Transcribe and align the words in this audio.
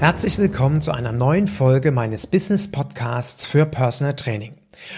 Herzlich 0.00 0.38
willkommen 0.38 0.80
zu 0.80 0.92
einer 0.92 1.12
neuen 1.12 1.46
Folge 1.46 1.92
meines 1.92 2.26
Business 2.26 2.68
Podcasts 2.68 3.44
für 3.44 3.66
Personal 3.66 4.16
Training. 4.16 4.54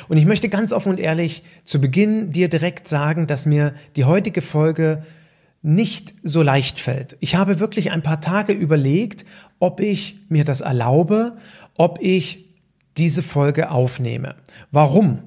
Und 0.09 0.17
ich 0.17 0.27
möchte 0.27 0.49
ganz 0.49 0.73
offen 0.73 0.91
und 0.91 1.01
ehrlich 1.01 1.43
zu 1.65 1.81
Beginn 1.81 2.31
dir 2.31 2.49
direkt 2.49 2.87
sagen, 2.87 3.27
dass 3.27 3.45
mir 3.45 3.75
die 3.97 4.05
heutige 4.05 4.43
Folge 4.43 5.03
nicht 5.61 6.15
so 6.23 6.41
leicht 6.41 6.79
fällt. 6.79 7.17
Ich 7.19 7.35
habe 7.35 7.59
wirklich 7.59 7.91
ein 7.91 8.05
paar 8.05 8.21
Tage 8.21 8.53
überlegt, 8.53 9.27
ob 9.59 9.81
ich 9.81 10.19
mir 10.29 10.45
das 10.45 10.61
erlaube, 10.61 11.33
ob 11.77 12.01
ich 12.01 12.45
diese 12.97 13.25
Folge 13.25 13.73
aufnehme. 13.73 14.37
Warum? 14.71 15.25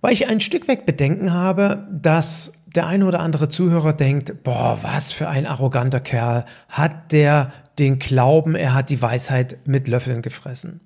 Weil 0.00 0.12
ich 0.12 0.28
ein 0.28 0.40
Stück 0.40 0.66
weg 0.66 0.86
Bedenken 0.86 1.32
habe, 1.32 1.86
dass 1.92 2.52
der 2.74 2.88
eine 2.88 3.06
oder 3.06 3.20
andere 3.20 3.48
Zuhörer 3.48 3.92
denkt, 3.92 4.42
boah, 4.42 4.80
was 4.82 5.12
für 5.12 5.28
ein 5.28 5.46
arroganter 5.46 6.00
Kerl, 6.00 6.46
hat 6.68 7.12
der 7.12 7.52
den 7.78 7.98
Glauben, 7.98 8.54
er 8.54 8.74
hat 8.74 8.90
die 8.90 9.00
Weisheit 9.00 9.58
mit 9.64 9.88
Löffeln 9.88 10.22
gefressen. 10.22 10.80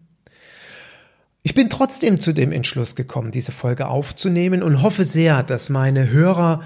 Ich 1.42 1.54
bin 1.54 1.70
trotzdem 1.70 2.18
zu 2.18 2.32
dem 2.32 2.50
Entschluss 2.50 2.96
gekommen, 2.96 3.30
diese 3.30 3.52
Folge 3.52 3.86
aufzunehmen 3.86 4.62
und 4.62 4.82
hoffe 4.82 5.04
sehr, 5.04 5.42
dass 5.42 5.70
meine 5.70 6.10
Hörer 6.10 6.62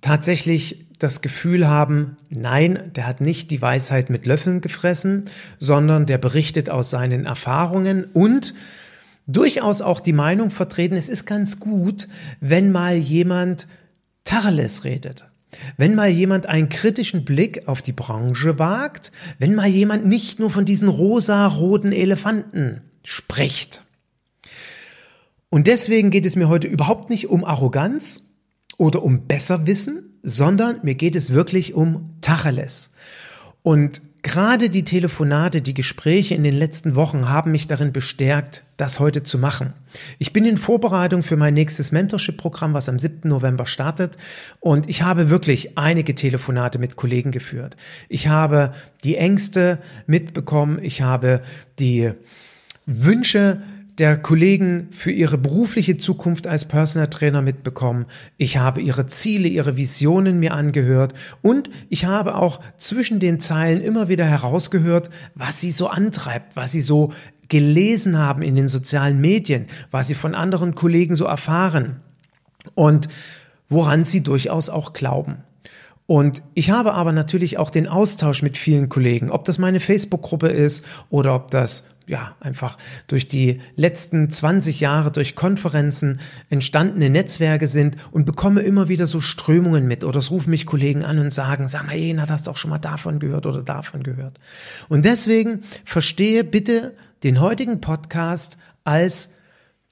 tatsächlich 0.00 0.86
das 0.98 1.20
Gefühl 1.22 1.68
haben, 1.68 2.16
nein, 2.28 2.90
der 2.94 3.06
hat 3.06 3.20
nicht 3.20 3.50
die 3.50 3.62
Weisheit 3.62 4.10
mit 4.10 4.26
Löffeln 4.26 4.60
gefressen, 4.60 5.26
sondern 5.58 6.06
der 6.06 6.18
berichtet 6.18 6.68
aus 6.68 6.90
seinen 6.90 7.26
Erfahrungen 7.26 8.04
und 8.12 8.54
durchaus 9.26 9.80
auch 9.82 10.00
die 10.00 10.12
Meinung 10.12 10.50
vertreten, 10.50 10.96
es 10.96 11.08
ist 11.08 11.24
ganz 11.24 11.60
gut, 11.60 12.08
wenn 12.40 12.72
mal 12.72 12.96
jemand 12.96 13.66
Tacheles 14.24 14.84
redet. 14.84 15.29
Wenn 15.76 15.94
mal 15.94 16.08
jemand 16.08 16.46
einen 16.46 16.68
kritischen 16.68 17.24
Blick 17.24 17.66
auf 17.66 17.82
die 17.82 17.92
Branche 17.92 18.58
wagt, 18.58 19.12
wenn 19.38 19.54
mal 19.54 19.68
jemand 19.68 20.06
nicht 20.06 20.38
nur 20.38 20.50
von 20.50 20.64
diesen 20.64 20.88
rosa-roten 20.88 21.92
Elefanten 21.92 22.82
spricht. 23.04 23.82
Und 25.48 25.66
deswegen 25.66 26.10
geht 26.10 26.26
es 26.26 26.36
mir 26.36 26.48
heute 26.48 26.68
überhaupt 26.68 27.10
nicht 27.10 27.28
um 27.28 27.44
Arroganz 27.44 28.22
oder 28.78 29.02
um 29.02 29.26
Besserwissen, 29.26 30.18
sondern 30.22 30.80
mir 30.82 30.94
geht 30.94 31.16
es 31.16 31.32
wirklich 31.32 31.74
um 31.74 32.14
Tacheles. 32.20 32.90
Und 33.62 34.00
Gerade 34.22 34.68
die 34.68 34.84
Telefonate, 34.84 35.62
die 35.62 35.72
Gespräche 35.72 36.34
in 36.34 36.42
den 36.42 36.54
letzten 36.54 36.94
Wochen 36.94 37.30
haben 37.30 37.52
mich 37.52 37.68
darin 37.68 37.92
bestärkt, 37.92 38.62
das 38.76 39.00
heute 39.00 39.22
zu 39.22 39.38
machen. 39.38 39.72
Ich 40.18 40.34
bin 40.34 40.44
in 40.44 40.58
Vorbereitung 40.58 41.22
für 41.22 41.36
mein 41.36 41.54
nächstes 41.54 41.90
Mentorship-Programm, 41.90 42.74
was 42.74 42.90
am 42.90 42.98
7. 42.98 43.28
November 43.28 43.64
startet. 43.64 44.18
Und 44.60 44.90
ich 44.90 45.02
habe 45.02 45.30
wirklich 45.30 45.78
einige 45.78 46.14
Telefonate 46.14 46.78
mit 46.78 46.96
Kollegen 46.96 47.30
geführt. 47.30 47.76
Ich 48.10 48.28
habe 48.28 48.74
die 49.04 49.16
Ängste 49.16 49.78
mitbekommen. 50.06 50.78
Ich 50.82 51.00
habe 51.00 51.40
die 51.78 52.12
Wünsche 52.84 53.62
der 54.00 54.16
Kollegen 54.16 54.88
für 54.92 55.12
ihre 55.12 55.36
berufliche 55.36 55.98
Zukunft 55.98 56.46
als 56.46 56.64
Personal 56.64 57.08
Trainer 57.08 57.42
mitbekommen. 57.42 58.06
Ich 58.38 58.56
habe 58.56 58.80
ihre 58.80 59.06
Ziele, 59.06 59.46
ihre 59.46 59.76
Visionen 59.76 60.40
mir 60.40 60.54
angehört 60.54 61.12
und 61.42 61.68
ich 61.90 62.06
habe 62.06 62.34
auch 62.34 62.60
zwischen 62.78 63.20
den 63.20 63.40
Zeilen 63.40 63.82
immer 63.82 64.08
wieder 64.08 64.24
herausgehört, 64.24 65.10
was 65.34 65.60
sie 65.60 65.70
so 65.70 65.88
antreibt, 65.88 66.56
was 66.56 66.72
sie 66.72 66.80
so 66.80 67.12
gelesen 67.48 68.18
haben 68.18 68.40
in 68.40 68.56
den 68.56 68.68
sozialen 68.68 69.20
Medien, 69.20 69.66
was 69.90 70.08
sie 70.08 70.14
von 70.14 70.34
anderen 70.34 70.74
Kollegen 70.74 71.14
so 71.14 71.26
erfahren 71.26 72.00
und 72.74 73.08
woran 73.68 74.04
sie 74.04 74.22
durchaus 74.22 74.70
auch 74.70 74.94
glauben. 74.94 75.42
Und 76.06 76.42
ich 76.54 76.70
habe 76.70 76.94
aber 76.94 77.12
natürlich 77.12 77.58
auch 77.58 77.70
den 77.70 77.86
Austausch 77.86 78.42
mit 78.42 78.56
vielen 78.56 78.88
Kollegen, 78.88 79.30
ob 79.30 79.44
das 79.44 79.58
meine 79.58 79.78
Facebook-Gruppe 79.78 80.48
ist 80.48 80.84
oder 81.10 81.34
ob 81.34 81.50
das 81.50 81.84
ja, 82.10 82.36
einfach 82.40 82.76
durch 83.06 83.28
die 83.28 83.60
letzten 83.76 84.28
20 84.28 84.80
Jahre 84.80 85.12
durch 85.12 85.36
Konferenzen 85.36 86.20
entstandene 86.50 87.08
Netzwerke 87.08 87.68
sind 87.68 87.96
und 88.10 88.26
bekomme 88.26 88.62
immer 88.62 88.88
wieder 88.88 89.06
so 89.06 89.20
Strömungen 89.20 89.86
mit 89.86 90.02
oder 90.04 90.18
es 90.18 90.30
rufen 90.30 90.50
mich 90.50 90.66
Kollegen 90.66 91.04
an 91.04 91.18
und 91.20 91.32
sagen, 91.32 91.68
sag 91.68 91.86
mal, 91.86 91.96
Ena, 91.96 92.28
hast 92.28 92.48
du 92.48 92.50
auch 92.50 92.56
schon 92.56 92.70
mal 92.70 92.78
davon 92.78 93.20
gehört 93.20 93.46
oder 93.46 93.62
davon 93.62 94.02
gehört. 94.02 94.38
Und 94.88 95.04
deswegen 95.04 95.62
verstehe 95.84 96.42
bitte 96.42 96.94
den 97.22 97.40
heutigen 97.40 97.80
Podcast 97.80 98.58
als 98.82 99.30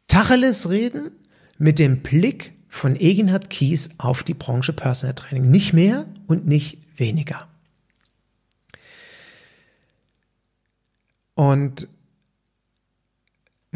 Tacheles 0.08 0.70
reden 0.70 1.12
mit 1.56 1.78
dem 1.78 2.02
Blick 2.02 2.52
von 2.68 2.96
Eginhard 2.96 3.48
Kies 3.48 3.90
auf 3.96 4.24
die 4.24 4.34
Branche 4.34 4.72
Personal 4.72 5.14
Training. 5.14 5.50
Nicht 5.50 5.72
mehr 5.72 6.06
und 6.26 6.46
nicht 6.46 6.78
weniger. 6.96 7.46
Und 11.34 11.86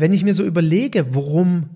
wenn 0.02 0.12
ich 0.12 0.24
mir 0.24 0.34
so 0.34 0.42
überlege, 0.42 1.14
worum 1.14 1.70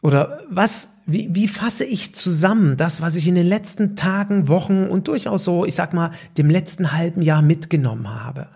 oder 0.00 0.40
was, 0.48 0.88
wie, 1.04 1.28
wie 1.34 1.46
fasse 1.46 1.84
ich 1.84 2.14
zusammen 2.14 2.78
das, 2.78 3.02
was 3.02 3.16
ich 3.16 3.28
in 3.28 3.34
den 3.34 3.46
letzten 3.46 3.96
Tagen, 3.96 4.48
Wochen 4.48 4.84
und 4.84 5.08
durchaus 5.08 5.44
so, 5.44 5.66
ich 5.66 5.74
sag 5.74 5.92
mal, 5.92 6.12
dem 6.38 6.48
letzten 6.48 6.92
halben 6.92 7.20
Jahr 7.20 7.42
mitgenommen 7.42 8.08
habe, 8.08 8.48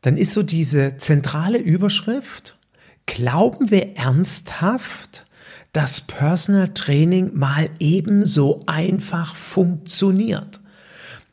dann 0.00 0.16
ist 0.16 0.32
so 0.32 0.42
diese 0.42 0.96
zentrale 0.96 1.58
Überschrift, 1.58 2.56
glauben 3.04 3.70
wir 3.70 3.94
ernsthaft, 3.98 5.26
dass 5.74 6.00
Personal 6.00 6.72
Training 6.72 7.32
mal 7.34 7.68
ebenso 7.78 8.62
einfach 8.64 9.36
funktioniert? 9.36 10.62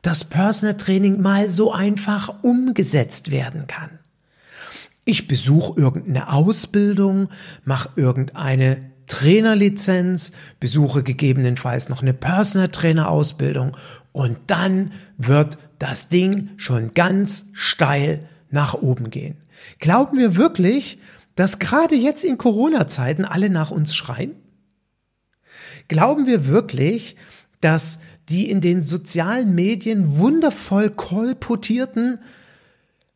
Dass 0.01 0.25
Personal 0.25 0.75
Training 0.75 1.21
mal 1.21 1.47
so 1.47 1.71
einfach 1.71 2.43
umgesetzt 2.43 3.31
werden 3.31 3.65
kann? 3.67 3.99
Ich 5.05 5.27
besuche 5.27 5.79
irgendeine 5.79 6.31
Ausbildung, 6.31 7.29
mache 7.65 7.89
irgendeine 7.95 8.91
Trainerlizenz, 9.07 10.31
besuche 10.59 11.03
gegebenenfalls 11.03 11.89
noch 11.89 12.01
eine 12.01 12.13
Personal 12.13 12.69
Trainer 12.69 13.09
Ausbildung 13.09 13.75
und 14.13 14.37
dann 14.47 14.93
wird 15.17 15.57
das 15.77 16.07
Ding 16.07 16.51
schon 16.55 16.91
ganz 16.93 17.45
steil 17.51 18.29
nach 18.49 18.75
oben 18.75 19.09
gehen. 19.09 19.35
Glauben 19.79 20.17
wir 20.17 20.37
wirklich, 20.37 20.99
dass 21.35 21.59
gerade 21.59 21.95
jetzt 21.95 22.23
in 22.23 22.37
Corona-Zeiten 22.37 23.25
alle 23.25 23.49
nach 23.49 23.71
uns 23.71 23.93
schreien? 23.95 24.35
Glauben 25.87 26.27
wir 26.27 26.47
wirklich, 26.47 27.17
dass 27.59 27.99
die 28.29 28.49
in 28.49 28.61
den 28.61 28.83
sozialen 28.83 29.53
Medien 29.53 30.17
wundervoll 30.17 30.89
kolportierten 30.89 32.19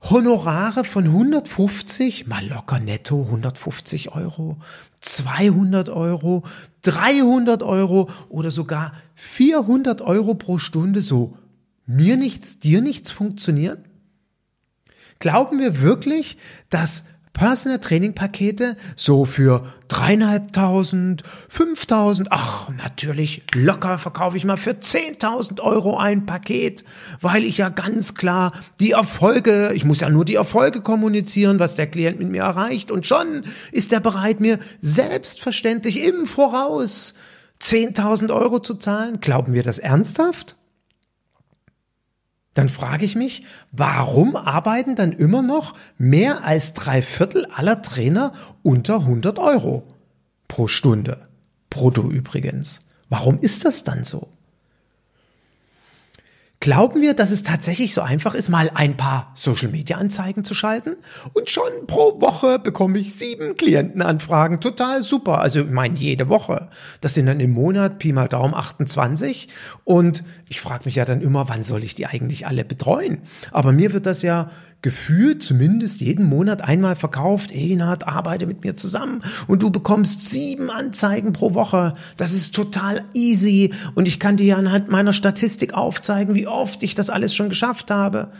Honorare 0.09 0.85
von 0.85 1.03
150, 1.03 2.27
mal 2.27 2.47
locker 2.47 2.79
netto 2.79 3.23
150 3.23 4.13
Euro, 4.13 4.57
200 5.01 5.89
Euro, 5.89 6.43
300 6.83 7.61
Euro 7.61 8.09
oder 8.29 8.49
sogar 8.49 8.93
400 9.15 10.01
Euro 10.01 10.35
pro 10.35 10.59
Stunde 10.59 11.01
so 11.01 11.37
mir 11.85 12.15
nichts, 12.15 12.57
dir 12.59 12.81
nichts 12.81 13.11
funktionieren? 13.11 13.83
Glauben 15.19 15.59
wir 15.59 15.81
wirklich, 15.81 16.37
dass 16.69 17.03
Personal 17.37 17.77
Training 17.77 18.15
Pakete 18.15 18.75
so 18.95 19.23
für 19.23 19.71
dreieinhalbtausend, 19.89 21.21
fünftausend, 21.47 22.29
ach, 22.31 22.69
natürlich 22.69 23.43
locker 23.53 23.99
verkaufe 23.99 24.37
ich 24.37 24.43
mal 24.43 24.57
für 24.57 24.79
zehntausend 24.79 25.61
Euro 25.61 25.97
ein 25.97 26.25
Paket, 26.25 26.83
weil 27.21 27.43
ich 27.43 27.59
ja 27.59 27.69
ganz 27.69 28.15
klar 28.15 28.53
die 28.79 28.91
Erfolge, 28.91 29.71
ich 29.75 29.85
muss 29.85 30.01
ja 30.01 30.09
nur 30.09 30.25
die 30.25 30.33
Erfolge 30.33 30.81
kommunizieren, 30.81 31.59
was 31.59 31.75
der 31.75 31.85
Klient 31.85 32.17
mit 32.17 32.29
mir 32.29 32.41
erreicht 32.41 32.89
und 32.89 33.05
schon 33.05 33.45
ist 33.71 33.93
er 33.93 33.99
bereit, 33.99 34.39
mir 34.39 34.57
selbstverständlich 34.81 36.03
im 36.03 36.25
Voraus 36.25 37.13
zehntausend 37.59 38.31
Euro 38.31 38.59
zu 38.59 38.73
zahlen. 38.73 39.21
Glauben 39.21 39.53
wir 39.53 39.61
das 39.61 39.77
ernsthaft? 39.77 40.55
Dann 42.57 42.69
frage 42.69 43.05
ich 43.05 43.15
mich, 43.15 43.43
warum 43.71 44.35
arbeiten 44.35 44.95
dann 44.95 45.11
immer 45.11 45.41
noch 45.41 45.73
mehr 45.97 46.43
als 46.43 46.73
drei 46.73 47.01
Viertel 47.01 47.45
aller 47.45 47.81
Trainer 47.81 48.33
unter 48.63 49.01
100 49.01 49.37
Euro 49.39 49.83
pro 50.47 50.67
Stunde? 50.67 51.27
Brutto 51.69 52.09
übrigens. 52.09 52.79
Warum 53.09 53.39
ist 53.39 53.65
das 53.65 53.83
dann 53.83 54.03
so? 54.03 54.29
Glauben 56.59 57.01
wir, 57.01 57.13
dass 57.13 57.29
es 57.29 57.43
tatsächlich 57.43 57.93
so 57.93 58.01
einfach 58.01 58.33
ist, 58.33 58.49
mal 58.49 58.71
ein 58.73 58.97
paar 58.97 59.31
Social-Media-Anzeigen 59.35 60.43
zu 60.43 60.55
schalten? 60.55 60.95
Und 61.33 61.51
schon 61.51 61.69
pro 61.85 62.19
Woche 62.19 62.57
bekomme 62.57 62.97
ich 62.97 63.13
sieben 63.13 63.55
Klientenanfragen. 63.55 64.59
Total 64.59 65.03
super. 65.03 65.39
Also 65.39 65.61
ich 65.61 65.69
meine, 65.69 65.95
jede 65.95 66.29
Woche. 66.29 66.69
Das 66.99 67.13
sind 67.13 67.27
dann 67.27 67.39
im 67.39 67.51
Monat 67.51 67.99
Pi 67.99 68.11
mal 68.11 68.27
Daumen 68.27 68.55
28. 68.55 69.49
Und 69.83 70.23
ich 70.49 70.59
frage 70.59 70.85
mich 70.85 70.95
ja 70.95 71.05
dann 71.05 71.21
immer, 71.21 71.47
wann 71.47 71.63
soll 71.63 71.83
ich 71.83 71.93
die 71.93 72.07
eigentlich 72.07 72.47
alle 72.47 72.65
betreuen? 72.65 73.21
Aber 73.51 73.71
mir 73.71 73.93
wird 73.93 74.07
das 74.07 74.23
ja 74.23 74.49
gefühlt 74.81 75.43
zumindest 75.43 76.01
jeden 76.01 76.25
Monat 76.25 76.61
einmal 76.61 76.95
verkauft, 76.95 77.51
Egenhard, 77.51 78.07
arbeite 78.07 78.45
mit 78.45 78.63
mir 78.63 78.77
zusammen 78.77 79.23
und 79.47 79.63
du 79.63 79.71
bekommst 79.71 80.21
sieben 80.21 80.69
Anzeigen 80.69 81.33
pro 81.33 81.53
Woche. 81.53 81.93
Das 82.15 82.31
ist 82.31 82.53
total 82.53 83.03
easy 83.13 83.73
und 83.95 84.07
ich 84.07 84.19
kann 84.19 84.37
dir 84.37 84.57
anhand 84.57 84.89
meiner 84.89 85.13
Statistik 85.13 85.73
aufzeigen, 85.73 86.35
wie 86.35 86.47
oft 86.47 86.83
ich 86.83 86.95
das 86.95 87.09
alles 87.09 87.33
schon 87.33 87.49
geschafft 87.49 87.89
habe. 87.89 88.31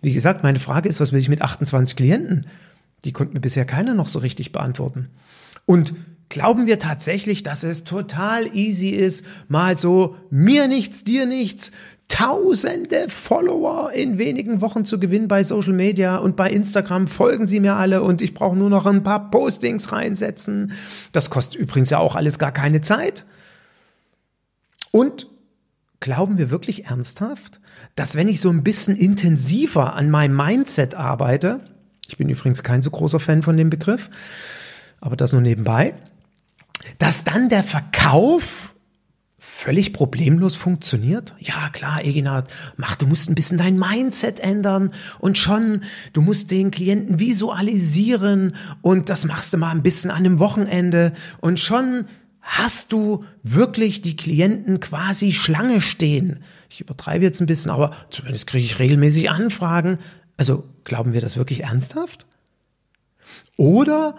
Wie 0.00 0.12
gesagt, 0.12 0.42
meine 0.42 0.60
Frage 0.60 0.88
ist, 0.88 1.00
was 1.00 1.12
will 1.12 1.20
ich 1.20 1.28
mit 1.28 1.42
28 1.42 1.96
Klienten? 1.96 2.46
Die 3.04 3.12
konnte 3.12 3.34
mir 3.34 3.40
bisher 3.40 3.64
keiner 3.64 3.94
noch 3.94 4.08
so 4.08 4.20
richtig 4.20 4.52
beantworten. 4.52 5.08
Und 5.66 5.94
glauben 6.28 6.66
wir 6.66 6.78
tatsächlich, 6.78 7.42
dass 7.42 7.62
es 7.62 7.84
total 7.84 8.54
easy 8.56 8.88
ist, 8.88 9.24
mal 9.48 9.76
so 9.76 10.16
mir 10.30 10.66
nichts, 10.66 11.04
dir 11.04 11.26
nichts, 11.26 11.72
tausende 12.08 13.08
Follower 13.08 13.92
in 13.92 14.18
wenigen 14.18 14.60
Wochen 14.60 14.84
zu 14.84 15.00
gewinnen 15.00 15.28
bei 15.28 15.44
Social 15.44 15.72
Media 15.72 16.18
und 16.18 16.36
bei 16.36 16.50
Instagram 16.50 17.08
folgen 17.08 17.46
sie 17.46 17.58
mir 17.58 17.76
alle 17.76 18.02
und 18.02 18.20
ich 18.20 18.34
brauche 18.34 18.56
nur 18.56 18.68
noch 18.70 18.86
ein 18.86 19.02
paar 19.02 19.30
Postings 19.30 19.92
reinsetzen. 19.92 20.72
Das 21.12 21.30
kostet 21.30 21.60
übrigens 21.60 21.90
ja 21.90 21.98
auch 21.98 22.14
alles 22.14 22.38
gar 22.38 22.52
keine 22.52 22.82
Zeit. 22.82 23.24
Und 24.90 25.26
glauben 26.00 26.36
wir 26.36 26.50
wirklich 26.50 26.84
ernsthaft, 26.86 27.60
dass 27.96 28.14
wenn 28.14 28.28
ich 28.28 28.40
so 28.40 28.50
ein 28.50 28.62
bisschen 28.62 28.96
intensiver 28.96 29.94
an 29.94 30.10
meinem 30.10 30.36
Mindset 30.36 30.94
arbeite, 30.94 31.60
ich 32.08 32.18
bin 32.18 32.28
übrigens 32.28 32.62
kein 32.62 32.82
so 32.82 32.90
großer 32.90 33.20
Fan 33.20 33.42
von 33.42 33.56
dem 33.56 33.70
Begriff, 33.70 34.10
aber 35.00 35.16
das 35.16 35.32
nur 35.32 35.40
nebenbei, 35.40 35.94
dass 36.98 37.24
dann 37.24 37.48
der 37.48 37.64
Verkauf 37.64 38.71
völlig 39.44 39.92
problemlos 39.92 40.54
funktioniert? 40.54 41.34
Ja, 41.40 41.68
klar, 41.72 42.04
Eginat, 42.04 42.48
mach, 42.76 42.94
du 42.94 43.08
musst 43.08 43.28
ein 43.28 43.34
bisschen 43.34 43.58
dein 43.58 43.76
Mindset 43.76 44.38
ändern 44.38 44.92
und 45.18 45.36
schon, 45.36 45.82
du 46.12 46.22
musst 46.22 46.52
den 46.52 46.70
Klienten 46.70 47.18
visualisieren 47.18 48.54
und 48.82 49.08
das 49.08 49.24
machst 49.24 49.52
du 49.52 49.58
mal 49.58 49.72
ein 49.72 49.82
bisschen 49.82 50.12
an 50.12 50.18
einem 50.18 50.38
Wochenende 50.38 51.12
und 51.40 51.58
schon 51.58 52.06
hast 52.40 52.92
du 52.92 53.24
wirklich 53.42 54.00
die 54.00 54.14
Klienten 54.14 54.78
quasi 54.78 55.32
Schlange 55.32 55.80
stehen. 55.80 56.44
Ich 56.70 56.80
übertreibe 56.80 57.24
jetzt 57.24 57.40
ein 57.40 57.46
bisschen, 57.46 57.72
aber 57.72 57.90
zumindest 58.10 58.46
kriege 58.46 58.64
ich 58.64 58.78
regelmäßig 58.78 59.28
Anfragen. 59.28 59.98
Also 60.36 60.68
glauben 60.84 61.14
wir 61.14 61.20
das 61.20 61.36
wirklich 61.36 61.64
ernsthaft? 61.64 62.26
Oder 63.56 64.14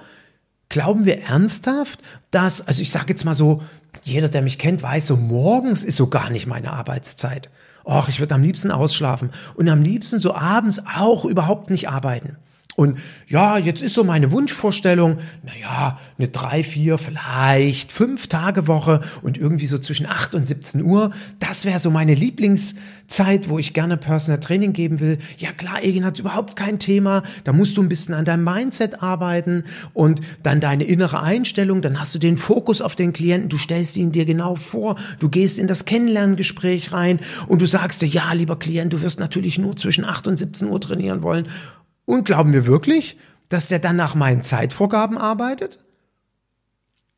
glauben 0.74 1.06
wir 1.06 1.22
ernsthaft, 1.22 2.02
dass, 2.32 2.66
also 2.68 2.82
ich 2.82 2.90
sage 2.90 3.06
jetzt 3.10 3.26
mal 3.26 3.36
so, 3.36 3.62
jeder, 4.02 4.28
der 4.28 4.42
mich 4.42 4.58
kennt, 4.58 4.82
weiß, 4.82 5.06
so 5.06 5.16
morgens 5.16 5.84
ist 5.84 5.98
so 5.98 6.08
gar 6.08 6.32
nicht 6.32 6.48
meine 6.48 6.74
Arbeitszeit. 6.74 7.50
Och, 7.86 8.10
ich 8.10 8.20
würde 8.20 8.34
am 8.34 8.42
liebsten 8.42 8.72
ausschlafen 8.72 9.30
und 9.54 9.70
am 9.70 9.84
liebsten 9.84 10.18
so 10.18 10.34
abends 10.34 10.82
auch 10.98 11.26
überhaupt 11.26 11.70
nicht 11.70 11.90
arbeiten. 11.90 12.38
Und 12.76 12.98
ja, 13.28 13.58
jetzt 13.58 13.82
ist 13.84 13.94
so 13.94 14.04
meine 14.04 14.32
Wunschvorstellung, 14.32 15.18
naja, 15.44 16.00
eine 16.18 16.28
drei, 16.28 16.64
vier, 16.64 16.98
vielleicht 16.98 17.92
fünf 17.92 18.28
Tage 18.28 18.68
Woche 18.68 19.02
und 19.22 19.38
irgendwie 19.38 19.68
so 19.68 19.78
zwischen 19.78 20.08
acht 20.08 20.34
und 20.34 20.46
17 20.46 20.84
Uhr. 20.84 21.12
Das 21.40 21.66
wäre 21.66 21.80
so 21.80 21.92
meine 21.92 22.16
Lieblingszeit, 22.16 23.48
wo 23.48 23.60
ich 23.60 23.74
gerne 23.74 23.98
Personal 23.98 24.40
Training 24.40 24.74
geben 24.74 25.00
will. 25.00 25.20
Ja 25.38 25.52
klar, 25.52 25.84
Egin 25.84 26.04
hat 26.04 26.20
überhaupt 26.20 26.56
kein 26.56 26.80
Thema. 26.80 27.22
Da 27.44 27.54
musst 27.54 27.78
du 27.78 27.84
ein 27.84 27.90
bisschen 27.90 28.16
an 28.16 28.26
deinem 28.26 28.44
Mindset 28.44 29.04
arbeiten 29.04 29.66
und 29.94 30.22
dann 30.42 30.60
deine 30.60 30.84
innere 30.84 31.22
Einstellung. 31.22 31.84
Dann 31.84 32.00
hast 32.00 32.16
du 32.16 32.20
den 32.20 32.40
Fokus 32.40 32.82
auf 32.82 32.96
den 32.96 33.14
Klienten. 33.14 33.50
Du 33.50 33.60
stellst 33.60 33.98
ihn 33.98 34.12
dir 34.12 34.26
genau 34.26 34.56
vor. 34.56 34.96
Du 35.20 35.30
gehst 35.30 35.60
in 35.60 35.68
das 35.68 35.86
Kennenlerngespräch 35.86 36.92
rein 36.92 37.20
und 37.48 37.62
du 37.62 37.68
sagst 37.68 38.02
dir, 38.02 38.08
ja, 38.08 38.34
lieber 38.34 38.58
Klient, 38.58 38.94
du 38.94 39.02
wirst 39.04 39.20
natürlich 39.20 39.60
nur 39.60 39.78
zwischen 39.78 40.06
acht 40.06 40.28
und 40.28 40.38
17 40.38 40.70
Uhr 40.70 40.82
trainieren 40.82 41.22
wollen. 41.22 41.48
Und 42.06 42.26
glauben 42.26 42.54
wir 42.54 42.66
wirklich, 42.66 43.18
dass 43.50 43.68
der 43.68 43.80
dann 43.80 43.96
nach 43.96 44.16
meinen 44.16 44.42
Zeitvorgaben 44.42 45.18
arbeitet? 45.18 45.80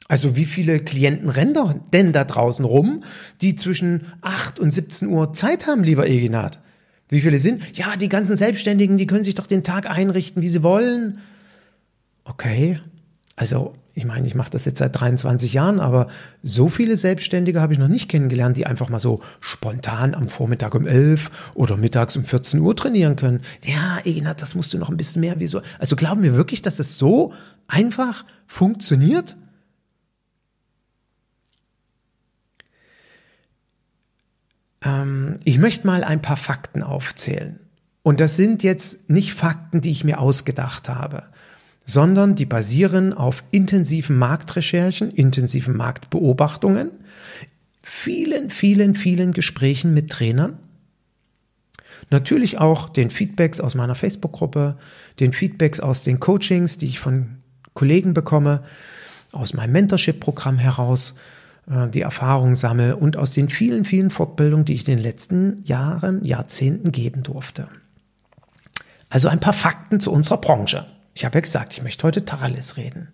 Also 0.07 0.35
wie 0.35 0.45
viele 0.45 0.83
Klienten 0.83 1.29
rennen 1.29 1.81
denn 1.91 2.13
da 2.13 2.23
draußen 2.23 2.63
rum, 2.63 3.03
die 3.41 3.55
zwischen 3.55 4.05
8 4.21 4.59
und 4.59 4.71
17 4.71 5.07
Uhr 5.07 5.33
Zeit 5.33 5.67
haben, 5.67 5.83
lieber 5.83 6.07
Eginat? 6.07 6.59
Wie 7.09 7.21
viele 7.21 7.39
sind? 7.39 7.77
Ja, 7.77 7.95
die 7.95 8.09
ganzen 8.09 8.35
Selbstständigen, 8.35 8.97
die 8.97 9.07
können 9.07 9.23
sich 9.23 9.35
doch 9.35 9.47
den 9.47 9.63
Tag 9.63 9.89
einrichten, 9.89 10.41
wie 10.41 10.49
sie 10.49 10.63
wollen. 10.63 11.19
Okay, 12.23 12.79
also 13.35 13.73
ich 13.97 14.03
meine, 14.03 14.27
ich 14.27 14.35
mache 14.35 14.49
das 14.49 14.65
jetzt 14.65 14.79
seit 14.79 14.99
23 14.99 15.53
Jahren, 15.53 15.79
aber 15.79 16.07
so 16.43 16.67
viele 16.67 16.97
Selbstständige 16.97 17.61
habe 17.61 17.71
ich 17.71 17.79
noch 17.79 17.87
nicht 17.87 18.09
kennengelernt, 18.09 18.57
die 18.57 18.65
einfach 18.65 18.89
mal 18.89 18.99
so 18.99 19.21
spontan 19.39 20.13
am 20.13 20.27
Vormittag 20.27 20.75
um 20.75 20.85
11 20.85 21.53
oder 21.55 21.77
mittags 21.77 22.17
um 22.17 22.25
14 22.25 22.59
Uhr 22.59 22.75
trainieren 22.75 23.15
können. 23.15 23.41
Ja, 23.63 23.99
Ignat, 24.03 24.41
das 24.41 24.53
musst 24.53 24.73
du 24.73 24.77
noch 24.77 24.89
ein 24.89 24.97
bisschen 24.97 25.21
mehr 25.21 25.35
wieso. 25.39 25.61
Also 25.79 25.95
glauben 25.95 26.23
wir 26.23 26.35
wirklich, 26.35 26.61
dass 26.61 26.79
es 26.79 26.97
so 26.97 27.31
einfach 27.67 28.25
funktioniert? 28.47 29.37
Ähm, 34.83 35.37
ich 35.45 35.57
möchte 35.57 35.87
mal 35.87 36.03
ein 36.03 36.21
paar 36.21 36.37
Fakten 36.37 36.83
aufzählen. 36.83 37.61
Und 38.03 38.19
das 38.19 38.35
sind 38.35 38.61
jetzt 38.61 39.09
nicht 39.09 39.33
Fakten, 39.33 39.79
die 39.79 39.89
ich 39.89 40.03
mir 40.03 40.19
ausgedacht 40.19 40.89
habe 40.89 41.23
sondern 41.85 42.35
die 42.35 42.45
basieren 42.45 43.13
auf 43.13 43.43
intensiven 43.51 44.17
Marktrecherchen, 44.17 45.11
intensiven 45.11 45.77
Marktbeobachtungen, 45.77 46.89
vielen, 47.81 48.49
vielen, 48.49 48.95
vielen 48.95 49.33
Gesprächen 49.33 49.93
mit 49.93 50.09
Trainern, 50.09 50.57
natürlich 52.09 52.57
auch 52.57 52.89
den 52.89 53.11
Feedbacks 53.11 53.59
aus 53.59 53.75
meiner 53.75 53.95
Facebook-Gruppe, 53.95 54.77
den 55.19 55.31
Feedbacks 55.31 55.79
aus 55.79 56.03
den 56.03 56.19
Coachings, 56.19 56.77
die 56.77 56.87
ich 56.87 56.99
von 56.99 57.37
Kollegen 57.73 58.13
bekomme, 58.13 58.63
aus 59.31 59.53
meinem 59.53 59.73
Mentorship-Programm 59.73 60.57
heraus, 60.57 61.15
äh, 61.69 61.87
die 61.89 62.01
Erfahrung 62.01 62.55
sammle 62.55 62.95
und 62.95 63.17
aus 63.17 63.33
den 63.33 63.49
vielen, 63.49 63.85
vielen 63.85 64.09
Fortbildungen, 64.09 64.65
die 64.65 64.73
ich 64.73 64.87
in 64.87 64.95
den 64.95 65.03
letzten 65.03 65.63
Jahren, 65.65 66.23
Jahrzehnten 66.25 66.91
geben 66.91 67.21
durfte. 67.21 67.67
Also 69.09 69.27
ein 69.27 69.39
paar 69.39 69.53
Fakten 69.53 69.99
zu 69.99 70.11
unserer 70.11 70.37
Branche. 70.37 70.87
Ich 71.15 71.25
habe 71.25 71.37
ja 71.37 71.41
gesagt, 71.41 71.73
ich 71.73 71.81
möchte 71.81 72.03
heute 72.03 72.25
Tacheles 72.25 72.77
reden. 72.77 73.07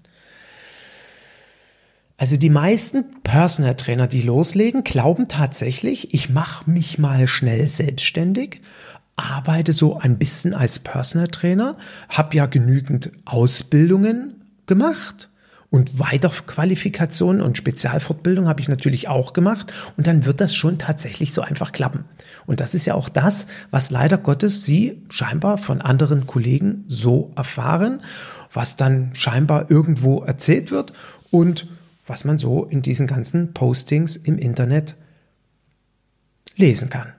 Also 2.17 2.35
die 2.35 2.49
meisten 2.49 3.21
Personal 3.23 3.75
Trainer, 3.75 4.07
die 4.07 4.21
loslegen, 4.21 4.83
glauben 4.83 5.27
tatsächlich, 5.27 6.13
ich 6.13 6.29
mache 6.29 6.69
mich 6.69 6.99
mal 6.99 7.27
schnell 7.27 7.67
selbstständig, 7.67 8.61
arbeite 9.15 9.71
so 9.73 9.97
ein 9.97 10.17
bisschen 10.17 10.53
als 10.53 10.79
Personal 10.79 11.29
Trainer, 11.29 11.77
habe 12.09 12.35
ja 12.35 12.47
genügend 12.47 13.11
Ausbildungen 13.25 14.43
gemacht 14.65 15.30
und 15.71 15.99
Weiterqualifikationen 15.99 17.41
und 17.41 17.57
Spezialfortbildung 17.57 18.47
habe 18.47 18.59
ich 18.59 18.67
natürlich 18.67 19.07
auch 19.07 19.31
gemacht. 19.31 19.71
Und 19.95 20.05
dann 20.05 20.25
wird 20.25 20.41
das 20.41 20.53
schon 20.53 20.77
tatsächlich 20.77 21.33
so 21.33 21.41
einfach 21.41 21.71
klappen. 21.71 22.03
Und 22.45 22.59
das 22.59 22.75
ist 22.75 22.85
ja 22.85 22.93
auch 22.93 23.07
das, 23.07 23.47
was 23.71 23.89
leider 23.89 24.17
Gottes 24.17 24.65
Sie 24.65 25.01
scheinbar 25.09 25.57
von 25.57 25.81
anderen 25.81 26.27
Kollegen 26.27 26.83
so 26.87 27.31
erfahren, 27.37 28.01
was 28.51 28.75
dann 28.75 29.11
scheinbar 29.15 29.71
irgendwo 29.71 30.21
erzählt 30.21 30.71
wird 30.71 30.91
und 31.31 31.67
was 32.05 32.25
man 32.25 32.37
so 32.37 32.65
in 32.65 32.81
diesen 32.81 33.07
ganzen 33.07 33.53
Postings 33.53 34.17
im 34.17 34.37
Internet 34.37 34.97
lesen 36.57 36.89
kann. 36.89 37.13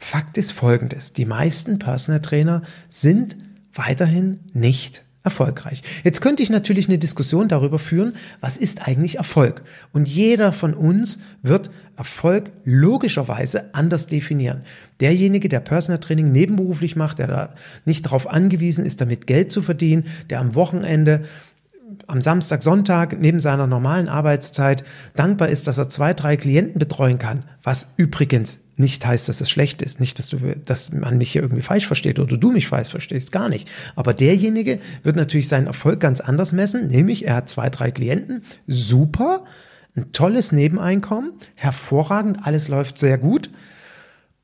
Fakt 0.00 0.38
ist 0.38 0.50
folgendes. 0.50 1.12
Die 1.12 1.24
meisten 1.24 1.78
Personal 1.78 2.20
Trainer 2.20 2.62
sind 2.90 3.36
weiterhin 3.72 4.40
nicht 4.52 5.04
erfolgreich. 5.24 5.82
Jetzt 6.02 6.20
könnte 6.20 6.42
ich 6.42 6.50
natürlich 6.50 6.88
eine 6.88 6.98
Diskussion 6.98 7.48
darüber 7.48 7.78
führen, 7.78 8.14
was 8.40 8.56
ist 8.56 8.86
eigentlich 8.86 9.18
Erfolg? 9.18 9.62
Und 9.92 10.08
jeder 10.08 10.52
von 10.52 10.74
uns 10.74 11.20
wird 11.42 11.70
Erfolg 11.96 12.50
logischerweise 12.64 13.74
anders 13.74 14.06
definieren. 14.06 14.62
Derjenige, 15.00 15.48
der 15.48 15.60
Personal 15.60 16.00
Training 16.00 16.32
nebenberuflich 16.32 16.96
macht, 16.96 17.18
der 17.18 17.26
da 17.28 17.54
nicht 17.84 18.06
darauf 18.06 18.28
angewiesen 18.28 18.84
ist, 18.84 19.00
damit 19.00 19.26
Geld 19.26 19.52
zu 19.52 19.62
verdienen, 19.62 20.04
der 20.30 20.40
am 20.40 20.54
Wochenende 20.54 21.24
am 22.06 22.20
Samstag, 22.20 22.62
Sonntag 22.62 23.20
neben 23.20 23.40
seiner 23.40 23.66
normalen 23.66 24.08
Arbeitszeit 24.08 24.84
dankbar 25.16 25.48
ist, 25.48 25.66
dass 25.66 25.78
er 25.78 25.88
zwei, 25.88 26.14
drei 26.14 26.36
Klienten 26.36 26.78
betreuen 26.78 27.18
kann, 27.18 27.44
was 27.62 27.92
übrigens 27.96 28.60
nicht 28.76 29.04
heißt, 29.04 29.28
dass 29.28 29.40
es 29.40 29.50
schlecht 29.50 29.82
ist, 29.82 30.00
nicht, 30.00 30.18
dass 30.18 30.28
du, 30.28 30.38
dass 30.64 30.92
man 30.92 31.18
mich 31.18 31.32
hier 31.32 31.42
irgendwie 31.42 31.62
falsch 31.62 31.86
versteht 31.86 32.18
oder 32.18 32.36
du 32.36 32.50
mich 32.50 32.68
falsch 32.68 32.88
verstehst, 32.88 33.32
gar 33.32 33.48
nicht. 33.48 33.70
Aber 33.96 34.14
derjenige 34.14 34.78
wird 35.02 35.16
natürlich 35.16 35.48
seinen 35.48 35.66
Erfolg 35.66 36.00
ganz 36.00 36.20
anders 36.20 36.52
messen, 36.52 36.88
nämlich 36.88 37.26
er 37.26 37.36
hat 37.36 37.48
zwei, 37.48 37.70
drei 37.70 37.90
Klienten, 37.90 38.42
super, 38.66 39.44
ein 39.94 40.12
tolles 40.12 40.52
Nebeneinkommen, 40.52 41.32
hervorragend, 41.54 42.38
alles 42.42 42.68
läuft 42.68 42.98
sehr 42.98 43.18
gut. 43.18 43.50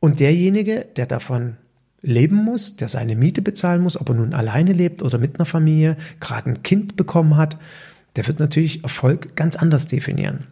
Und 0.00 0.20
derjenige, 0.20 0.86
der 0.96 1.06
davon 1.06 1.56
leben 2.02 2.36
muss, 2.36 2.76
der 2.76 2.88
seine 2.88 3.16
Miete 3.16 3.42
bezahlen 3.42 3.82
muss, 3.82 4.00
ob 4.00 4.08
er 4.08 4.14
nun 4.14 4.34
alleine 4.34 4.72
lebt 4.72 5.02
oder 5.02 5.18
mit 5.18 5.38
einer 5.38 5.46
Familie, 5.46 5.96
gerade 6.20 6.50
ein 6.50 6.62
Kind 6.62 6.96
bekommen 6.96 7.36
hat, 7.36 7.58
der 8.16 8.26
wird 8.26 8.40
natürlich 8.40 8.82
Erfolg 8.82 9.36
ganz 9.36 9.56
anders 9.56 9.86
definieren. 9.86 10.46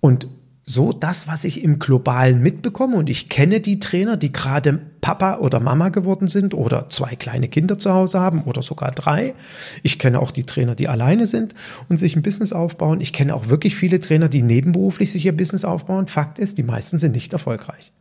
Und 0.00 0.28
so 0.66 0.92
das, 0.92 1.28
was 1.28 1.44
ich 1.44 1.62
im 1.62 1.78
Globalen 1.78 2.42
mitbekomme, 2.42 2.96
und 2.96 3.10
ich 3.10 3.28
kenne 3.28 3.60
die 3.60 3.80
Trainer, 3.80 4.16
die 4.16 4.32
gerade 4.32 4.80
Papa 5.02 5.38
oder 5.38 5.60
Mama 5.60 5.90
geworden 5.90 6.26
sind 6.26 6.54
oder 6.54 6.88
zwei 6.88 7.16
kleine 7.16 7.48
Kinder 7.48 7.78
zu 7.78 7.92
Hause 7.92 8.18
haben 8.18 8.42
oder 8.44 8.62
sogar 8.62 8.90
drei. 8.90 9.34
Ich 9.82 9.98
kenne 9.98 10.20
auch 10.20 10.30
die 10.30 10.44
Trainer, 10.44 10.74
die 10.74 10.88
alleine 10.88 11.26
sind 11.26 11.52
und 11.90 11.98
sich 11.98 12.16
ein 12.16 12.22
Business 12.22 12.54
aufbauen. 12.54 13.02
Ich 13.02 13.12
kenne 13.12 13.34
auch 13.34 13.48
wirklich 13.48 13.76
viele 13.76 14.00
Trainer, 14.00 14.30
die 14.30 14.42
nebenberuflich 14.42 15.12
sich 15.12 15.26
ihr 15.26 15.36
Business 15.36 15.66
aufbauen. 15.66 16.06
Fakt 16.06 16.38
ist, 16.38 16.56
die 16.56 16.62
meisten 16.62 16.98
sind 16.98 17.12
nicht 17.12 17.34
erfolgreich. 17.34 17.92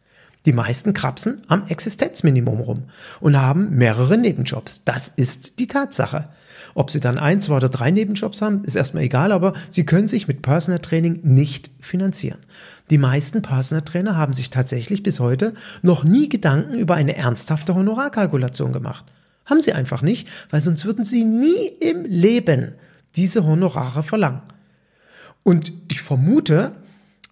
Die 0.45 0.53
meisten 0.53 0.93
krapsen 0.93 1.41
am 1.47 1.67
Existenzminimum 1.67 2.59
rum 2.59 2.83
und 3.21 3.39
haben 3.39 3.77
mehrere 3.77 4.17
Nebenjobs. 4.17 4.83
Das 4.83 5.07
ist 5.07 5.59
die 5.59 5.67
Tatsache. 5.67 6.29
Ob 6.75 6.89
sie 6.89 7.00
dann 7.00 7.17
ein, 7.17 7.41
zwei 7.41 7.57
oder 7.57 7.69
drei 7.69 7.91
Nebenjobs 7.91 8.41
haben, 8.41 8.63
ist 8.63 8.75
erstmal 8.75 9.03
egal, 9.03 9.31
aber 9.31 9.53
sie 9.69 9.85
können 9.85 10.07
sich 10.07 10.27
mit 10.27 10.41
Personal 10.41 10.79
Training 10.79 11.19
nicht 11.23 11.69
finanzieren. 11.79 12.39
Die 12.89 12.97
meisten 12.97 13.41
Personal 13.41 13.83
Trainer 13.83 14.17
haben 14.17 14.33
sich 14.33 14.50
tatsächlich 14.50 15.03
bis 15.03 15.19
heute 15.19 15.53
noch 15.81 16.03
nie 16.03 16.29
Gedanken 16.29 16.77
über 16.77 16.95
eine 16.95 17.15
ernsthafte 17.15 17.75
Honorarkalkulation 17.75 18.73
gemacht. 18.73 19.05
Haben 19.45 19.62
sie 19.62 19.73
einfach 19.73 20.01
nicht, 20.01 20.27
weil 20.50 20.62
sonst 20.62 20.85
würden 20.85 21.05
sie 21.05 21.23
nie 21.23 21.67
im 21.79 22.05
Leben 22.05 22.73
diese 23.15 23.45
Honorare 23.45 24.03
verlangen. 24.03 24.41
Und 25.43 25.73
ich 25.91 26.01
vermute, 26.01 26.75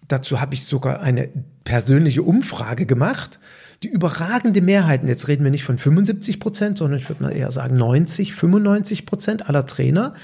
dazu 0.08 0.40
habe 0.40 0.54
ich 0.54 0.64
sogar 0.64 1.00
eine 1.00 1.30
persönliche 1.64 2.22
Umfrage 2.22 2.86
gemacht, 2.86 3.38
die 3.82 3.88
überragende 3.88 4.60
Mehrheiten, 4.60 5.08
jetzt 5.08 5.28
reden 5.28 5.44
wir 5.44 5.50
nicht 5.50 5.64
von 5.64 5.78
75 5.78 6.38
Prozent, 6.38 6.78
sondern 6.78 7.00
ich 7.00 7.08
würde 7.08 7.22
mal 7.22 7.36
eher 7.36 7.50
sagen 7.50 7.76
90, 7.76 8.34
95 8.34 9.06
Prozent 9.06 9.48
aller 9.48 9.66
Trainer 9.66 10.14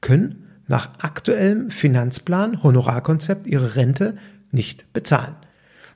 können 0.00 0.44
nach 0.68 0.90
aktuellem 0.98 1.70
Finanzplan, 1.70 2.62
Honorarkonzept 2.62 3.46
ihre 3.46 3.76
Rente 3.76 4.16
nicht 4.50 4.92
bezahlen. 4.92 5.34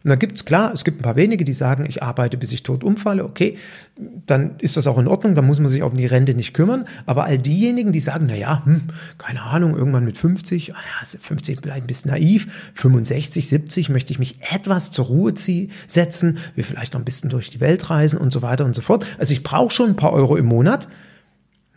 Und 0.02 0.09
da 0.09 0.14
gibt's 0.14 0.47
klar, 0.47 0.73
es 0.73 0.85
gibt 0.85 1.00
ein 1.00 1.02
paar 1.02 1.16
wenige, 1.16 1.45
die 1.45 1.52
sagen, 1.52 1.85
ich 1.87 2.02
arbeite, 2.02 2.38
bis 2.38 2.52
ich 2.52 2.62
tot 2.62 2.85
umfalle. 2.85 3.23
Okay, 3.23 3.59
dann 4.26 4.59
ist 4.59 4.78
das 4.78 4.87
auch 4.87 4.97
in 4.97 5.07
Ordnung, 5.07 5.35
dann 5.35 5.47
muss 5.47 5.61
man 5.61 5.69
sich 5.69 5.83
auch 5.83 5.90
um 5.90 5.97
die 5.97 6.07
Rente 6.07 6.33
nicht 6.33 6.54
kümmern. 6.54 6.87
Aber 7.04 7.25
all 7.25 7.38
diejenigen, 7.38 7.92
die 7.92 8.00
sagen, 8.00 8.25
na 8.26 8.35
ja, 8.35 8.64
hm, 8.64 8.85
keine 9.19 9.42
Ahnung, 9.42 9.76
irgendwann 9.76 10.04
mit 10.04 10.16
50, 10.16 10.75
ah 10.75 10.78
ja, 10.78 11.07
50 11.21 11.61
vielleicht 11.61 11.85
ein 11.85 11.87
bisschen 11.87 12.11
naiv, 12.11 12.47
65, 12.75 13.47
70 13.47 13.90
möchte 13.90 14.12
ich 14.12 14.19
mich 14.19 14.38
etwas 14.50 14.90
zur 14.90 15.07
Ruhe 15.07 15.35
ziehen, 15.35 15.71
setzen, 15.87 16.38
will 16.54 16.64
vielleicht 16.64 16.95
noch 16.95 17.00
ein 17.00 17.04
bisschen 17.04 17.28
durch 17.28 17.50
die 17.50 17.61
Welt 17.61 17.90
reisen 17.90 18.19
und 18.19 18.33
so 18.33 18.40
weiter 18.40 18.64
und 18.64 18.75
so 18.75 18.80
fort. 18.80 19.04
Also 19.19 19.35
ich 19.35 19.42
brauche 19.42 19.71
schon 19.71 19.90
ein 19.90 19.97
paar 19.97 20.14
Euro 20.14 20.37
im 20.37 20.47
Monat. 20.47 20.88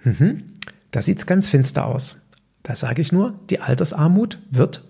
Mhm, 0.05 0.43
da 0.91 1.01
sieht's 1.01 1.25
ganz 1.25 1.49
finster 1.49 1.87
aus. 1.87 2.15
Da 2.61 2.77
sage 2.77 3.01
ich 3.01 3.11
nur, 3.11 3.37
die 3.49 3.59
Altersarmut 3.59 4.39
wird 4.49 4.81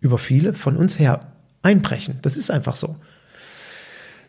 über 0.00 0.18
viele 0.18 0.52
von 0.52 0.76
uns 0.76 0.98
her 0.98 1.20
einbrechen. 1.66 2.18
Das 2.22 2.36
ist 2.36 2.50
einfach 2.50 2.76
so. 2.76 2.96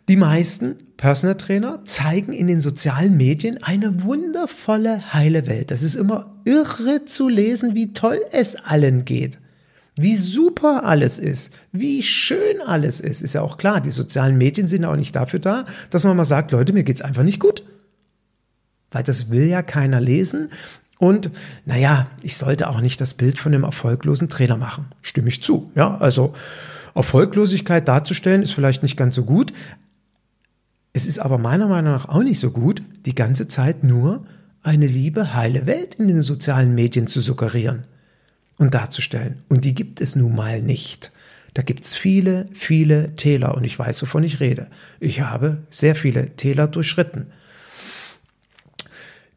Die 0.09 0.15
meisten 0.15 0.75
Personal 0.95 1.35
Trainer 1.35 1.83
zeigen 1.83 2.33
in 2.33 2.47
den 2.47 2.61
sozialen 2.61 3.17
Medien 3.17 3.61
eine 3.61 4.03
wundervolle, 4.03 5.13
heile 5.13 5.47
Welt. 5.47 5.69
Das 5.69 5.83
ist 5.83 5.95
immer 5.95 6.33
irre 6.45 7.05
zu 7.05 7.29
lesen, 7.29 7.75
wie 7.75 7.93
toll 7.93 8.19
es 8.31 8.55
allen 8.55 9.05
geht. 9.05 9.37
Wie 9.99 10.15
super 10.15 10.85
alles 10.85 11.19
ist, 11.19 11.51
wie 11.71 12.03
schön 12.03 12.61
alles 12.65 12.99
ist, 12.99 13.21
ist 13.21 13.33
ja 13.33 13.41
auch 13.41 13.57
klar. 13.57 13.81
Die 13.81 13.89
sozialen 13.89 14.37
Medien 14.37 14.67
sind 14.67 14.85
auch 14.85 14.95
nicht 14.95 15.15
dafür 15.15 15.39
da, 15.39 15.65
dass 15.89 16.03
man 16.03 16.15
mal 16.15 16.25
sagt, 16.25 16.51
Leute, 16.51 16.71
mir 16.71 16.83
geht's 16.83 17.01
einfach 17.01 17.23
nicht 17.23 17.39
gut. 17.39 17.63
Weil 18.91 19.03
das 19.03 19.29
will 19.29 19.47
ja 19.47 19.61
keiner 19.61 19.99
lesen. 19.99 20.49
Und 20.99 21.31
naja, 21.65 22.07
ich 22.21 22.37
sollte 22.37 22.69
auch 22.69 22.79
nicht 22.79 23.01
das 23.01 23.13
Bild 23.13 23.39
von 23.39 23.53
einem 23.53 23.63
erfolglosen 23.63 24.29
Trainer 24.29 24.57
machen. 24.57 24.85
Stimme 25.01 25.27
ich 25.29 25.43
zu. 25.43 25.69
Ja, 25.75 25.97
also 25.97 26.33
Erfolglosigkeit 26.97 27.87
darzustellen, 27.87 28.41
ist 28.41 28.53
vielleicht 28.53 28.83
nicht 28.83 28.97
ganz 28.97 29.15
so 29.15 29.23
gut. 29.23 29.53
Es 30.93 31.05
ist 31.05 31.19
aber 31.19 31.37
meiner 31.37 31.67
Meinung 31.67 31.93
nach 31.93 32.09
auch 32.09 32.23
nicht 32.23 32.39
so 32.39 32.51
gut, 32.51 32.81
die 33.05 33.15
ganze 33.15 33.47
Zeit 33.47 33.83
nur 33.83 34.25
eine 34.63 34.87
liebe, 34.87 35.33
heile 35.33 35.65
Welt 35.65 35.95
in 35.95 36.07
den 36.07 36.21
sozialen 36.21 36.75
Medien 36.75 37.07
zu 37.07 37.21
suggerieren 37.21 37.85
und 38.57 38.73
darzustellen. 38.73 39.43
Und 39.47 39.63
die 39.63 39.75
gibt 39.75 40.01
es 40.01 40.15
nun 40.15 40.35
mal 40.35 40.61
nicht. 40.61 41.11
Da 41.53 41.61
gibt 41.61 41.85
es 41.85 41.95
viele, 41.95 42.47
viele 42.53 43.15
Täler 43.15 43.55
und 43.55 43.63
ich 43.63 43.77
weiß, 43.77 44.01
wovon 44.01 44.23
ich 44.23 44.39
rede. 44.39 44.67
Ich 44.99 45.21
habe 45.21 45.59
sehr 45.69 45.95
viele 45.95 46.35
Täler 46.35 46.67
durchschritten. 46.67 47.27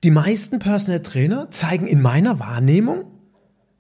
Die 0.02 0.11
meisten 0.11 0.59
Personal 0.59 1.02
Trainer 1.02 1.50
zeigen 1.50 1.87
in 1.87 2.00
meiner 2.00 2.38
Wahrnehmung 2.38 3.05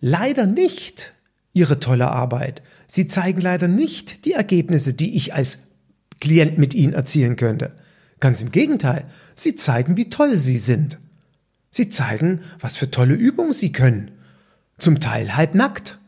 leider 0.00 0.46
nicht 0.46 1.14
ihre 1.52 1.80
tolle 1.80 2.10
Arbeit. 2.10 2.62
Sie 2.92 3.06
zeigen 3.06 3.40
leider 3.40 3.68
nicht 3.68 4.24
die 4.24 4.32
Ergebnisse, 4.32 4.92
die 4.92 5.14
ich 5.14 5.32
als 5.32 5.58
Klient 6.20 6.58
mit 6.58 6.74
ihnen 6.74 6.92
erzielen 6.92 7.36
könnte. 7.36 7.70
Ganz 8.18 8.42
im 8.42 8.50
Gegenteil, 8.50 9.04
sie 9.36 9.54
zeigen, 9.54 9.96
wie 9.96 10.10
toll 10.10 10.36
sie 10.36 10.58
sind. 10.58 10.98
Sie 11.70 11.88
zeigen, 11.88 12.40
was 12.58 12.76
für 12.76 12.90
tolle 12.90 13.14
Übungen 13.14 13.52
sie 13.52 13.70
können. 13.70 14.10
Zum 14.76 14.98
Teil 14.98 15.36
halbnackt. 15.36 15.98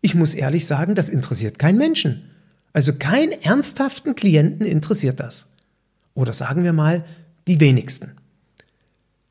Ich 0.00 0.14
muss 0.14 0.36
ehrlich 0.36 0.66
sagen, 0.66 0.94
das 0.94 1.08
interessiert 1.08 1.58
keinen 1.58 1.78
Menschen. 1.78 2.30
Also 2.72 2.92
keinen 2.92 3.32
ernsthaften 3.32 4.14
Klienten 4.14 4.64
interessiert 4.64 5.18
das. 5.18 5.46
Oder 6.14 6.32
sagen 6.32 6.62
wir 6.62 6.72
mal, 6.72 7.04
die 7.48 7.58
wenigsten. 7.58 8.12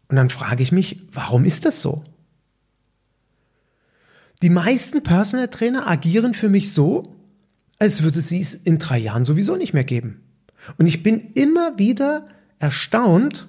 Und 0.10 0.18
dann 0.18 0.30
frage 0.30 0.62
ich 0.62 0.74
mich, 0.74 1.00
warum 1.14 1.46
ist 1.46 1.64
das 1.64 1.82
so? 1.82 2.04
Die 4.42 4.50
meisten 4.50 5.04
Personal 5.04 5.50
Trainer 5.50 5.88
agieren 5.88 6.34
für 6.34 6.50
mich 6.50 6.74
so, 6.74 7.04
als 7.80 8.04
würde 8.04 8.22
sie 8.22 8.42
es 8.42 8.54
in 8.54 8.80
drei 8.80 8.98
Jahren 8.98 9.26
sowieso 9.26 9.56
nicht 9.56 9.74
mehr 9.74 9.84
geben. 9.84 10.22
Und 10.78 10.88
ich 10.88 11.04
bin 11.04 11.32
immer 11.34 11.78
wieder 11.78 12.28
erstaunt, 12.60 13.48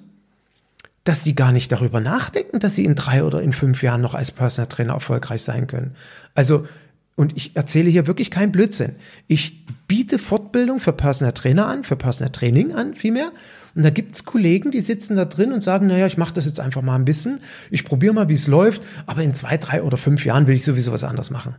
dass 1.03 1.23
sie 1.23 1.35
gar 1.35 1.51
nicht 1.51 1.71
darüber 1.71 1.99
nachdenken, 1.99 2.59
dass 2.59 2.75
sie 2.75 2.85
in 2.85 2.95
drei 2.95 3.23
oder 3.23 3.41
in 3.41 3.53
fünf 3.53 3.83
Jahren 3.83 4.01
noch 4.01 4.13
als 4.13 4.31
Personal 4.31 4.69
Trainer 4.69 4.93
erfolgreich 4.93 5.43
sein 5.43 5.67
können. 5.67 5.95
Also, 6.33 6.67
und 7.15 7.35
ich 7.35 7.55
erzähle 7.55 7.89
hier 7.89 8.07
wirklich 8.07 8.31
keinen 8.31 8.51
Blödsinn. 8.51 8.95
Ich 9.27 9.65
biete 9.87 10.17
Fortbildung 10.17 10.79
für 10.79 10.93
Personal 10.93 11.33
Trainer 11.33 11.67
an, 11.67 11.83
für 11.83 11.95
Personal 11.95 12.31
Training 12.31 12.73
an, 12.73 12.95
vielmehr. 12.95 13.31
Und 13.75 13.83
da 13.83 13.89
gibt's 13.89 14.23
Kollegen, 14.25 14.71
die 14.71 14.81
sitzen 14.81 15.15
da 15.15 15.25
drin 15.25 15.51
und 15.51 15.63
sagen, 15.63 15.87
naja, 15.87 16.05
ich 16.05 16.17
mache 16.17 16.33
das 16.33 16.45
jetzt 16.45 16.59
einfach 16.59 16.81
mal 16.81 16.95
ein 16.95 17.05
bisschen, 17.05 17.39
ich 17.71 17.85
probiere 17.85 18.13
mal, 18.13 18.29
wie 18.29 18.33
es 18.33 18.47
läuft, 18.47 18.83
aber 19.07 19.23
in 19.23 19.33
zwei, 19.33 19.57
drei 19.57 19.81
oder 19.81 19.97
fünf 19.97 20.25
Jahren 20.25 20.47
will 20.47 20.55
ich 20.55 20.63
sowieso 20.63 20.91
was 20.91 21.03
anderes 21.03 21.31
machen. 21.31 21.55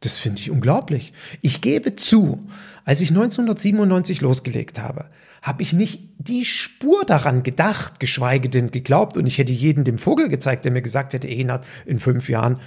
Das 0.00 0.16
finde 0.16 0.40
ich 0.40 0.50
unglaublich. 0.50 1.12
Ich 1.42 1.60
gebe 1.60 1.94
zu, 1.94 2.40
als 2.84 3.00
ich 3.00 3.10
1997 3.10 4.20
losgelegt 4.20 4.78
habe, 4.78 5.06
habe 5.42 5.62
ich 5.62 5.72
nicht 5.72 6.08
die 6.18 6.44
Spur 6.44 7.04
daran 7.06 7.42
gedacht, 7.42 8.00
geschweige 8.00 8.48
denn 8.50 8.70
geglaubt, 8.70 9.16
und 9.16 9.26
ich 9.26 9.38
hätte 9.38 9.52
jeden 9.52 9.84
dem 9.84 9.98
Vogel 9.98 10.28
gezeigt, 10.28 10.64
der 10.64 10.72
mir 10.72 10.82
gesagt 10.82 11.14
hätte, 11.14 11.28
Ehnert, 11.28 11.64
in 11.86 11.98
fünf 11.98 12.28
Jahren, 12.28 12.58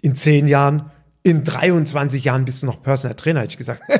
in 0.00 0.14
zehn 0.14 0.48
Jahren, 0.48 0.90
in 1.22 1.44
23 1.44 2.24
Jahren 2.24 2.44
bist 2.44 2.62
du 2.62 2.66
noch 2.66 2.82
Personal 2.82 3.16
Trainer, 3.16 3.40
hätte 3.40 3.52
ich 3.52 3.58
gesagt. 3.58 3.82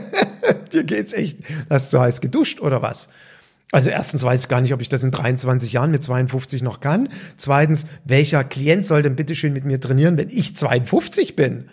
dir 0.73 0.85
geht's 0.85 1.13
echt, 1.13 1.39
hast 1.71 1.93
du 1.93 2.01
heiß 2.01 2.21
geduscht 2.21 2.61
oder 2.61 2.83
was? 2.83 3.09
Also 3.73 3.91
erstens 3.91 4.23
weiß 4.23 4.43
ich 4.43 4.49
gar 4.49 4.61
nicht, 4.61 4.73
ob 4.73 4.81
ich 4.81 4.89
das 4.89 5.03
in 5.03 5.11
23 5.11 5.73
Jahren 5.73 5.91
mit 5.91 6.03
52 6.03 6.63
noch 6.63 6.81
kann. 6.81 7.09
Zweitens, 7.37 7.87
welcher 8.05 8.45
Klient 8.45 8.87
soll 8.87 9.03
denn 9.03 9.17
bitte 9.17 9.35
schön 9.35 9.53
mit 9.53 9.65
mir 9.65 9.81
trainieren, 9.81 10.17
wenn 10.17 10.31
ich 10.31 10.55
52 10.55 11.35
bin? 11.35 11.69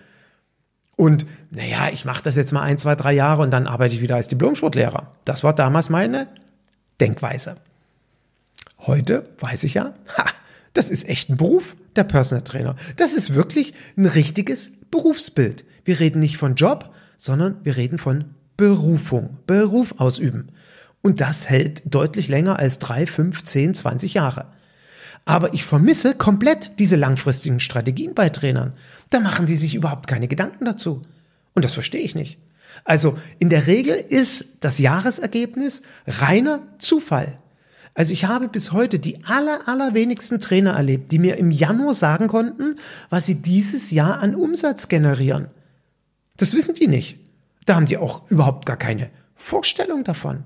Und 0.96 1.25
naja, 1.51 1.90
ich 1.92 2.06
mache 2.06 2.24
das 2.24 2.36
jetzt 2.36 2.54
mal 2.54 2.62
ein, 2.62 2.78
zwei, 2.78 2.96
drei 2.96 3.13
Jahre 3.13 3.44
und 3.44 3.51
dann 3.51 3.68
arbeite 3.68 3.94
ich 3.94 4.01
wieder 4.01 4.16
als 4.16 4.28
Diplomsportlehrer. 4.28 5.12
Das 5.25 5.44
war 5.44 5.54
damals 5.54 5.90
meine 5.90 6.28
Denkweise. 7.00 7.58
Heute 8.80 9.30
weiß 9.40 9.63
ich 9.63 9.75
ja, 9.75 9.94
ha, 10.18 10.25
das 10.74 10.90
ist 10.90 11.08
echt 11.08 11.30
ein 11.30 11.38
Beruf, 11.38 11.75
der 11.96 12.04
Personal 12.04 12.44
Trainer. 12.44 12.75
Das 12.96 13.13
ist 13.13 13.34
wirklich 13.34 13.74
ein 13.98 14.06
richtiges 14.06 14.72
Berufsbild. 14.90 15.66
Wir 15.86 16.00
reden 16.00 16.20
nicht 16.20 16.38
von 16.38 16.56
Job, 16.56 16.94
sondern 17.18 17.58
wir 17.63 17.78
reden 17.78 17.98
von 17.98 18.25
Berufung, 18.58 19.38
Beruf 19.48 19.96
ausüben. 19.98 20.50
Und 21.01 21.20
das 21.20 21.50
hält 21.50 21.81
deutlich 21.86 22.27
länger 22.27 22.60
als 22.60 22.79
drei, 22.79 23.08
fünf, 23.08 23.43
zehn, 23.43 23.74
zwanzig 23.74 24.13
Jahre. 24.13 24.48
Aber 25.25 25.53
ich 25.53 25.63
vermisse 25.63 26.15
komplett 26.15 26.72
diese 26.79 26.96
langfristigen 26.96 27.60
Strategien 27.60 28.13
bei 28.13 28.29
Trainern. 28.29 28.74
Da 29.10 29.20
machen 29.20 29.46
die 29.46 29.55
sich 29.55 29.75
überhaupt 29.75 30.08
keine 30.08 30.27
Gedanken 30.27 30.65
dazu. 30.65 31.01
Und 31.53 31.65
das 31.65 31.74
verstehe 31.74 32.01
ich 32.01 32.15
nicht. 32.15 32.39
Also 32.84 33.17
in 33.39 33.50
der 33.50 33.67
Regel 33.67 33.96
ist 33.96 34.46
das 34.62 34.79
Jahresergebnis 34.79 35.81
reiner 36.08 36.62
Zufall. 36.79 37.38
Also 37.93 38.13
ich 38.13 38.25
habe 38.25 38.48
bis 38.48 38.72
heute 38.72 39.00
die 39.00 39.24
aller, 39.25 39.67
allerwenigsten 39.67 40.39
Trainer 40.39 40.72
erlebt, 40.72 41.12
die 41.12 41.20
mir 41.20 41.38
im 41.38 41.51
Januar 41.51 41.93
sagen 41.93 42.27
konnten, 42.27 42.77
was 43.10 43.25
sie 43.25 43.41
dieses 43.41 43.91
Jahr 43.91 44.20
an 44.20 44.34
Umsatz 44.34 44.88
generieren. 44.88 45.48
Das 46.38 46.53
wissen 46.53 46.75
die 46.75 46.88
nicht. 46.88 47.20
Da 47.65 47.75
haben 47.75 47.86
die 47.86 47.98
auch 47.98 48.30
überhaupt 48.30 48.65
gar 48.65 48.77
keine 48.77 49.10
Vorstellung 49.36 50.03
davon. 50.03 50.44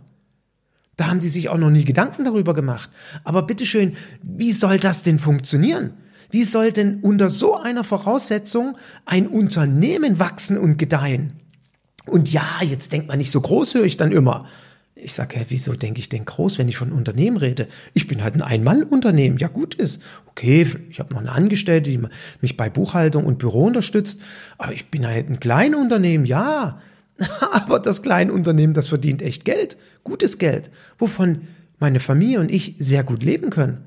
Da 0.98 1.07
haben 1.07 1.19
die 1.19 1.29
sich 1.29 1.50
auch 1.50 1.57
noch 1.57 1.69
nie 1.69 1.84
Gedanken 1.84 2.24
darüber 2.24 2.53
gemacht. 2.53 2.89
Aber 3.24 3.43
bitteschön, 3.43 3.95
wie 4.22 4.53
soll 4.53 4.79
das 4.79 5.03
denn 5.03 5.19
funktionieren? 5.19 5.93
Wie 6.31 6.43
soll 6.43 6.72
denn 6.72 7.00
unter 7.01 7.29
so 7.29 7.57
einer 7.57 7.84
Voraussetzung 7.84 8.77
ein 9.05 9.27
Unternehmen 9.27 10.19
wachsen 10.19 10.57
und 10.57 10.77
gedeihen? 10.77 11.34
Und 12.07 12.31
ja, 12.31 12.45
jetzt 12.62 12.91
denkt 12.91 13.07
man 13.07 13.17
nicht 13.17 13.31
so 13.31 13.41
groß, 13.41 13.75
höre 13.75 13.86
ich 13.86 13.98
dann 13.98 14.12
immer. 14.12 14.45
Ich 14.98 15.13
sage, 15.13 15.38
hä, 15.38 15.45
wieso 15.50 15.74
denke 15.74 16.00
ich 16.00 16.07
denn 16.07 16.24
groß, 16.24 16.57
wenn 16.57 16.69
ich 16.69 16.77
von 16.77 16.91
Unternehmen 16.91 17.38
rede? 17.38 17.67
Ich 17.93 18.07
bin 18.07 18.24
halt 18.24 18.36
ein 18.36 18.41
Ein-Mann-Unternehmen. 18.41 19.38
Ja, 19.38 19.50
gut 19.50 19.75
ist. 19.75 20.01
Okay, 20.27 20.67
ich 20.89 21.00
habe 21.00 21.13
noch 21.13 21.22
eine 21.22 21.31
Angestellte, 21.31 21.89
die 21.89 22.00
mich 22.41 22.55
bei 22.55 22.69
Buchhaltung 22.69 23.25
und 23.25 23.38
Büro 23.38 23.65
unterstützt. 23.65 24.19
Aber 24.57 24.72
ich 24.72 24.89
bin 24.89 25.05
halt 25.05 25.29
ein 25.29 25.39
Kleinunternehmen, 25.39 26.25
ja. 26.25 26.79
Aber 27.51 27.79
das 27.79 28.01
Kleinunternehmen, 28.01 28.74
das 28.74 28.88
verdient 28.88 29.22
echt 29.22 29.45
Geld, 29.45 29.77
gutes 30.03 30.38
Geld, 30.38 30.72
wovon 30.98 31.41
meine 31.79 32.00
Familie 32.00 32.39
und 32.39 32.51
ich 32.51 32.75
sehr 32.79 33.03
gut 33.03 33.24
leben 33.24 33.50
können. 33.50 33.86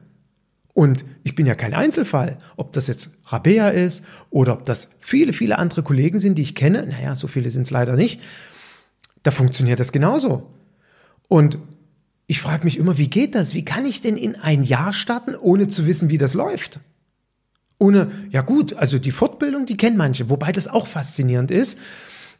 Und 0.74 1.04
ich 1.24 1.34
bin 1.34 1.46
ja 1.46 1.54
kein 1.54 1.74
Einzelfall, 1.74 2.38
ob 2.56 2.72
das 2.72 2.86
jetzt 2.86 3.10
Rabea 3.24 3.70
ist 3.70 4.04
oder 4.30 4.52
ob 4.52 4.64
das 4.64 4.90
viele, 5.00 5.32
viele 5.32 5.58
andere 5.58 5.82
Kollegen 5.82 6.20
sind, 6.20 6.36
die 6.36 6.42
ich 6.42 6.54
kenne. 6.54 6.86
Naja, 6.86 7.16
so 7.16 7.26
viele 7.26 7.50
sind 7.50 7.62
es 7.62 7.70
leider 7.70 7.96
nicht. 7.96 8.20
Da 9.24 9.32
funktioniert 9.32 9.80
das 9.80 9.90
genauso. 9.90 10.54
Und 11.26 11.58
ich 12.28 12.40
frage 12.40 12.64
mich 12.64 12.78
immer, 12.78 12.96
wie 12.96 13.08
geht 13.08 13.34
das? 13.34 13.54
Wie 13.54 13.64
kann 13.64 13.86
ich 13.86 14.02
denn 14.02 14.16
in 14.16 14.36
ein 14.36 14.62
Jahr 14.62 14.92
starten, 14.92 15.34
ohne 15.34 15.66
zu 15.66 15.86
wissen, 15.86 16.10
wie 16.10 16.18
das 16.18 16.34
läuft? 16.34 16.78
Ohne, 17.78 18.10
ja 18.30 18.42
gut, 18.42 18.74
also 18.74 18.98
die 18.98 19.12
Fortbildung, 19.12 19.66
die 19.66 19.76
kennen 19.76 19.96
manche, 19.96 20.28
wobei 20.30 20.52
das 20.52 20.68
auch 20.68 20.86
faszinierend 20.86 21.50
ist. 21.50 21.78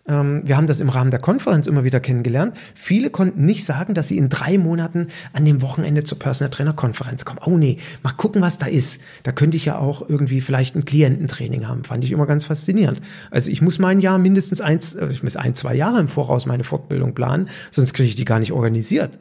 Ähm, 0.09 0.43
wir 0.45 0.57
haben 0.57 0.67
das 0.67 0.81
im 0.81 0.89
Rahmen 0.89 1.11
der 1.11 1.21
Konferenz 1.21 1.67
immer 1.67 1.85
wieder 1.85 2.01
kennengelernt. 2.01 2.57
Viele 2.75 3.11
konnten 3.11 3.45
nicht 3.45 3.65
sagen, 3.65 3.95
dass 3.95 4.09
sie 4.09 4.17
in 4.17 4.29
drei 4.29 4.59
Monaten 4.59 5.09
an 5.33 5.45
dem 5.45 5.63
Wochenende 5.63 6.03
zur 6.03 6.19
Personal 6.19 6.51
Trainer 6.51 6.73
Konferenz 6.73 7.25
kommen. 7.25 7.41
Oh 7.45 7.57
nee, 7.57 7.77
mal 8.03 8.13
gucken, 8.13 8.43
was 8.43 8.59
da 8.59 8.67
ist. 8.67 9.01
Da 9.23 9.33
könnte 9.33 9.57
ich 9.57 9.67
ja 9.67 9.79
auch 9.79 10.09
irgendwie 10.09 10.41
vielleicht 10.41 10.75
ein 10.75 10.85
Kliententraining 10.85 11.69
haben. 11.69 11.85
Fand 11.85 12.05
ich 12.05 12.13
immer 12.13 12.27
ganz 12.27 12.45
faszinierend. 12.45 13.01
Also 13.31 13.51
ich 13.51 13.63
muss 13.63 13.79
mein 13.79 14.01
Jahr 14.01 14.19
mindestens 14.19 14.61
eins, 14.61 14.95
äh, 14.95 15.09
ich 15.09 15.23
muss 15.23 15.37
ein, 15.37 15.55
zwei 15.55 15.75
Jahre 15.75 16.01
im 16.01 16.09
Voraus 16.09 16.47
meine 16.47 16.65
Fortbildung 16.65 17.15
planen, 17.15 17.49
sonst 17.71 17.93
kriege 17.93 18.09
ich 18.09 18.17
die 18.17 18.25
gar 18.25 18.39
nicht 18.39 18.53
organisiert. 18.53 19.19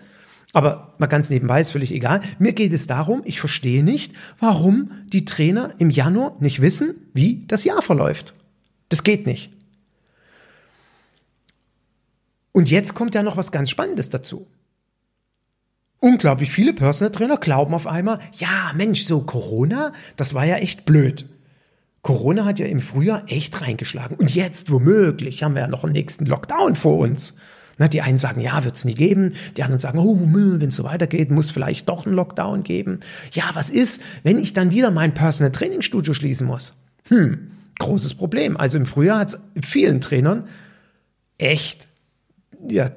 Aber 0.54 0.94
mal 0.98 1.08
ganz 1.08 1.30
nebenbei 1.30 1.60
ist 1.60 1.72
völlig 1.72 1.94
egal. 1.94 2.22
Mir 2.40 2.54
geht 2.54 2.72
es 2.72 2.88
darum, 2.88 3.22
ich 3.26 3.40
verstehe 3.40 3.84
nicht, 3.84 4.14
warum 4.40 4.92
die 5.12 5.26
Trainer 5.26 5.74
im 5.78 5.90
Januar 5.90 6.38
nicht 6.40 6.62
wissen, 6.62 6.96
wie 7.14 7.46
das 7.48 7.66
Jahr 7.66 7.82
verläuft. 7.82 8.34
Das 8.90 9.04
geht 9.04 9.28
nicht. 9.28 9.52
Und 12.58 12.72
jetzt 12.72 12.96
kommt 12.96 13.14
ja 13.14 13.22
noch 13.22 13.38
was 13.38 13.52
ganz 13.52 13.70
Spannendes 13.70 14.10
dazu. 14.10 14.48
Unglaublich 16.00 16.50
viele 16.50 16.74
Personal 16.74 17.12
Trainer 17.12 17.38
glauben 17.38 17.76
auf 17.76 17.86
einmal, 17.86 18.18
ja, 18.34 18.72
Mensch, 18.76 19.04
so 19.04 19.22
Corona, 19.22 19.92
das 20.16 20.34
war 20.34 20.44
ja 20.44 20.56
echt 20.56 20.84
blöd. 20.84 21.28
Corona 22.02 22.46
hat 22.46 22.58
ja 22.58 22.66
im 22.66 22.80
Frühjahr 22.80 23.26
echt 23.28 23.62
reingeschlagen. 23.62 24.18
Und 24.18 24.34
jetzt, 24.34 24.72
womöglich, 24.72 25.44
haben 25.44 25.54
wir 25.54 25.62
ja 25.62 25.68
noch 25.68 25.84
einen 25.84 25.94
nächsten 25.94 26.26
Lockdown 26.26 26.76
vor 26.76 26.98
uns. 26.98 27.36
Na, 27.78 27.88
die 27.88 28.02
einen 28.02 28.18
sagen, 28.18 28.42
ja, 28.42 28.64
wird 28.64 28.76
es 28.76 28.86
nie 28.86 28.96
geben. 28.96 29.34
Die 29.56 29.62
anderen 29.62 29.80
sagen, 29.80 30.00
oh, 30.00 30.18
wenn 30.20 30.70
es 30.70 30.78
so 30.78 30.84
weitergeht, 30.84 31.30
muss 31.30 31.52
vielleicht 31.52 31.88
doch 31.88 32.08
einen 32.08 32.16
Lockdown 32.16 32.64
geben. 32.64 33.02
Ja, 33.34 33.52
was 33.54 33.70
ist, 33.70 34.02
wenn 34.24 34.40
ich 34.40 34.54
dann 34.54 34.72
wieder 34.72 34.90
mein 34.90 35.14
Personal 35.14 35.52
Training 35.52 35.84
Studio 35.84 36.16
schließen 36.16 36.48
muss? 36.48 36.74
Hm, 37.10 37.52
großes 37.78 38.16
Problem. 38.16 38.58
Also 38.58 38.80
im 38.80 38.88
Frühjahr 38.88 39.20
hat 39.20 39.36
es 39.36 39.40
vielen 39.64 40.02
Trainern 40.02 40.48
echt 41.38 41.88
ja, 42.68 42.92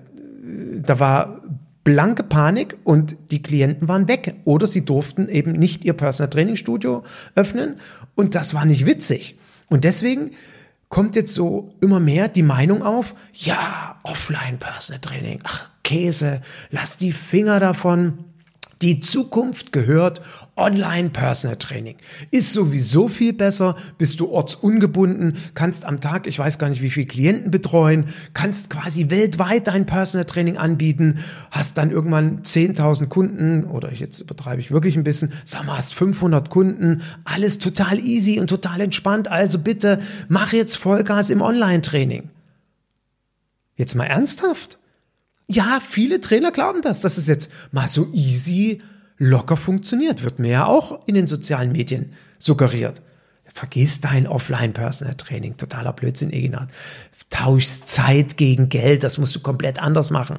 da 0.82 0.98
war 0.98 1.42
blanke 1.84 2.22
Panik 2.22 2.76
und 2.84 3.16
die 3.30 3.42
Klienten 3.42 3.88
waren 3.88 4.08
weg 4.08 4.34
oder 4.44 4.66
sie 4.66 4.84
durften 4.84 5.28
eben 5.28 5.52
nicht 5.52 5.84
ihr 5.84 5.94
Personal 5.94 6.30
Training 6.30 6.56
Studio 6.56 7.02
öffnen 7.34 7.76
und 8.14 8.34
das 8.34 8.54
war 8.54 8.64
nicht 8.64 8.86
witzig. 8.86 9.36
Und 9.68 9.84
deswegen 9.84 10.32
kommt 10.88 11.16
jetzt 11.16 11.32
so 11.32 11.74
immer 11.80 12.00
mehr 12.00 12.28
die 12.28 12.42
Meinung 12.42 12.82
auf, 12.82 13.14
ja, 13.32 13.98
Offline 14.02 14.58
Personal 14.58 15.00
Training, 15.00 15.40
ach 15.44 15.70
Käse, 15.84 16.42
lass 16.70 16.96
die 16.96 17.12
Finger 17.12 17.60
davon. 17.60 18.24
Die 18.82 19.00
Zukunft 19.00 19.72
gehört 19.72 20.22
Online 20.56 21.10
Personal 21.10 21.56
Training. 21.56 21.96
Ist 22.30 22.54
sowieso 22.54 23.08
viel 23.08 23.34
besser, 23.34 23.76
bist 23.98 24.20
du 24.20 24.30
ortsungebunden, 24.30 25.36
kannst 25.54 25.84
am 25.84 26.00
Tag, 26.00 26.26
ich 26.26 26.38
weiß 26.38 26.58
gar 26.58 26.70
nicht, 26.70 26.80
wie 26.80 26.90
viele 26.90 27.06
Klienten 27.06 27.50
betreuen, 27.50 28.06
kannst 28.32 28.70
quasi 28.70 29.10
weltweit 29.10 29.68
dein 29.68 29.84
Personal 29.84 30.24
Training 30.24 30.56
anbieten, 30.56 31.18
hast 31.50 31.76
dann 31.76 31.90
irgendwann 31.90 32.42
10.000 32.42 33.08
Kunden 33.08 33.64
oder 33.64 33.92
jetzt 33.92 34.20
übertreibe 34.20 34.62
ich 34.62 34.70
wirklich 34.70 34.96
ein 34.96 35.04
bisschen, 35.04 35.32
sag 35.44 35.66
mal, 35.66 35.76
hast 35.76 35.92
500 35.92 36.48
Kunden, 36.48 37.02
alles 37.24 37.58
total 37.58 37.98
easy 37.98 38.40
und 38.40 38.48
total 38.48 38.80
entspannt, 38.80 39.28
also 39.28 39.58
bitte 39.58 40.00
mach 40.28 40.54
jetzt 40.54 40.76
Vollgas 40.76 41.28
im 41.28 41.42
Online 41.42 41.82
Training. 41.82 42.30
Jetzt 43.76 43.94
mal 43.94 44.06
ernsthaft? 44.06 44.79
Ja, 45.52 45.80
viele 45.80 46.20
Trainer 46.20 46.52
glauben 46.52 46.80
das, 46.80 47.00
dass 47.00 47.18
es 47.18 47.26
jetzt 47.26 47.50
mal 47.72 47.88
so 47.88 48.08
easy, 48.12 48.80
locker 49.18 49.56
funktioniert. 49.56 50.22
Wird 50.22 50.38
mir 50.38 50.50
ja 50.50 50.66
auch 50.66 51.04
in 51.08 51.16
den 51.16 51.26
sozialen 51.26 51.72
Medien 51.72 52.12
suggeriert. 52.38 53.02
Vergiss 53.52 54.00
dein 54.00 54.28
Offline-Personal-Training. 54.28 55.56
Totaler 55.56 55.92
Blödsinn, 55.92 56.32
Eginat. 56.32 56.68
Tauschst 57.30 57.88
Zeit 57.88 58.36
gegen 58.36 58.68
Geld. 58.68 59.02
Das 59.02 59.18
musst 59.18 59.34
du 59.34 59.40
komplett 59.40 59.80
anders 59.80 60.12
machen. 60.12 60.38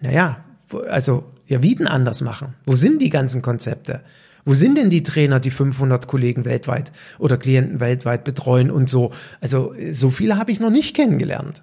Naja, 0.00 0.42
also, 0.88 1.24
ja, 1.46 1.60
wie 1.60 1.74
denn 1.74 1.86
anders 1.86 2.22
machen? 2.22 2.54
Wo 2.64 2.76
sind 2.76 3.02
die 3.02 3.10
ganzen 3.10 3.42
Konzepte? 3.42 4.00
Wo 4.46 4.54
sind 4.54 4.78
denn 4.78 4.88
die 4.88 5.02
Trainer, 5.02 5.38
die 5.38 5.50
500 5.50 6.06
Kollegen 6.06 6.46
weltweit 6.46 6.92
oder 7.18 7.36
Klienten 7.36 7.78
weltweit 7.80 8.24
betreuen 8.24 8.70
und 8.70 8.88
so? 8.88 9.12
Also, 9.42 9.74
so 9.92 10.10
viele 10.10 10.38
habe 10.38 10.50
ich 10.50 10.60
noch 10.60 10.70
nicht 10.70 10.96
kennengelernt. 10.96 11.62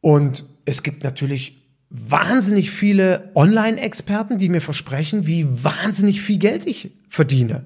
Und 0.00 0.44
es 0.64 0.82
gibt 0.82 1.04
natürlich 1.04 1.60
wahnsinnig 1.90 2.70
viele 2.70 3.30
Online-Experten, 3.34 4.38
die 4.38 4.48
mir 4.48 4.60
versprechen, 4.60 5.26
wie 5.26 5.46
wahnsinnig 5.64 6.22
viel 6.22 6.38
Geld 6.38 6.66
ich 6.66 6.92
verdiene. 7.08 7.64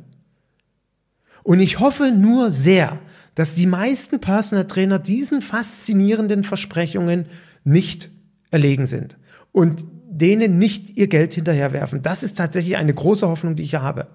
Und 1.43 1.61
ich 1.61 1.79
hoffe 1.79 2.11
nur 2.11 2.51
sehr, 2.51 2.99
dass 3.35 3.55
die 3.55 3.67
meisten 3.67 4.21
Personal 4.21 4.67
Trainer 4.67 4.99
diesen 4.99 5.43
faszinierenden 5.43 6.45
Versprechungen 6.45 7.27
nicht 7.65 8.11
erlegen 8.51 8.87
sind 8.87 9.17
und 9.53 9.85
denen 10.09 10.59
nicht 10.59 10.97
ihr 10.97 11.09
Geld 11.09 11.35
hinterherwerfen. 11.35 12.03
Das 12.03 12.23
ist 12.23 12.39
tatsächlich 12.39 12.77
eine 12.77 12.93
große 12.93 13.27
Hoffnung, 13.27 13.57
die 13.57 13.65
ich 13.65 13.75
habe. 13.75 14.07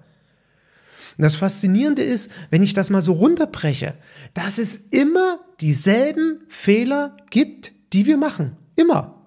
Und 1.18 1.22
das 1.22 1.34
Faszinierende 1.34 2.02
ist, 2.02 2.30
wenn 2.50 2.62
ich 2.62 2.72
das 2.72 2.90
mal 2.90 3.02
so 3.02 3.12
runterbreche, 3.12 3.94
dass 4.32 4.58
es 4.58 4.76
immer 4.76 5.38
dieselben 5.60 6.40
Fehler 6.48 7.16
gibt, 7.28 7.72
die 7.92 8.06
wir 8.06 8.16
machen. 8.16 8.56
Immer. 8.76 9.20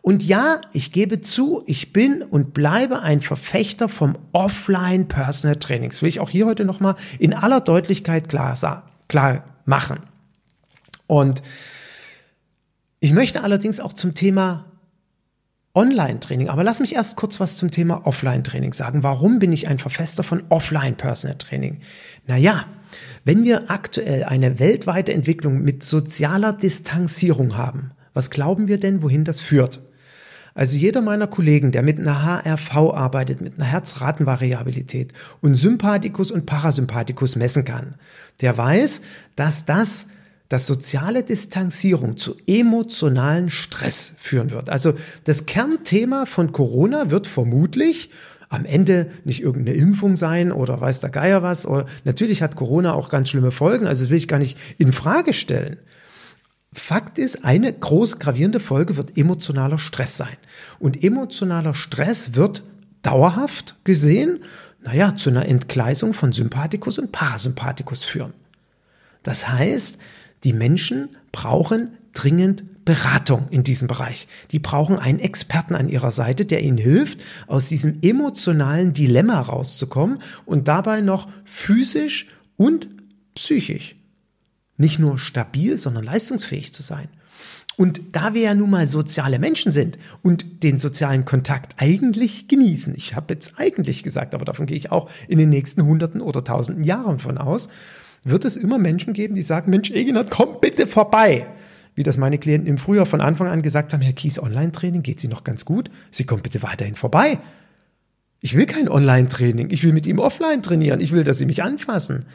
Und 0.00 0.22
ja, 0.22 0.60
ich 0.72 0.92
gebe 0.92 1.20
zu, 1.20 1.62
ich 1.66 1.92
bin 1.92 2.22
und 2.22 2.54
bleibe 2.54 3.00
ein 3.02 3.20
Verfechter 3.20 3.88
vom 3.88 4.16
Offline 4.32 5.08
Personal 5.08 5.56
Training. 5.56 5.90
Das 5.90 6.02
will 6.02 6.08
ich 6.08 6.20
auch 6.20 6.30
hier 6.30 6.46
heute 6.46 6.64
nochmal 6.64 6.94
in 7.18 7.34
aller 7.34 7.60
Deutlichkeit 7.60 8.28
klar, 8.28 8.86
klar 9.08 9.44
machen. 9.64 9.98
Und 11.06 11.42
ich 13.00 13.12
möchte 13.12 13.42
allerdings 13.42 13.80
auch 13.80 13.92
zum 13.92 14.14
Thema 14.14 14.66
Online-Training, 15.74 16.48
aber 16.48 16.64
lass 16.64 16.80
mich 16.80 16.94
erst 16.94 17.16
kurz 17.16 17.38
was 17.38 17.56
zum 17.56 17.70
Thema 17.70 18.06
Offline-Training 18.06 18.72
sagen. 18.72 19.02
Warum 19.02 19.38
bin 19.38 19.52
ich 19.52 19.68
ein 19.68 19.78
Verfester 19.78 20.22
von 20.22 20.42
Offline-Personal-Training? 20.48 21.80
Naja, 22.26 22.64
wenn 23.24 23.44
wir 23.44 23.70
aktuell 23.70 24.24
eine 24.24 24.58
weltweite 24.58 25.12
Entwicklung 25.12 25.60
mit 25.62 25.82
sozialer 25.82 26.52
Distanzierung 26.52 27.56
haben, 27.56 27.92
was 28.14 28.30
glauben 28.30 28.68
wir 28.68 28.78
denn, 28.78 29.02
wohin 29.02 29.24
das 29.24 29.40
führt? 29.40 29.80
Also 30.54 30.76
jeder 30.76 31.02
meiner 31.02 31.28
Kollegen, 31.28 31.70
der 31.70 31.82
mit 31.82 32.00
einer 32.00 32.24
HRV 32.24 32.74
arbeitet, 32.74 33.40
mit 33.40 33.54
einer 33.56 33.64
Herzratenvariabilität 33.64 35.12
und 35.40 35.54
Sympathikus 35.54 36.32
und 36.32 36.46
Parasympathikus 36.46 37.36
messen 37.36 37.64
kann, 37.64 37.94
der 38.40 38.58
weiß, 38.58 39.02
dass 39.36 39.64
das 39.64 40.06
dass 40.48 40.66
soziale 40.66 41.22
Distanzierung 41.22 42.16
zu 42.16 42.34
emotionalen 42.46 43.50
Stress 43.50 44.14
führen 44.16 44.50
wird. 44.50 44.70
Also 44.70 44.94
das 45.24 45.46
Kernthema 45.46 46.24
von 46.24 46.52
Corona 46.52 47.10
wird 47.10 47.26
vermutlich 47.26 48.10
am 48.48 48.64
Ende 48.64 49.10
nicht 49.24 49.42
irgendeine 49.42 49.76
Impfung 49.76 50.16
sein 50.16 50.52
oder 50.52 50.80
weiß 50.80 51.00
der 51.00 51.10
Geier 51.10 51.42
was. 51.42 51.66
Oder 51.66 51.86
natürlich 52.04 52.42
hat 52.42 52.56
Corona 52.56 52.94
auch 52.94 53.08
ganz 53.08 53.28
schlimme 53.28 53.50
Folgen, 53.50 53.86
also 53.86 54.04
das 54.04 54.10
will 54.10 54.18
ich 54.18 54.28
gar 54.28 54.38
nicht 54.38 54.58
in 54.78 54.92
Frage 54.92 55.32
stellen. 55.32 55.78
Fakt 56.72 57.18
ist, 57.18 57.44
eine 57.44 57.72
groß 57.72 58.18
gravierende 58.18 58.60
Folge 58.60 58.96
wird 58.96 59.16
emotionaler 59.16 59.78
Stress 59.78 60.16
sein. 60.16 60.36
Und 60.78 61.02
emotionaler 61.02 61.74
Stress 61.74 62.34
wird 62.34 62.62
dauerhaft 63.02 63.76
gesehen, 63.84 64.40
naja, 64.82 65.16
zu 65.16 65.30
einer 65.30 65.46
Entgleisung 65.46 66.14
von 66.14 66.32
Sympathikus 66.32 66.98
und 66.98 67.10
Parasympathikus 67.10 68.04
führen. 68.04 68.32
Das 69.22 69.48
heißt, 69.48 69.98
die 70.44 70.52
Menschen 70.52 71.08
brauchen 71.32 71.96
dringend 72.12 72.64
Beratung 72.88 73.48
in 73.50 73.64
diesem 73.64 73.86
Bereich. 73.86 74.28
Die 74.50 74.58
brauchen 74.58 74.98
einen 74.98 75.20
Experten 75.20 75.74
an 75.74 75.90
ihrer 75.90 76.10
Seite, 76.10 76.46
der 76.46 76.62
ihnen 76.62 76.78
hilft, 76.78 77.20
aus 77.46 77.68
diesem 77.68 77.98
emotionalen 78.00 78.94
Dilemma 78.94 79.40
rauszukommen 79.42 80.20
und 80.46 80.68
dabei 80.68 81.02
noch 81.02 81.28
physisch 81.44 82.28
und 82.56 82.88
psychisch 83.34 83.94
nicht 84.78 84.98
nur 84.98 85.18
stabil, 85.18 85.76
sondern 85.76 86.04
leistungsfähig 86.04 86.72
zu 86.72 86.82
sein. 86.82 87.08
Und 87.76 88.00
da 88.12 88.32
wir 88.32 88.40
ja 88.42 88.54
nun 88.54 88.70
mal 88.70 88.86
soziale 88.86 89.38
Menschen 89.38 89.70
sind 89.70 89.98
und 90.22 90.62
den 90.62 90.78
sozialen 90.78 91.24
Kontakt 91.26 91.74
eigentlich 91.76 92.48
genießen, 92.48 92.94
ich 92.96 93.14
habe 93.14 93.34
jetzt 93.34 93.54
eigentlich 93.58 94.02
gesagt, 94.02 94.34
aber 94.34 94.44
davon 94.44 94.66
gehe 94.66 94.76
ich 94.76 94.90
auch 94.90 95.10
in 95.28 95.38
den 95.38 95.50
nächsten 95.50 95.84
Hunderten 95.84 96.20
oder 96.20 96.42
Tausenden 96.42 96.84
Jahren 96.84 97.18
von 97.18 97.38
aus, 97.38 97.68
wird 98.24 98.44
es 98.44 98.56
immer 98.56 98.78
Menschen 98.78 99.12
geben, 99.12 99.34
die 99.34 99.42
sagen, 99.42 99.70
Mensch, 99.70 99.90
Egenhard, 99.90 100.30
komm 100.30 100.60
bitte 100.60 100.86
vorbei. 100.86 101.46
Wie 101.98 102.04
das 102.04 102.16
meine 102.16 102.38
Klienten 102.38 102.68
im 102.68 102.78
Frühjahr 102.78 103.06
von 103.06 103.20
Anfang 103.20 103.48
an 103.48 103.60
gesagt 103.60 103.92
haben, 103.92 104.02
Herr 104.02 104.12
Kies, 104.12 104.40
Online-Training, 104.40 105.02
geht 105.02 105.18
Sie 105.18 105.26
noch 105.26 105.42
ganz 105.42 105.64
gut? 105.64 105.90
Sie 106.12 106.24
kommen 106.26 106.42
bitte 106.42 106.62
weiterhin 106.62 106.94
vorbei. 106.94 107.40
Ich 108.38 108.54
will 108.54 108.66
kein 108.66 108.88
Online-Training, 108.88 109.70
ich 109.70 109.82
will 109.82 109.92
mit 109.92 110.06
ihm 110.06 110.20
offline 110.20 110.62
trainieren, 110.62 111.00
ich 111.00 111.10
will, 111.10 111.24
dass 111.24 111.38
Sie 111.38 111.44
mich 111.44 111.64
anfassen. 111.64 112.26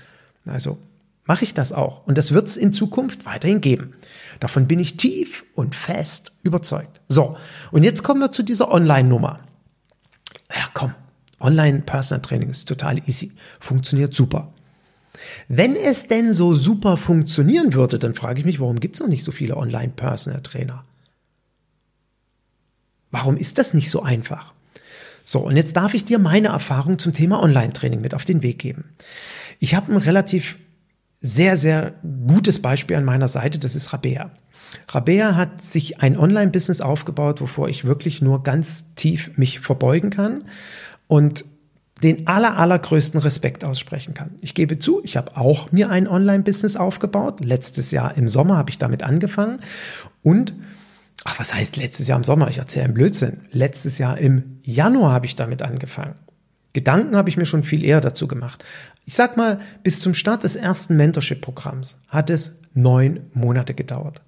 Also 0.45 0.79
mache 1.23 1.45
ich 1.45 1.53
das 1.53 1.71
auch. 1.71 2.05
Und 2.05 2.17
das 2.17 2.33
wird 2.33 2.49
es 2.49 2.57
in 2.57 2.73
Zukunft 2.73 3.25
weiterhin 3.25 3.61
geben. 3.61 3.93
Davon 4.41 4.67
bin 4.67 4.79
ich 4.79 4.97
tief 4.97 5.45
und 5.55 5.75
fest 5.75 6.33
überzeugt. 6.43 6.99
So, 7.07 7.37
und 7.71 7.83
jetzt 7.83 8.03
kommen 8.03 8.19
wir 8.19 8.33
zu 8.33 8.43
dieser 8.43 8.69
Online-Nummer. 8.69 9.39
Ja, 10.49 10.65
komm, 10.73 10.93
Online-Personal-Training 11.39 12.49
ist 12.49 12.65
total 12.65 12.99
easy, 13.07 13.31
funktioniert 13.61 14.13
super. 14.13 14.52
Wenn 15.47 15.75
es 15.75 16.07
denn 16.07 16.33
so 16.33 16.53
super 16.53 16.97
funktionieren 16.97 17.73
würde, 17.73 17.99
dann 17.99 18.13
frage 18.13 18.39
ich 18.39 18.45
mich, 18.45 18.59
warum 18.59 18.79
gibt 18.79 18.95
es 18.95 19.01
noch 19.01 19.07
nicht 19.07 19.23
so 19.23 19.31
viele 19.31 19.57
Online-Personal-Trainer? 19.57 20.83
Warum 23.11 23.37
ist 23.37 23.57
das 23.57 23.73
nicht 23.73 23.89
so 23.89 24.01
einfach? 24.01 24.53
So, 25.23 25.39
und 25.39 25.55
jetzt 25.55 25.75
darf 25.75 25.93
ich 25.93 26.05
dir 26.05 26.19
meine 26.19 26.49
Erfahrung 26.49 26.99
zum 26.99 27.13
Thema 27.13 27.41
Online-Training 27.41 28.01
mit 28.01 28.13
auf 28.13 28.25
den 28.25 28.43
Weg 28.43 28.59
geben. 28.59 28.85
Ich 29.59 29.75
habe 29.75 29.91
ein 29.91 29.97
relativ 29.97 30.57
sehr, 31.21 31.55
sehr 31.55 31.93
gutes 32.27 32.61
Beispiel 32.61 32.97
an 32.97 33.05
meiner 33.05 33.29
Seite, 33.29 33.59
das 33.59 33.75
ist 33.75 33.93
Rabea. 33.93 34.31
Rabea 34.89 35.35
hat 35.35 35.63
sich 35.63 36.01
ein 36.01 36.17
Online-Business 36.17 36.81
aufgebaut, 36.81 37.39
wovor 37.39 37.69
ich 37.69 37.85
wirklich 37.85 38.21
nur 38.21 38.43
ganz 38.43 38.93
tief 38.95 39.37
mich 39.37 39.59
verbeugen 39.59 40.09
kann 40.09 40.43
und 41.07 41.45
den 42.01 42.27
aller, 42.27 42.57
allergrößten 42.57 43.19
Respekt 43.19 43.63
aussprechen 43.63 44.13
kann. 44.13 44.31
Ich 44.41 44.55
gebe 44.55 44.79
zu, 44.79 45.01
ich 45.03 45.15
habe 45.15 45.37
auch 45.37 45.71
mir 45.71 45.89
ein 45.89 46.07
Online-Business 46.07 46.75
aufgebaut. 46.75 47.43
Letztes 47.43 47.91
Jahr 47.91 48.17
im 48.17 48.27
Sommer 48.27 48.57
habe 48.57 48.69
ich 48.69 48.77
damit 48.77 49.03
angefangen 49.03 49.59
und 50.21 50.53
Ach, 51.25 51.39
was 51.39 51.53
heißt 51.53 51.77
letztes 51.77 52.09
Jahr 52.09 52.17
im 52.17 52.25
Sommer? 52.25 52.49
Ich 52.49 52.57
erzähle 52.57 52.85
einen 52.85 52.93
Blödsinn. 52.93 53.37
Letztes 53.51 53.97
Jahr 53.97 54.17
im 54.17 54.59
Januar 54.63 55.13
habe 55.13 55.25
ich 55.25 55.37
damit 55.37 55.61
angefangen. 55.61 56.15
Gedanken 56.73 57.15
habe 57.15 57.29
ich 57.29 57.37
mir 57.37 57.45
schon 57.45 57.63
viel 57.63 57.83
eher 57.83 58.01
dazu 58.01 58.27
gemacht. 58.27 58.63
Ich 59.05 59.13
sag 59.13 59.37
mal, 59.37 59.59
bis 59.83 59.99
zum 59.99 60.13
Start 60.13 60.43
des 60.43 60.55
ersten 60.55 60.97
Mentorship-Programms 60.97 61.97
hat 62.09 62.29
es 62.29 62.55
neun 62.73 63.21
Monate 63.33 63.73
gedauert. 63.73 64.21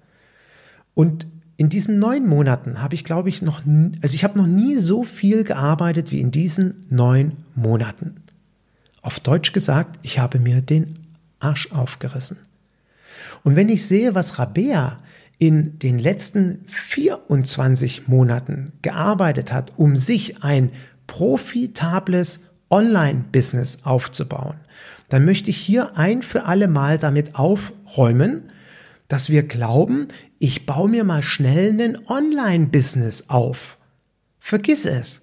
Und 0.94 1.26
in 1.56 1.68
diesen 1.68 1.98
neun 1.98 2.26
Monaten 2.26 2.82
habe 2.82 2.94
ich, 2.94 3.04
glaube 3.04 3.28
ich, 3.28 3.40
noch, 3.42 3.62
also 4.02 4.14
ich 4.14 4.24
habe 4.24 4.38
noch 4.38 4.46
nie 4.46 4.76
so 4.76 5.04
viel 5.04 5.44
gearbeitet 5.44 6.12
wie 6.12 6.20
in 6.20 6.30
diesen 6.30 6.86
neun 6.90 7.32
Monaten. 7.54 8.16
Auf 9.00 9.20
Deutsch 9.20 9.52
gesagt, 9.52 9.98
ich 10.02 10.18
habe 10.18 10.38
mir 10.38 10.60
den 10.60 10.94
Arsch 11.40 11.72
aufgerissen. 11.72 12.38
Und 13.42 13.56
wenn 13.56 13.68
ich 13.68 13.86
sehe, 13.86 14.14
was 14.14 14.38
Rabea 14.38 14.98
in 15.38 15.78
den 15.78 15.98
letzten 15.98 16.64
24 16.66 18.08
Monaten 18.08 18.72
gearbeitet 18.82 19.52
hat, 19.52 19.72
um 19.76 19.96
sich 19.96 20.42
ein 20.42 20.70
profitables 21.06 22.40
Online-Business 22.68 23.78
aufzubauen, 23.84 24.56
dann 25.08 25.24
möchte 25.24 25.50
ich 25.50 25.58
hier 25.58 25.96
ein 25.96 26.22
für 26.22 26.44
alle 26.44 26.68
Mal 26.68 26.98
damit 26.98 27.36
aufräumen, 27.36 28.50
dass 29.08 29.30
wir 29.30 29.42
glauben, 29.42 30.08
ich 30.38 30.66
baue 30.66 30.88
mir 30.88 31.04
mal 31.04 31.22
schnell 31.22 31.80
ein 31.80 32.06
Online-Business 32.06 33.28
auf. 33.28 33.78
Vergiss 34.38 34.84
es. 34.84 35.22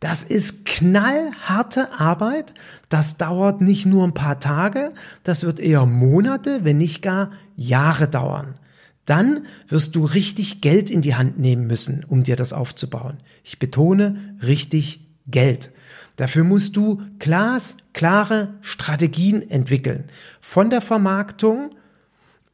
Das 0.00 0.22
ist 0.22 0.64
knallharte 0.66 1.98
Arbeit. 1.98 2.54
Das 2.88 3.16
dauert 3.16 3.60
nicht 3.60 3.86
nur 3.86 4.04
ein 4.04 4.14
paar 4.14 4.38
Tage, 4.38 4.92
das 5.22 5.44
wird 5.44 5.58
eher 5.58 5.86
Monate, 5.86 6.64
wenn 6.64 6.78
nicht 6.78 7.02
gar 7.02 7.32
Jahre 7.56 8.08
dauern. 8.08 8.58
Dann 9.06 9.46
wirst 9.68 9.96
du 9.96 10.04
richtig 10.04 10.60
Geld 10.60 10.90
in 10.90 11.00
die 11.00 11.14
Hand 11.14 11.38
nehmen 11.38 11.66
müssen, 11.66 12.04
um 12.06 12.24
dir 12.24 12.36
das 12.36 12.52
aufzubauen. 12.52 13.18
Ich 13.44 13.58
betone 13.58 14.36
richtig 14.42 15.00
Geld. 15.28 15.70
Dafür 16.16 16.44
musst 16.44 16.76
du 16.76 17.02
glasklare 17.18 18.54
Strategien 18.62 19.48
entwickeln. 19.48 20.04
Von 20.40 20.70
der 20.70 20.80
Vermarktung 20.80 21.70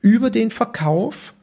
über 0.03 0.31
den 0.31 0.51
Verkauf 0.51 1.35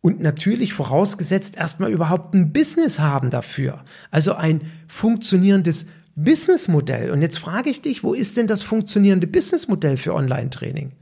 und 0.00 0.20
natürlich 0.20 0.72
vorausgesetzt 0.72 1.56
erstmal 1.56 1.90
überhaupt 1.90 2.34
ein 2.34 2.52
Business 2.52 3.00
haben 3.00 3.30
dafür. 3.30 3.84
Also 4.10 4.34
ein 4.34 4.70
funktionierendes 4.88 5.86
Businessmodell. 6.14 7.10
Und 7.10 7.22
jetzt 7.22 7.38
frage 7.38 7.70
ich 7.70 7.82
dich, 7.82 8.04
wo 8.04 8.14
ist 8.14 8.36
denn 8.36 8.46
das 8.46 8.62
funktionierende 8.62 9.26
Businessmodell 9.26 9.96
für 9.96 10.14
Online-Training? 10.14 10.92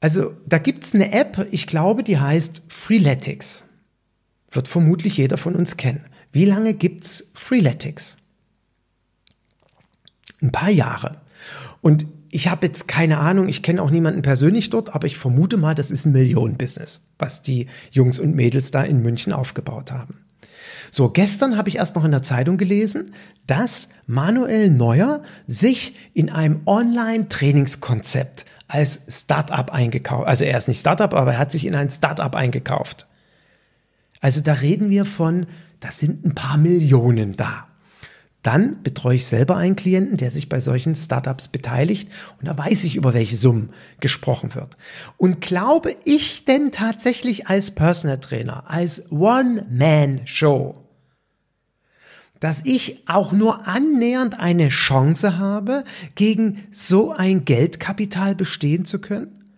Also 0.00 0.34
da 0.46 0.58
gibt 0.58 0.84
es 0.84 0.94
eine 0.94 1.12
App, 1.12 1.46
ich 1.50 1.66
glaube, 1.66 2.02
die 2.02 2.18
heißt 2.18 2.62
Freeletics. 2.68 3.64
Wird 4.50 4.68
vermutlich 4.68 5.16
jeder 5.16 5.36
von 5.36 5.54
uns 5.54 5.76
kennen. 5.76 6.04
Wie 6.32 6.44
lange 6.44 6.74
gibt's 6.74 7.30
Freeletics? 7.34 8.16
Ein 10.42 10.52
paar 10.52 10.70
Jahre. 10.70 11.20
Und 11.82 12.06
ich 12.30 12.48
habe 12.48 12.66
jetzt 12.66 12.86
keine 12.88 13.18
Ahnung, 13.18 13.48
ich 13.48 13.62
kenne 13.62 13.82
auch 13.82 13.90
niemanden 13.90 14.22
persönlich 14.22 14.70
dort, 14.70 14.94
aber 14.94 15.06
ich 15.06 15.18
vermute 15.18 15.56
mal, 15.56 15.74
das 15.74 15.90
ist 15.90 16.06
ein 16.06 16.12
Millionenbusiness, 16.12 17.02
was 17.18 17.42
die 17.42 17.66
Jungs 17.90 18.18
und 18.18 18.34
Mädels 18.34 18.70
da 18.70 18.82
in 18.82 19.02
München 19.02 19.32
aufgebaut 19.32 19.90
haben. 19.90 20.20
So, 20.92 21.08
gestern 21.08 21.56
habe 21.56 21.68
ich 21.68 21.76
erst 21.76 21.94
noch 21.96 22.04
in 22.04 22.10
der 22.10 22.22
Zeitung 22.22 22.56
gelesen, 22.56 23.12
dass 23.46 23.88
Manuel 24.06 24.70
Neuer 24.70 25.22
sich 25.46 25.94
in 26.14 26.30
einem 26.30 26.60
Online-Trainingskonzept 26.66 28.44
als 28.68 29.00
Startup 29.08 29.72
eingekauft, 29.72 30.28
also 30.28 30.44
er 30.44 30.56
ist 30.56 30.68
nicht 30.68 30.80
Startup, 30.80 31.12
aber 31.12 31.32
er 31.32 31.38
hat 31.38 31.52
sich 31.52 31.66
in 31.66 31.74
ein 31.74 31.90
Startup 31.90 32.34
eingekauft. 32.34 33.06
Also 34.20 34.40
da 34.40 34.52
reden 34.52 34.90
wir 34.90 35.04
von, 35.04 35.46
das 35.80 35.98
sind 35.98 36.24
ein 36.24 36.34
paar 36.34 36.58
Millionen 36.58 37.36
da. 37.36 37.69
Dann 38.42 38.82
betreue 38.82 39.16
ich 39.16 39.26
selber 39.26 39.56
einen 39.56 39.76
Klienten, 39.76 40.16
der 40.16 40.30
sich 40.30 40.48
bei 40.48 40.60
solchen 40.60 40.94
Startups 40.96 41.48
beteiligt 41.48 42.10
und 42.38 42.48
da 42.48 42.56
weiß 42.56 42.84
ich, 42.84 42.96
über 42.96 43.12
welche 43.12 43.36
Summen 43.36 43.70
gesprochen 44.00 44.54
wird. 44.54 44.78
Und 45.18 45.42
glaube 45.42 45.94
ich 46.04 46.46
denn 46.46 46.72
tatsächlich 46.72 47.48
als 47.48 47.70
Personal 47.70 48.18
Trainer, 48.18 48.64
als 48.66 49.12
One-Man-Show, 49.12 50.74
dass 52.40 52.62
ich 52.64 53.06
auch 53.06 53.32
nur 53.32 53.66
annähernd 53.66 54.40
eine 54.40 54.68
Chance 54.68 55.38
habe, 55.38 55.84
gegen 56.14 56.64
so 56.72 57.12
ein 57.12 57.44
Geldkapital 57.44 58.34
bestehen 58.34 58.86
zu 58.86 59.00
können? 59.00 59.52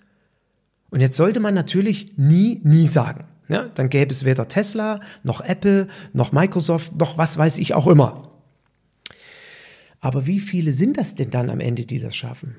Und 0.90 1.00
jetzt 1.00 1.16
sollte 1.16 1.38
man 1.38 1.54
natürlich 1.54 2.18
nie, 2.18 2.60
nie 2.64 2.88
sagen. 2.88 3.26
Ja, 3.48 3.66
dann 3.74 3.90
gäbe 3.90 4.10
es 4.10 4.24
weder 4.24 4.48
Tesla, 4.48 4.98
noch 5.22 5.40
Apple, 5.40 5.86
noch 6.12 6.32
Microsoft, 6.32 6.96
noch 6.98 7.16
was 7.16 7.38
weiß 7.38 7.58
ich 7.58 7.74
auch 7.74 7.86
immer. 7.86 8.31
Aber 10.02 10.26
wie 10.26 10.40
viele 10.40 10.72
sind 10.72 10.98
das 10.98 11.14
denn 11.14 11.30
dann 11.30 11.48
am 11.48 11.60
Ende, 11.60 11.86
die 11.86 12.00
das 12.00 12.14
schaffen? 12.16 12.56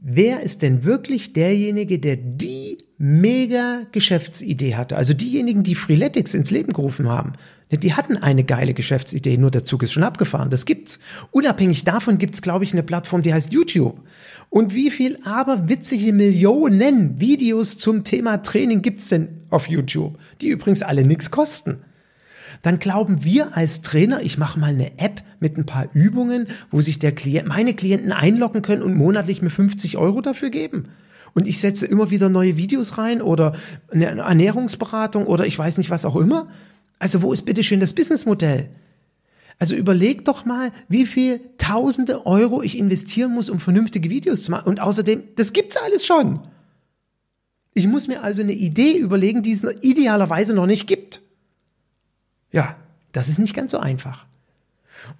Wer 0.00 0.40
ist 0.42 0.62
denn 0.62 0.84
wirklich 0.84 1.34
derjenige, 1.34 1.98
der 1.98 2.16
die 2.16 2.78
mega 2.96 3.82
Geschäftsidee 3.92 4.74
hatte? 4.74 4.96
Also 4.96 5.12
diejenigen, 5.12 5.64
die 5.64 5.74
Freeletics 5.74 6.32
ins 6.32 6.50
Leben 6.50 6.72
gerufen 6.72 7.08
haben, 7.08 7.34
die 7.70 7.92
hatten 7.92 8.16
eine 8.16 8.44
geile 8.44 8.72
Geschäftsidee, 8.72 9.36
nur 9.36 9.50
der 9.50 9.66
Zug 9.66 9.82
ist 9.82 9.92
schon 9.92 10.02
abgefahren. 10.02 10.48
Das 10.48 10.64
gibt's. 10.64 10.98
Unabhängig 11.30 11.84
davon 11.84 12.16
gibt's, 12.16 12.40
glaube 12.40 12.64
ich, 12.64 12.72
eine 12.72 12.82
Plattform, 12.82 13.20
die 13.20 13.34
heißt 13.34 13.52
YouTube. 13.52 14.00
Und 14.48 14.74
wie 14.74 14.90
viel 14.90 15.18
aber 15.24 15.68
witzige 15.68 16.14
Millionen 16.14 17.20
Videos 17.20 17.76
zum 17.76 18.04
Thema 18.04 18.38
Training 18.38 18.80
gibt's 18.80 19.08
denn 19.08 19.42
auf 19.50 19.68
YouTube, 19.68 20.16
die 20.40 20.48
übrigens 20.48 20.80
alle 20.80 21.04
nichts 21.04 21.30
kosten? 21.30 21.82
Dann 22.62 22.78
glauben 22.78 23.24
wir 23.24 23.56
als 23.56 23.82
Trainer, 23.82 24.22
ich 24.22 24.38
mache 24.38 24.58
mal 24.58 24.70
eine 24.70 24.98
App 24.98 25.22
mit 25.40 25.56
ein 25.56 25.66
paar 25.66 25.88
Übungen, 25.94 26.46
wo 26.70 26.80
sich 26.80 26.98
der 26.98 27.12
Klient, 27.12 27.48
meine 27.48 27.74
Klienten 27.74 28.12
einloggen 28.12 28.62
können 28.62 28.82
und 28.82 28.94
monatlich 28.94 29.42
mir 29.42 29.50
50 29.50 29.96
Euro 29.96 30.20
dafür 30.20 30.50
geben. 30.50 30.88
und 31.34 31.46
ich 31.46 31.60
setze 31.60 31.86
immer 31.86 32.10
wieder 32.10 32.28
neue 32.28 32.56
Videos 32.56 32.98
rein 32.98 33.22
oder 33.22 33.54
eine 33.92 34.06
Ernährungsberatung 34.06 35.26
oder 35.26 35.46
ich 35.46 35.58
weiß 35.58 35.78
nicht 35.78 35.90
was 35.90 36.04
auch 36.04 36.16
immer. 36.16 36.48
Also 36.98 37.22
wo 37.22 37.32
ist 37.32 37.42
bitte 37.42 37.62
schön 37.62 37.80
das 37.80 37.92
Businessmodell? 37.92 38.70
Also 39.58 39.74
überleg 39.74 40.24
doch 40.24 40.44
mal, 40.44 40.70
wie 40.88 41.06
viel 41.06 41.40
tausende 41.58 42.26
Euro 42.26 42.62
ich 42.62 42.78
investieren 42.78 43.32
muss, 43.32 43.50
um 43.50 43.58
vernünftige 43.58 44.08
Videos 44.08 44.44
zu 44.44 44.50
machen. 44.50 44.68
Und 44.68 44.80
außerdem, 44.80 45.22
das 45.36 45.52
gibt's 45.52 45.76
alles 45.76 46.06
schon. 46.06 46.40
Ich 47.74 47.86
muss 47.86 48.08
mir 48.08 48.22
also 48.22 48.42
eine 48.42 48.52
Idee 48.52 48.96
überlegen, 48.96 49.42
die 49.42 49.52
es 49.52 49.64
idealerweise 49.82 50.54
noch 50.54 50.66
nicht 50.66 50.86
gibt. 50.86 51.20
Ja, 52.52 52.76
das 53.12 53.28
ist 53.28 53.38
nicht 53.38 53.54
ganz 53.54 53.72
so 53.72 53.78
einfach. 53.78 54.26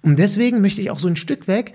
Und 0.01 0.19
deswegen 0.19 0.61
möchte 0.61 0.81
ich 0.81 0.91
auch 0.91 0.99
so 0.99 1.07
ein 1.07 1.15
Stück 1.15 1.47
weg 1.47 1.73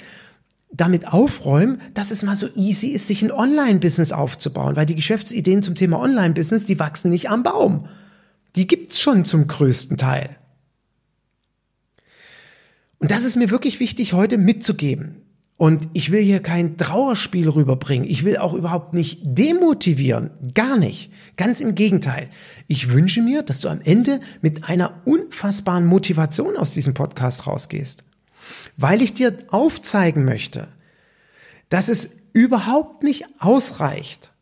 damit 0.76 1.06
aufräumen, 1.06 1.80
dass 1.94 2.10
es 2.10 2.24
mal 2.24 2.34
so 2.34 2.48
easy 2.56 2.88
ist, 2.88 3.06
sich 3.06 3.22
ein 3.22 3.30
Online-Business 3.30 4.12
aufzubauen, 4.12 4.74
weil 4.74 4.86
die 4.86 4.96
Geschäftsideen 4.96 5.62
zum 5.62 5.76
Thema 5.76 6.00
Online-Business, 6.00 6.64
die 6.64 6.80
wachsen 6.80 7.10
nicht 7.10 7.30
am 7.30 7.44
Baum. 7.44 7.88
Die 8.56 8.66
gibt's 8.66 8.98
schon 8.98 9.24
zum 9.24 9.46
größten 9.46 9.96
Teil. 9.96 10.36
Und 12.98 13.10
das 13.10 13.24
ist 13.24 13.36
mir 13.36 13.50
wirklich 13.50 13.80
wichtig 13.80 14.14
heute 14.14 14.36
mitzugeben. 14.36 15.23
Und 15.56 15.88
ich 15.92 16.10
will 16.10 16.22
hier 16.22 16.40
kein 16.40 16.76
Trauerspiel 16.76 17.48
rüberbringen. 17.48 18.08
Ich 18.08 18.24
will 18.24 18.38
auch 18.38 18.54
überhaupt 18.54 18.92
nicht 18.92 19.20
demotivieren. 19.22 20.30
Gar 20.52 20.76
nicht. 20.78 21.12
Ganz 21.36 21.60
im 21.60 21.76
Gegenteil. 21.76 22.28
Ich 22.66 22.90
wünsche 22.90 23.22
mir, 23.22 23.42
dass 23.42 23.60
du 23.60 23.68
am 23.68 23.80
Ende 23.80 24.18
mit 24.40 24.64
einer 24.64 25.00
unfassbaren 25.04 25.86
Motivation 25.86 26.56
aus 26.56 26.72
diesem 26.72 26.94
Podcast 26.94 27.46
rausgehst. 27.46 28.02
Weil 28.76 29.00
ich 29.00 29.14
dir 29.14 29.38
aufzeigen 29.48 30.24
möchte, 30.24 30.66
dass 31.68 31.88
es 31.88 32.10
überhaupt 32.32 33.04
nicht 33.04 33.24
ausreicht, 33.38 34.32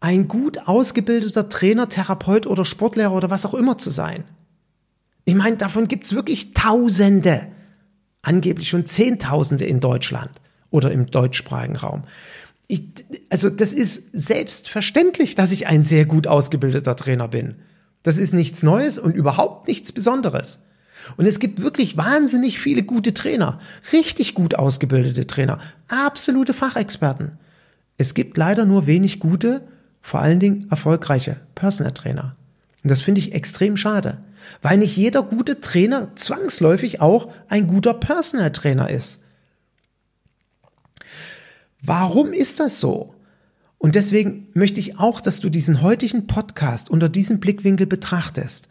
ein 0.00 0.28
gut 0.28 0.66
ausgebildeter 0.66 1.50
Trainer, 1.50 1.90
Therapeut 1.90 2.46
oder 2.46 2.64
Sportlehrer 2.64 3.12
oder 3.12 3.30
was 3.30 3.44
auch 3.44 3.54
immer 3.54 3.76
zu 3.76 3.90
sein. 3.90 4.24
Ich 5.26 5.34
meine, 5.34 5.56
davon 5.56 5.88
gibt's 5.88 6.14
wirklich 6.14 6.52
Tausende, 6.54 7.46
angeblich 8.22 8.68
schon 8.70 8.86
Zehntausende 8.86 9.66
in 9.66 9.80
Deutschland 9.80 10.40
oder 10.74 10.90
im 10.90 11.06
deutschsprachigen 11.06 11.76
Raum. 11.76 12.02
Ich, 12.66 12.82
also 13.30 13.48
das 13.48 13.72
ist 13.72 14.08
selbstverständlich, 14.12 15.36
dass 15.36 15.52
ich 15.52 15.68
ein 15.68 15.84
sehr 15.84 16.04
gut 16.04 16.26
ausgebildeter 16.26 16.96
Trainer 16.96 17.28
bin. 17.28 17.54
Das 18.02 18.18
ist 18.18 18.34
nichts 18.34 18.64
Neues 18.64 18.98
und 18.98 19.14
überhaupt 19.14 19.68
nichts 19.68 19.92
Besonderes. 19.92 20.58
Und 21.16 21.26
es 21.26 21.38
gibt 21.38 21.62
wirklich 21.62 21.96
wahnsinnig 21.96 22.58
viele 22.58 22.82
gute 22.82 23.14
Trainer, 23.14 23.60
richtig 23.92 24.34
gut 24.34 24.56
ausgebildete 24.56 25.28
Trainer, 25.28 25.60
absolute 25.86 26.54
Fachexperten. 26.54 27.38
Es 27.96 28.14
gibt 28.14 28.36
leider 28.36 28.64
nur 28.64 28.86
wenig 28.86 29.20
gute, 29.20 29.62
vor 30.02 30.20
allen 30.20 30.40
Dingen 30.40 30.66
erfolgreiche 30.70 31.36
Personal 31.54 31.92
Trainer. 31.92 32.34
Und 32.82 32.90
das 32.90 33.00
finde 33.00 33.20
ich 33.20 33.32
extrem 33.32 33.76
schade, 33.76 34.18
weil 34.60 34.78
nicht 34.78 34.96
jeder 34.96 35.22
gute 35.22 35.60
Trainer 35.60 36.08
zwangsläufig 36.16 37.00
auch 37.00 37.30
ein 37.48 37.68
guter 37.68 37.94
Personal 37.94 38.50
Trainer 38.50 38.90
ist. 38.90 39.20
Warum 41.86 42.32
ist 42.32 42.60
das 42.60 42.80
so? 42.80 43.14
Und 43.76 43.94
deswegen 43.94 44.48
möchte 44.54 44.80
ich 44.80 44.98
auch, 44.98 45.20
dass 45.20 45.40
du 45.40 45.50
diesen 45.50 45.82
heutigen 45.82 46.26
Podcast 46.26 46.88
unter 46.88 47.10
diesem 47.10 47.40
Blickwinkel 47.40 47.86
betrachtest. 47.86 48.68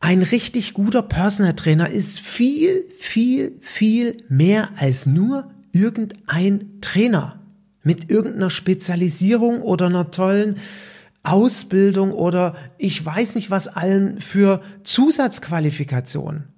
Ein 0.00 0.22
richtig 0.22 0.74
guter 0.74 1.02
Personal 1.02 1.54
Trainer 1.54 1.88
ist 1.88 2.18
viel, 2.18 2.84
viel, 2.98 3.56
viel 3.60 4.24
mehr 4.28 4.70
als 4.76 5.06
nur 5.06 5.48
irgendein 5.72 6.80
Trainer 6.80 7.38
mit 7.84 8.10
irgendeiner 8.10 8.50
Spezialisierung 8.50 9.62
oder 9.62 9.86
einer 9.86 10.10
tollen 10.10 10.56
Ausbildung 11.22 12.10
oder 12.10 12.56
ich 12.78 13.04
weiß 13.04 13.36
nicht 13.36 13.52
was 13.52 13.68
allen 13.68 14.20
für 14.20 14.60
Zusatzqualifikationen. 14.82 16.48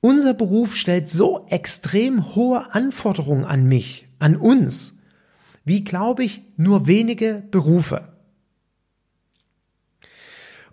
Unser 0.00 0.34
Beruf 0.34 0.76
stellt 0.76 1.08
so 1.08 1.46
extrem 1.50 2.36
hohe 2.36 2.72
Anforderungen 2.72 3.44
an 3.44 3.66
mich, 3.66 4.07
an 4.18 4.36
uns, 4.36 4.96
wie 5.64 5.84
glaube 5.84 6.24
ich 6.24 6.42
nur 6.56 6.86
wenige 6.86 7.42
Berufe. 7.50 8.08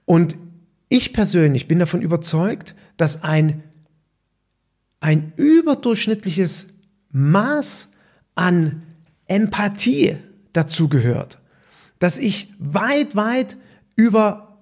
Und 0.06 0.38
ich 0.90 1.14
persönlich 1.14 1.68
bin 1.68 1.80
davon 1.80 2.02
überzeugt, 2.02 2.76
dass 2.98 3.24
ein, 3.24 3.64
ein 5.00 5.34
überdurchschnittliches 5.36 6.68
Maß 7.12 7.90
an 8.36 8.84
Empathie 9.28 10.18
dazu 10.54 10.88
gehört, 10.88 11.40
dass 12.00 12.18
ich 12.18 12.54
weit, 12.60 13.16
weit 13.16 13.58
über 13.96 14.60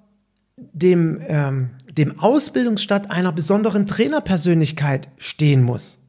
dem, 0.56 1.20
ähm, 1.28 1.72
dem 1.92 2.20
Ausbildungsstand 2.20 3.12
einer 3.12 3.32
besonderen 3.32 3.88
Trainerpersönlichkeit 3.88 5.10
stehen 5.18 5.64
muss. 5.64 6.00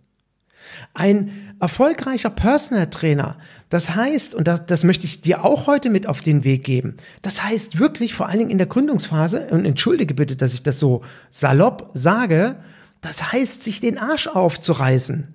Ein 0.92 1.43
erfolgreicher 1.64 2.28
Personal 2.28 2.90
Trainer, 2.90 3.36
das 3.70 3.94
heißt, 3.94 4.34
und 4.34 4.46
das, 4.46 4.66
das 4.66 4.84
möchte 4.84 5.06
ich 5.06 5.22
dir 5.22 5.44
auch 5.44 5.66
heute 5.66 5.88
mit 5.88 6.06
auf 6.06 6.20
den 6.20 6.44
Weg 6.44 6.62
geben, 6.62 6.98
das 7.22 7.42
heißt 7.42 7.78
wirklich 7.78 8.12
vor 8.12 8.28
allen 8.28 8.40
Dingen 8.40 8.50
in 8.50 8.58
der 8.58 8.66
Gründungsphase, 8.66 9.48
und 9.50 9.64
entschuldige 9.64 10.12
bitte, 10.12 10.36
dass 10.36 10.52
ich 10.52 10.62
das 10.62 10.78
so 10.78 11.02
salopp 11.30 11.90
sage, 11.94 12.56
das 13.00 13.32
heißt, 13.32 13.62
sich 13.62 13.80
den 13.80 13.96
Arsch 13.96 14.26
aufzureißen. 14.26 15.28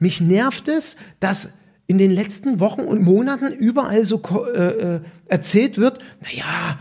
Mich 0.00 0.20
nervt 0.20 0.66
es, 0.66 0.96
dass 1.20 1.50
in 1.86 1.98
den 1.98 2.10
letzten 2.10 2.58
Wochen 2.58 2.80
und 2.80 3.02
Monaten 3.02 3.52
überall 3.52 4.04
so 4.04 4.20
äh, 4.52 4.96
äh, 4.96 5.00
erzählt 5.26 5.78
wird, 5.78 6.00
naja, 6.20 6.78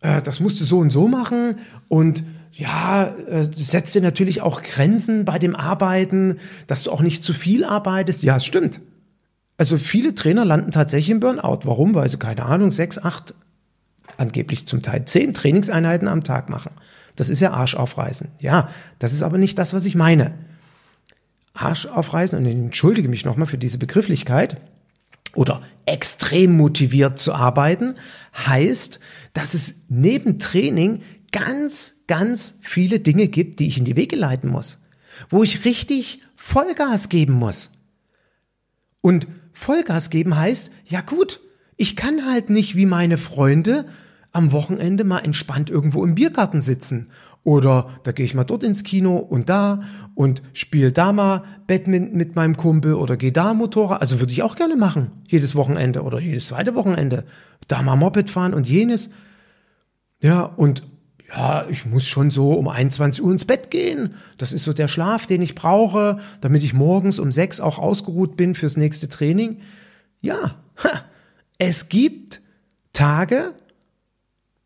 äh, 0.00 0.20
das 0.20 0.40
musst 0.40 0.60
du 0.60 0.64
so 0.64 0.78
und 0.78 0.90
so 0.90 1.08
machen 1.08 1.56
und 1.88 2.22
ja, 2.56 3.14
äh, 3.28 3.48
setzt 3.54 3.94
dir 3.94 4.00
natürlich 4.00 4.40
auch 4.40 4.62
Grenzen 4.62 5.26
bei 5.26 5.38
dem 5.38 5.54
Arbeiten, 5.54 6.38
dass 6.66 6.84
du 6.84 6.90
auch 6.90 7.02
nicht 7.02 7.22
zu 7.22 7.34
viel 7.34 7.64
arbeitest. 7.64 8.22
Ja, 8.22 8.38
es 8.38 8.46
stimmt. 8.46 8.80
Also 9.58 9.76
viele 9.76 10.14
Trainer 10.14 10.44
landen 10.46 10.72
tatsächlich 10.72 11.10
im 11.10 11.20
Burnout. 11.20 11.60
Warum? 11.64 11.94
Weil 11.94 12.08
sie, 12.08 12.16
keine 12.16 12.44
Ahnung, 12.44 12.70
sechs, 12.70 12.98
acht, 12.98 13.34
angeblich 14.16 14.66
zum 14.66 14.80
Teil 14.80 15.04
zehn 15.04 15.34
Trainingseinheiten 15.34 16.08
am 16.08 16.24
Tag 16.24 16.48
machen. 16.48 16.72
Das 17.14 17.28
ist 17.28 17.40
ja 17.40 17.52
Arsch 17.52 17.74
aufreißen. 17.74 18.28
Ja, 18.38 18.70
das 18.98 19.12
ist 19.12 19.22
aber 19.22 19.36
nicht 19.36 19.58
das, 19.58 19.74
was 19.74 19.84
ich 19.84 19.94
meine. 19.94 20.32
Arsch 21.52 21.86
aufreißen, 21.86 22.38
und 22.38 22.46
ich 22.46 22.54
entschuldige 22.54 23.08
mich 23.08 23.24
nochmal 23.24 23.46
für 23.46 23.58
diese 23.58 23.78
Begrifflichkeit, 23.78 24.60
oder 25.34 25.62
extrem 25.84 26.56
motiviert 26.56 27.18
zu 27.18 27.34
arbeiten, 27.34 27.94
heißt, 28.46 29.00
dass 29.34 29.52
es 29.52 29.74
neben 29.88 30.38
Training 30.38 31.02
ganz, 31.36 31.96
ganz 32.06 32.54
viele 32.62 32.98
Dinge 32.98 33.28
gibt, 33.28 33.60
die 33.60 33.68
ich 33.68 33.76
in 33.76 33.84
die 33.84 33.96
Wege 33.96 34.16
leiten 34.16 34.48
muss, 34.50 34.78
wo 35.28 35.42
ich 35.42 35.66
richtig 35.66 36.22
Vollgas 36.36 37.10
geben 37.10 37.34
muss. 37.34 37.70
Und 39.02 39.26
Vollgas 39.52 40.08
geben 40.08 40.36
heißt, 40.36 40.70
ja 40.86 41.02
gut, 41.02 41.40
ich 41.76 41.94
kann 41.94 42.24
halt 42.26 42.48
nicht 42.48 42.74
wie 42.74 42.86
meine 42.86 43.18
Freunde 43.18 43.84
am 44.32 44.52
Wochenende 44.52 45.04
mal 45.04 45.18
entspannt 45.18 45.68
irgendwo 45.68 46.04
im 46.04 46.14
Biergarten 46.14 46.62
sitzen 46.62 47.10
oder 47.44 47.90
da 48.02 48.12
gehe 48.12 48.24
ich 48.24 48.34
mal 48.34 48.44
dort 48.44 48.64
ins 48.64 48.82
Kino 48.82 49.18
und 49.18 49.50
da 49.50 49.82
und 50.14 50.42
spiele 50.54 50.90
da 50.90 51.12
mal 51.12 51.42
Badminton 51.66 52.16
mit 52.16 52.34
meinem 52.34 52.56
Kumpel 52.56 52.94
oder 52.94 53.16
gehe 53.16 53.30
da 53.32 53.54
Motorrad. 53.54 54.00
Also 54.00 54.20
würde 54.20 54.32
ich 54.32 54.42
auch 54.42 54.56
gerne 54.56 54.76
machen, 54.76 55.10
jedes 55.28 55.54
Wochenende 55.54 56.02
oder 56.02 56.18
jedes 56.18 56.48
zweite 56.48 56.74
Wochenende. 56.74 57.24
Da 57.68 57.82
mal 57.82 57.96
Moped 57.96 58.30
fahren 58.30 58.54
und 58.54 58.68
jenes. 58.68 59.10
Ja, 60.20 60.42
und 60.42 60.82
ja, 61.30 61.66
ich 61.68 61.86
muss 61.86 62.06
schon 62.06 62.30
so 62.30 62.52
um 62.52 62.68
21 62.68 63.22
Uhr 63.22 63.32
ins 63.32 63.44
Bett 63.44 63.70
gehen. 63.70 64.14
Das 64.38 64.52
ist 64.52 64.64
so 64.64 64.72
der 64.72 64.88
Schlaf, 64.88 65.26
den 65.26 65.42
ich 65.42 65.54
brauche, 65.54 66.18
damit 66.40 66.62
ich 66.62 66.72
morgens 66.72 67.18
um 67.18 67.32
sechs 67.32 67.60
auch 67.60 67.78
ausgeruht 67.78 68.36
bin 68.36 68.54
fürs 68.54 68.76
nächste 68.76 69.08
Training. 69.08 69.60
Ja, 70.20 70.56
ha, 70.82 71.04
es 71.58 71.88
gibt 71.88 72.40
Tage, 72.92 73.54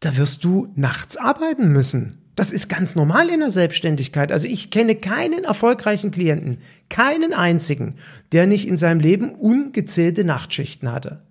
da 0.01 0.17
wirst 0.17 0.45
du 0.45 0.69
nachts 0.77 1.17
arbeiten 1.17 1.73
müssen. 1.73 2.19
Das 2.37 2.53
ist 2.53 2.69
ganz 2.69 2.95
normal 2.95 3.29
in 3.29 3.41
der 3.41 3.51
Selbstständigkeit. 3.51 4.33
Also 4.33 4.47
ich 4.47 4.71
kenne 4.71 4.95
keinen 4.95 5.45
erfolgreichen 5.45 6.11
Klienten, 6.11 6.59
keinen 6.89 7.35
einzigen, 7.35 7.97
der 8.33 8.47
nicht 8.47 8.67
in 8.67 8.79
seinem 8.79 9.01
Leben 9.01 9.35
ungezählte 9.35 10.25
Nachtschichten 10.25 10.91
hatte. 10.91 11.23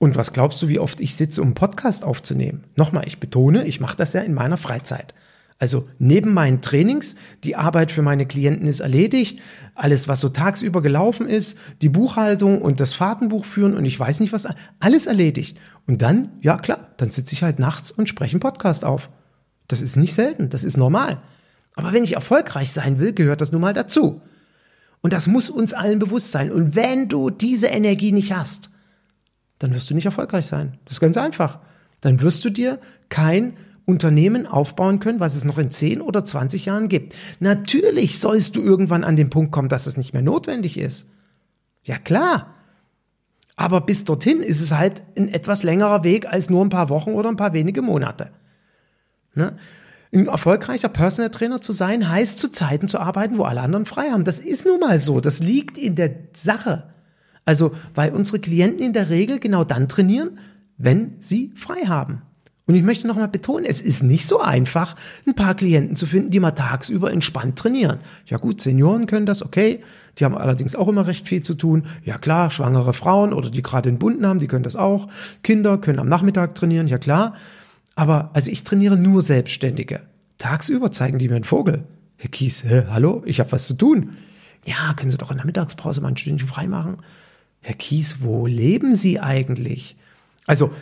Und 0.00 0.16
was 0.16 0.32
glaubst 0.32 0.62
du, 0.62 0.68
wie 0.68 0.78
oft 0.78 0.98
ich 1.02 1.14
sitze, 1.14 1.42
um 1.42 1.48
einen 1.48 1.54
Podcast 1.54 2.04
aufzunehmen? 2.04 2.64
Nochmal, 2.74 3.06
ich 3.06 3.20
betone, 3.20 3.66
ich 3.66 3.80
mache 3.80 3.98
das 3.98 4.14
ja 4.14 4.22
in 4.22 4.32
meiner 4.32 4.56
Freizeit. 4.56 5.12
Also 5.58 5.86
neben 5.98 6.32
meinen 6.32 6.62
Trainings, 6.62 7.16
die 7.44 7.54
Arbeit 7.54 7.90
für 7.90 8.00
meine 8.00 8.24
Klienten 8.24 8.66
ist 8.66 8.80
erledigt, 8.80 9.40
alles, 9.74 10.08
was 10.08 10.20
so 10.20 10.30
tagsüber 10.30 10.80
gelaufen 10.80 11.28
ist, 11.28 11.58
die 11.82 11.90
Buchhaltung 11.90 12.62
und 12.62 12.80
das 12.80 12.94
Fahrtenbuch 12.94 13.44
führen 13.44 13.74
und 13.74 13.84
ich 13.84 14.00
weiß 14.00 14.20
nicht 14.20 14.32
was, 14.32 14.48
alles 14.78 15.04
erledigt. 15.06 15.58
Und 15.86 16.00
dann, 16.00 16.30
ja 16.40 16.56
klar, 16.56 16.88
dann 16.96 17.10
sitze 17.10 17.34
ich 17.34 17.42
halt 17.42 17.58
nachts 17.58 17.92
und 17.92 18.08
spreche 18.08 18.32
einen 18.32 18.40
Podcast 18.40 18.86
auf. 18.86 19.10
Das 19.68 19.82
ist 19.82 19.96
nicht 19.96 20.14
selten, 20.14 20.48
das 20.48 20.64
ist 20.64 20.78
normal. 20.78 21.20
Aber 21.74 21.92
wenn 21.92 22.04
ich 22.04 22.14
erfolgreich 22.14 22.72
sein 22.72 22.98
will, 23.00 23.12
gehört 23.12 23.42
das 23.42 23.52
nun 23.52 23.60
mal 23.60 23.74
dazu. 23.74 24.22
Und 25.02 25.12
das 25.12 25.26
muss 25.26 25.50
uns 25.50 25.74
allen 25.74 25.98
bewusst 25.98 26.32
sein. 26.32 26.50
Und 26.50 26.74
wenn 26.74 27.08
du 27.10 27.28
diese 27.28 27.66
Energie 27.66 28.12
nicht 28.12 28.32
hast, 28.32 28.69
dann 29.60 29.74
wirst 29.74 29.88
du 29.90 29.94
nicht 29.94 30.06
erfolgreich 30.06 30.46
sein. 30.46 30.78
Das 30.86 30.94
ist 30.94 31.00
ganz 31.00 31.16
einfach. 31.16 31.60
Dann 32.00 32.20
wirst 32.20 32.44
du 32.44 32.50
dir 32.50 32.80
kein 33.10 33.56
Unternehmen 33.84 34.46
aufbauen 34.46 35.00
können, 35.00 35.20
was 35.20 35.36
es 35.36 35.44
noch 35.44 35.58
in 35.58 35.70
10 35.70 36.00
oder 36.00 36.24
20 36.24 36.66
Jahren 36.66 36.88
gibt. 36.88 37.14
Natürlich 37.38 38.18
sollst 38.18 38.56
du 38.56 38.62
irgendwann 38.62 39.04
an 39.04 39.16
den 39.16 39.30
Punkt 39.30 39.52
kommen, 39.52 39.68
dass 39.68 39.86
es 39.86 39.96
nicht 39.96 40.14
mehr 40.14 40.22
notwendig 40.22 40.78
ist. 40.78 41.06
Ja 41.84 41.98
klar. 41.98 42.54
Aber 43.54 43.82
bis 43.82 44.04
dorthin 44.04 44.40
ist 44.40 44.62
es 44.62 44.72
halt 44.72 45.02
ein 45.16 45.28
etwas 45.28 45.62
längerer 45.62 46.04
Weg 46.04 46.26
als 46.26 46.48
nur 46.48 46.64
ein 46.64 46.70
paar 46.70 46.88
Wochen 46.88 47.12
oder 47.12 47.28
ein 47.28 47.36
paar 47.36 47.52
wenige 47.52 47.82
Monate. 47.82 48.30
Ne? 49.34 49.58
Ein 50.12 50.26
erfolgreicher 50.26 50.88
Personal 50.88 51.30
Trainer 51.30 51.60
zu 51.60 51.72
sein, 51.72 52.08
heißt 52.08 52.38
zu 52.38 52.50
Zeiten 52.50 52.88
zu 52.88 52.98
arbeiten, 52.98 53.36
wo 53.36 53.44
alle 53.44 53.60
anderen 53.60 53.84
frei 53.84 54.10
haben. 54.10 54.24
Das 54.24 54.40
ist 54.40 54.64
nun 54.64 54.80
mal 54.80 54.98
so. 54.98 55.20
Das 55.20 55.40
liegt 55.40 55.76
in 55.76 55.96
der 55.96 56.14
Sache. 56.32 56.84
Also, 57.44 57.72
weil 57.94 58.12
unsere 58.12 58.38
Klienten 58.38 58.84
in 58.84 58.92
der 58.92 59.10
Regel 59.10 59.38
genau 59.38 59.64
dann 59.64 59.88
trainieren, 59.88 60.38
wenn 60.76 61.14
sie 61.18 61.52
frei 61.54 61.86
haben. 61.86 62.22
Und 62.70 62.76
ich 62.76 62.84
möchte 62.84 63.08
nochmal 63.08 63.26
betonen, 63.26 63.66
es 63.66 63.80
ist 63.80 64.04
nicht 64.04 64.26
so 64.26 64.40
einfach, 64.40 64.94
ein 65.26 65.34
paar 65.34 65.56
Klienten 65.56 65.96
zu 65.96 66.06
finden, 66.06 66.30
die 66.30 66.38
mal 66.38 66.52
tagsüber 66.52 67.12
entspannt 67.12 67.58
trainieren. 67.58 67.98
Ja 68.26 68.36
gut, 68.36 68.60
Senioren 68.60 69.06
können 69.06 69.26
das, 69.26 69.42
okay. 69.42 69.80
Die 70.18 70.24
haben 70.24 70.36
allerdings 70.36 70.76
auch 70.76 70.86
immer 70.86 71.08
recht 71.08 71.26
viel 71.26 71.42
zu 71.42 71.54
tun. 71.54 71.82
Ja 72.04 72.16
klar, 72.16 72.48
schwangere 72.50 72.94
Frauen 72.94 73.32
oder 73.32 73.50
die 73.50 73.62
gerade 73.62 73.88
einen 73.88 73.98
Bunden 73.98 74.24
haben, 74.24 74.38
die 74.38 74.46
können 74.46 74.62
das 74.62 74.76
auch. 74.76 75.08
Kinder 75.42 75.78
können 75.78 75.98
am 75.98 76.08
Nachmittag 76.08 76.54
trainieren, 76.54 76.86
ja 76.86 76.98
klar. 76.98 77.34
Aber 77.96 78.30
also 78.34 78.52
ich 78.52 78.62
trainiere 78.62 78.96
nur 78.96 79.22
Selbstständige. 79.22 80.02
Tagsüber 80.38 80.92
zeigen 80.92 81.18
die 81.18 81.28
mir 81.28 81.34
einen 81.34 81.44
Vogel. 81.44 81.82
Herr 82.18 82.30
Kies, 82.30 82.62
hä, 82.62 82.84
hallo, 82.90 83.22
ich 83.26 83.40
habe 83.40 83.50
was 83.50 83.66
zu 83.66 83.74
tun. 83.74 84.16
Ja, 84.64 84.94
können 84.94 85.10
Sie 85.10 85.18
doch 85.18 85.32
in 85.32 85.38
der 85.38 85.46
Mittagspause 85.46 86.00
mal 86.00 86.08
ein 86.08 86.16
Stündchen 86.16 86.46
freimachen? 86.46 86.98
Herr 87.60 87.74
Kies, 87.74 88.16
wo 88.20 88.46
leben 88.46 88.94
Sie 88.94 89.20
eigentlich? 89.20 89.96
Also 90.46 90.72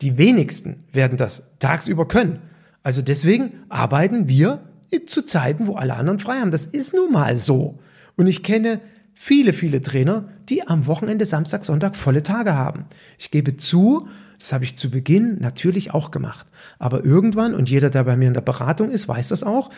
die 0.00 0.16
wenigsten 0.16 0.76
werden 0.92 1.18
das 1.18 1.44
tagsüber 1.58 2.06
können. 2.08 2.40
Also 2.82 3.02
deswegen 3.02 3.52
arbeiten 3.68 4.28
wir 4.28 4.62
zu 5.06 5.22
Zeiten, 5.22 5.66
wo 5.66 5.74
alle 5.74 5.94
anderen 5.94 6.18
frei 6.18 6.40
haben. 6.40 6.50
Das 6.50 6.66
ist 6.66 6.94
nun 6.94 7.12
mal 7.12 7.36
so. 7.36 7.78
Und 8.16 8.26
ich 8.26 8.42
kenne 8.42 8.80
viele, 9.14 9.52
viele 9.52 9.80
Trainer, 9.80 10.28
die 10.48 10.66
am 10.66 10.86
Wochenende 10.86 11.26
Samstag, 11.26 11.64
Sonntag 11.64 11.96
volle 11.96 12.22
Tage 12.22 12.54
haben. 12.54 12.86
Ich 13.18 13.30
gebe 13.30 13.56
zu, 13.56 14.08
das 14.38 14.52
habe 14.52 14.64
ich 14.64 14.76
zu 14.76 14.90
Beginn 14.90 15.38
natürlich 15.40 15.92
auch 15.92 16.10
gemacht. 16.10 16.46
Aber 16.78 17.04
irgendwann, 17.04 17.54
und 17.54 17.68
jeder, 17.68 17.90
der 17.90 18.04
bei 18.04 18.16
mir 18.16 18.28
in 18.28 18.34
der 18.34 18.40
Beratung 18.40 18.90
ist, 18.90 19.06
weiß 19.06 19.28
das 19.28 19.42
auch, 19.42 19.70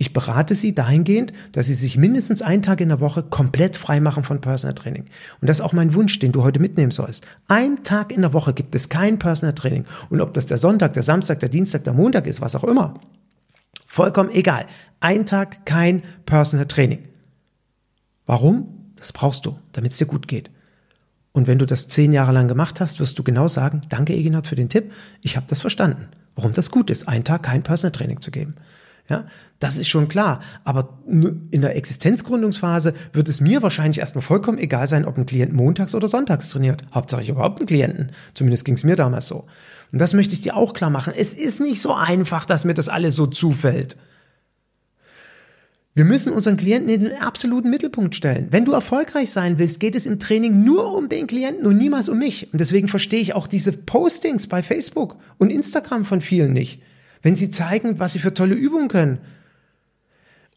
ich 0.00 0.12
berate 0.12 0.54
sie 0.54 0.76
dahingehend, 0.76 1.32
dass 1.50 1.66
sie 1.66 1.74
sich 1.74 1.98
mindestens 1.98 2.40
einen 2.40 2.62
Tag 2.62 2.80
in 2.80 2.88
der 2.88 3.00
Woche 3.00 3.24
komplett 3.24 3.76
frei 3.76 3.98
machen 3.98 4.22
von 4.22 4.40
Personal 4.40 4.76
Training. 4.76 5.06
Und 5.40 5.48
das 5.48 5.58
ist 5.58 5.64
auch 5.64 5.72
mein 5.72 5.92
Wunsch, 5.92 6.20
den 6.20 6.30
du 6.30 6.44
heute 6.44 6.60
mitnehmen 6.60 6.92
sollst. 6.92 7.26
Ein 7.48 7.82
Tag 7.82 8.12
in 8.12 8.20
der 8.20 8.32
Woche 8.32 8.54
gibt 8.54 8.76
es 8.76 8.88
kein 8.88 9.18
Personal 9.18 9.56
Training. 9.56 9.84
Und 10.08 10.20
ob 10.20 10.32
das 10.32 10.46
der 10.46 10.56
Sonntag, 10.58 10.94
der 10.94 11.02
Samstag, 11.02 11.40
der 11.40 11.48
Dienstag, 11.48 11.82
der 11.82 11.94
Montag 11.94 12.28
ist, 12.28 12.40
was 12.40 12.54
auch 12.54 12.62
immer. 12.62 12.94
Vollkommen 13.88 14.30
egal. 14.30 14.66
Ein 15.00 15.26
Tag 15.26 15.66
kein 15.66 16.04
Personal 16.26 16.66
Training. 16.66 17.00
Warum? 18.24 18.92
Das 18.94 19.12
brauchst 19.12 19.46
du, 19.46 19.58
damit 19.72 19.90
es 19.90 19.98
dir 19.98 20.06
gut 20.06 20.28
geht. 20.28 20.48
Und 21.32 21.48
wenn 21.48 21.58
du 21.58 21.66
das 21.66 21.88
zehn 21.88 22.12
Jahre 22.12 22.32
lang 22.32 22.46
gemacht 22.46 22.80
hast, 22.80 23.00
wirst 23.00 23.18
du 23.18 23.24
genau 23.24 23.48
sagen, 23.48 23.82
danke 23.88 24.14
Eginhard 24.14 24.46
für 24.46 24.54
den 24.56 24.68
Tipp, 24.68 24.92
ich 25.22 25.36
habe 25.36 25.46
das 25.48 25.60
verstanden, 25.60 26.08
warum 26.36 26.52
das 26.52 26.70
gut 26.70 26.90
ist, 26.90 27.06
einen 27.08 27.24
Tag 27.24 27.42
kein 27.42 27.62
Personal 27.62 27.92
Training 27.92 28.20
zu 28.20 28.30
geben. 28.30 28.54
Ja, 29.08 29.26
das 29.58 29.78
ist 29.78 29.88
schon 29.88 30.08
klar. 30.08 30.40
Aber 30.64 30.98
in 31.06 31.60
der 31.62 31.76
Existenzgründungsphase 31.76 32.92
wird 33.12 33.28
es 33.28 33.40
mir 33.40 33.62
wahrscheinlich 33.62 33.98
erstmal 34.00 34.22
vollkommen 34.22 34.58
egal 34.58 34.86
sein, 34.86 35.06
ob 35.06 35.16
ein 35.16 35.24
Klient 35.24 35.52
montags 35.52 35.94
oder 35.94 36.08
sonntags 36.08 36.50
trainiert. 36.50 36.82
Hauptsache 36.92 37.22
ich 37.22 37.30
überhaupt 37.30 37.58
einen 37.58 37.66
Klienten. 37.66 38.12
Zumindest 38.34 38.66
ging 38.66 38.74
es 38.74 38.84
mir 38.84 38.96
damals 38.96 39.26
so. 39.26 39.46
Und 39.92 40.00
das 40.00 40.12
möchte 40.12 40.34
ich 40.34 40.42
dir 40.42 40.56
auch 40.56 40.74
klar 40.74 40.90
machen. 40.90 41.14
Es 41.16 41.32
ist 41.32 41.60
nicht 41.60 41.80
so 41.80 41.94
einfach, 41.94 42.44
dass 42.44 42.66
mir 42.66 42.74
das 42.74 42.90
alles 42.90 43.16
so 43.16 43.26
zufällt. 43.26 43.96
Wir 45.94 46.04
müssen 46.04 46.32
unseren 46.32 46.58
Klienten 46.58 46.90
in 46.90 47.04
den 47.04 47.18
absoluten 47.18 47.70
Mittelpunkt 47.70 48.14
stellen. 48.14 48.48
Wenn 48.50 48.66
du 48.66 48.72
erfolgreich 48.72 49.32
sein 49.32 49.58
willst, 49.58 49.80
geht 49.80 49.96
es 49.96 50.04
im 50.04 50.18
Training 50.18 50.62
nur 50.62 50.94
um 50.94 51.08
den 51.08 51.26
Klienten 51.26 51.66
und 51.66 51.78
niemals 51.78 52.10
um 52.10 52.18
mich. 52.18 52.52
Und 52.52 52.60
deswegen 52.60 52.88
verstehe 52.88 53.20
ich 53.20 53.32
auch 53.32 53.46
diese 53.46 53.72
Postings 53.72 54.46
bei 54.46 54.62
Facebook 54.62 55.16
und 55.38 55.50
Instagram 55.50 56.04
von 56.04 56.20
vielen 56.20 56.52
nicht 56.52 56.82
wenn 57.22 57.36
sie 57.36 57.50
zeigen, 57.50 57.98
was 57.98 58.12
sie 58.12 58.18
für 58.18 58.34
tolle 58.34 58.54
Übungen 58.54 58.88
können. 58.88 59.18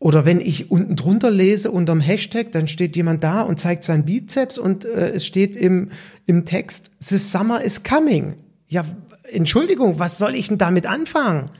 Oder 0.01 0.25
wenn 0.25 0.41
ich 0.41 0.71
unten 0.71 0.95
drunter 0.95 1.29
lese 1.29 1.69
unterm 1.69 2.01
Hashtag, 2.01 2.51
dann 2.51 2.67
steht 2.67 2.95
jemand 2.95 3.23
da 3.23 3.41
und 3.41 3.59
zeigt 3.59 3.83
seinen 3.83 4.03
Bizeps 4.03 4.57
und 4.57 4.83
äh, 4.83 5.11
es 5.11 5.27
steht 5.27 5.55
im, 5.55 5.91
im 6.25 6.45
Text, 6.45 6.89
The 6.99 7.19
summer 7.19 7.61
is 7.61 7.83
coming. 7.83 8.33
Ja, 8.67 8.83
Entschuldigung, 9.31 9.99
was 9.99 10.17
soll 10.17 10.33
ich 10.33 10.47
denn 10.47 10.57
damit 10.57 10.87
anfangen? 10.87 11.51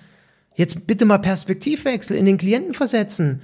Jetzt 0.56 0.88
bitte 0.88 1.06
mal 1.06 1.20
Perspektivwechsel 1.20 2.18
in 2.18 2.26
den 2.26 2.40
Klienten 2.40 2.74
versetzen. 2.74 3.42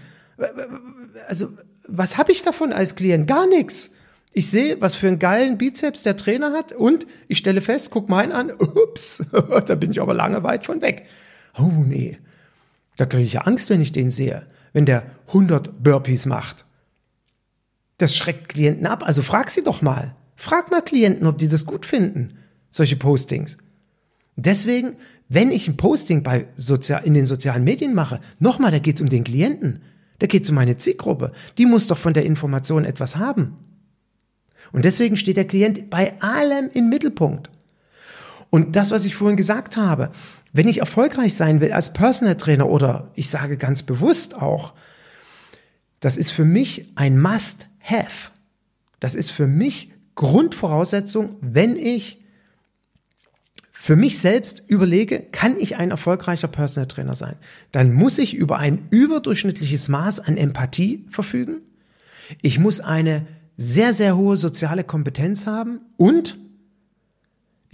Also, 1.27 1.49
was 1.87 2.17
habe 2.17 2.31
ich 2.31 2.41
davon 2.41 2.73
als 2.73 2.95
Klient? 2.95 3.27
Gar 3.27 3.47
nichts. 3.47 3.91
Ich 4.33 4.49
sehe, 4.49 4.81
was 4.81 4.95
für 4.95 5.07
einen 5.07 5.19
geilen 5.19 5.59
Bizeps 5.59 6.01
der 6.01 6.17
Trainer 6.17 6.53
hat 6.53 6.73
und 6.73 7.05
ich 7.27 7.37
stelle 7.37 7.61
fest, 7.61 7.91
guck 7.91 8.09
meinen 8.09 8.31
an, 8.31 8.51
ups, 8.59 9.23
da 9.31 9.75
bin 9.75 9.91
ich 9.91 10.01
aber 10.01 10.15
lange 10.15 10.41
weit 10.41 10.65
von 10.65 10.81
weg 10.81 11.05
oh 11.57 11.83
nee, 11.85 12.17
da 12.97 13.05
kriege 13.05 13.23
ich 13.23 13.33
ja 13.33 13.41
Angst, 13.41 13.69
wenn 13.69 13.81
ich 13.81 13.91
den 13.91 14.11
sehe, 14.11 14.45
wenn 14.73 14.85
der 14.85 15.03
100 15.27 15.83
Burpees 15.83 16.25
macht. 16.25 16.65
Das 17.97 18.15
schreckt 18.15 18.49
Klienten 18.49 18.85
ab. 18.85 19.03
Also 19.05 19.21
frag 19.21 19.49
sie 19.49 19.63
doch 19.63 19.81
mal. 19.81 20.15
Frag 20.35 20.69
mal 20.69 20.81
Klienten, 20.81 21.25
ob 21.25 21.37
die 21.37 21.47
das 21.47 21.65
gut 21.65 21.85
finden, 21.85 22.37
solche 22.69 22.95
Postings. 22.95 23.57
Deswegen, 24.35 24.97
wenn 25.29 25.51
ich 25.51 25.67
ein 25.67 25.77
Posting 25.77 26.21
bei 26.21 26.47
Sozial 26.55 27.03
in 27.05 27.15
den 27.15 27.25
sozialen 27.25 27.63
Medien 27.63 27.95
mache, 27.95 28.19
nochmal, 28.39 28.71
da 28.71 28.79
geht 28.79 28.97
es 28.97 29.01
um 29.01 29.09
den 29.09 29.23
Klienten. 29.23 29.81
Da 30.19 30.27
geht 30.27 30.43
es 30.43 30.49
um 30.49 30.55
meine 30.55 30.77
Zielgruppe. 30.77 31.31
Die 31.57 31.65
muss 31.65 31.87
doch 31.87 31.97
von 31.97 32.13
der 32.13 32.25
Information 32.25 32.85
etwas 32.85 33.17
haben. 33.17 33.57
Und 34.71 34.85
deswegen 34.85 35.17
steht 35.17 35.37
der 35.37 35.47
Klient 35.47 35.89
bei 35.89 36.19
allem 36.21 36.69
im 36.73 36.89
Mittelpunkt. 36.89 37.49
Und 38.49 38.75
das, 38.75 38.91
was 38.91 39.05
ich 39.05 39.15
vorhin 39.15 39.37
gesagt 39.37 39.75
habe, 39.75 40.11
wenn 40.57 40.67
ich 40.67 40.79
erfolgreich 40.79 41.35
sein 41.35 41.61
will 41.61 41.71
als 41.71 41.93
Personal 41.93 42.35
Trainer 42.35 42.67
oder 42.67 43.11
ich 43.13 43.29
sage 43.29 43.57
ganz 43.57 43.83
bewusst 43.83 44.33
auch, 44.33 44.73
das 45.99 46.17
ist 46.17 46.31
für 46.31 46.45
mich 46.45 46.91
ein 46.95 47.21
Must-Have. 47.21 48.31
Das 48.99 49.13
ist 49.13 49.29
für 49.29 49.45
mich 49.45 49.91
Grundvoraussetzung, 50.15 51.35
wenn 51.41 51.77
ich 51.77 52.23
für 53.71 53.95
mich 53.95 54.17
selbst 54.17 54.63
überlege, 54.65 55.27
kann 55.31 55.59
ich 55.59 55.75
ein 55.75 55.91
erfolgreicher 55.91 56.47
Personal 56.47 56.87
Trainer 56.87 57.13
sein? 57.13 57.35
Dann 57.71 57.93
muss 57.93 58.17
ich 58.17 58.33
über 58.33 58.57
ein 58.57 58.87
überdurchschnittliches 58.89 59.89
Maß 59.89 60.21
an 60.21 60.37
Empathie 60.37 61.05
verfügen. 61.11 61.61
Ich 62.41 62.57
muss 62.57 62.79
eine 62.79 63.27
sehr, 63.57 63.93
sehr 63.93 64.17
hohe 64.17 64.37
soziale 64.37 64.83
Kompetenz 64.83 65.45
haben 65.45 65.81
und 65.97 66.35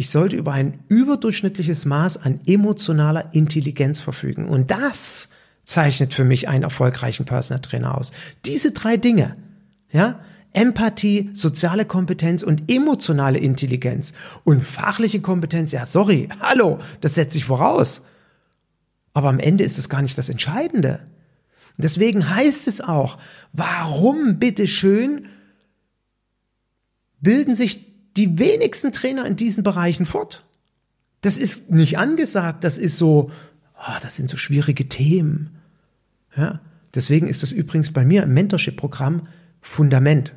ich 0.04 0.10
sollte 0.10 0.36
über 0.36 0.52
ein 0.52 0.82
überdurchschnittliches 0.90 1.86
Maß 1.86 2.18
an 2.18 2.42
emotionaler 2.46 3.34
Intelligenz 3.34 4.02
verfügen. 4.02 4.50
Und 4.50 4.70
das 4.70 5.30
zeichnet 5.64 6.14
für 6.14 6.26
mich 6.26 6.50
einen 6.50 6.64
erfolgreichen 6.64 7.24
Personal 7.24 7.62
Trainer 7.62 7.98
aus. 7.98 8.12
Diese 8.44 8.74
drei 8.74 8.98
Dinge, 8.98 9.38
ja, 9.94 10.20
Empathie, 10.52 11.30
soziale 11.32 11.86
Kompetenz 11.86 12.44
und 12.44 12.70
emotionale 12.70 13.40
Intelligenz. 13.40 14.12
Und 14.44 14.68
fachliche 14.68 15.22
Kompetenz, 15.22 15.72
ja, 15.72 15.86
sorry, 15.86 16.28
hallo, 16.42 16.80
das 17.00 17.16
setze 17.16 17.38
ich 17.38 17.46
voraus. 17.46 18.02
Aber 19.14 19.30
am 19.30 19.40
Ende 19.40 19.64
ist 19.64 19.80
es 19.80 19.88
gar 19.88 20.02
nicht 20.02 20.18
das 20.18 20.28
Entscheidende. 20.28 21.00
Deswegen 21.78 22.30
heißt 22.30 22.68
es 22.68 22.82
auch, 22.82 23.18
warum 23.54 24.38
bitteschön 24.38 25.28
bilden 27.22 27.56
sich 27.56 27.93
die 28.16 28.38
wenigsten 28.38 28.92
Trainer 28.92 29.26
in 29.26 29.36
diesen 29.36 29.64
Bereichen 29.64 30.06
fort. 30.06 30.46
Das 31.22 31.38
ist 31.38 31.72
nicht 31.72 31.98
angesagt, 31.98 32.64
das 32.64 32.78
ist 32.78 32.98
so, 32.98 33.32
oh, 33.76 33.98
das 34.02 34.16
sind 34.16 34.30
so 34.30 34.38
schwierige 34.38 34.88
Themen. 34.90 35.58
Ja? 36.36 36.60
Deswegen 36.94 37.28
ist 37.28 37.44
das 37.44 37.52
übrigens 37.52 37.92
bei 37.92 38.06
mir 38.06 38.24
im 38.24 38.34
Mentorship-Programm 38.34 39.28
Fundament, 39.62 40.34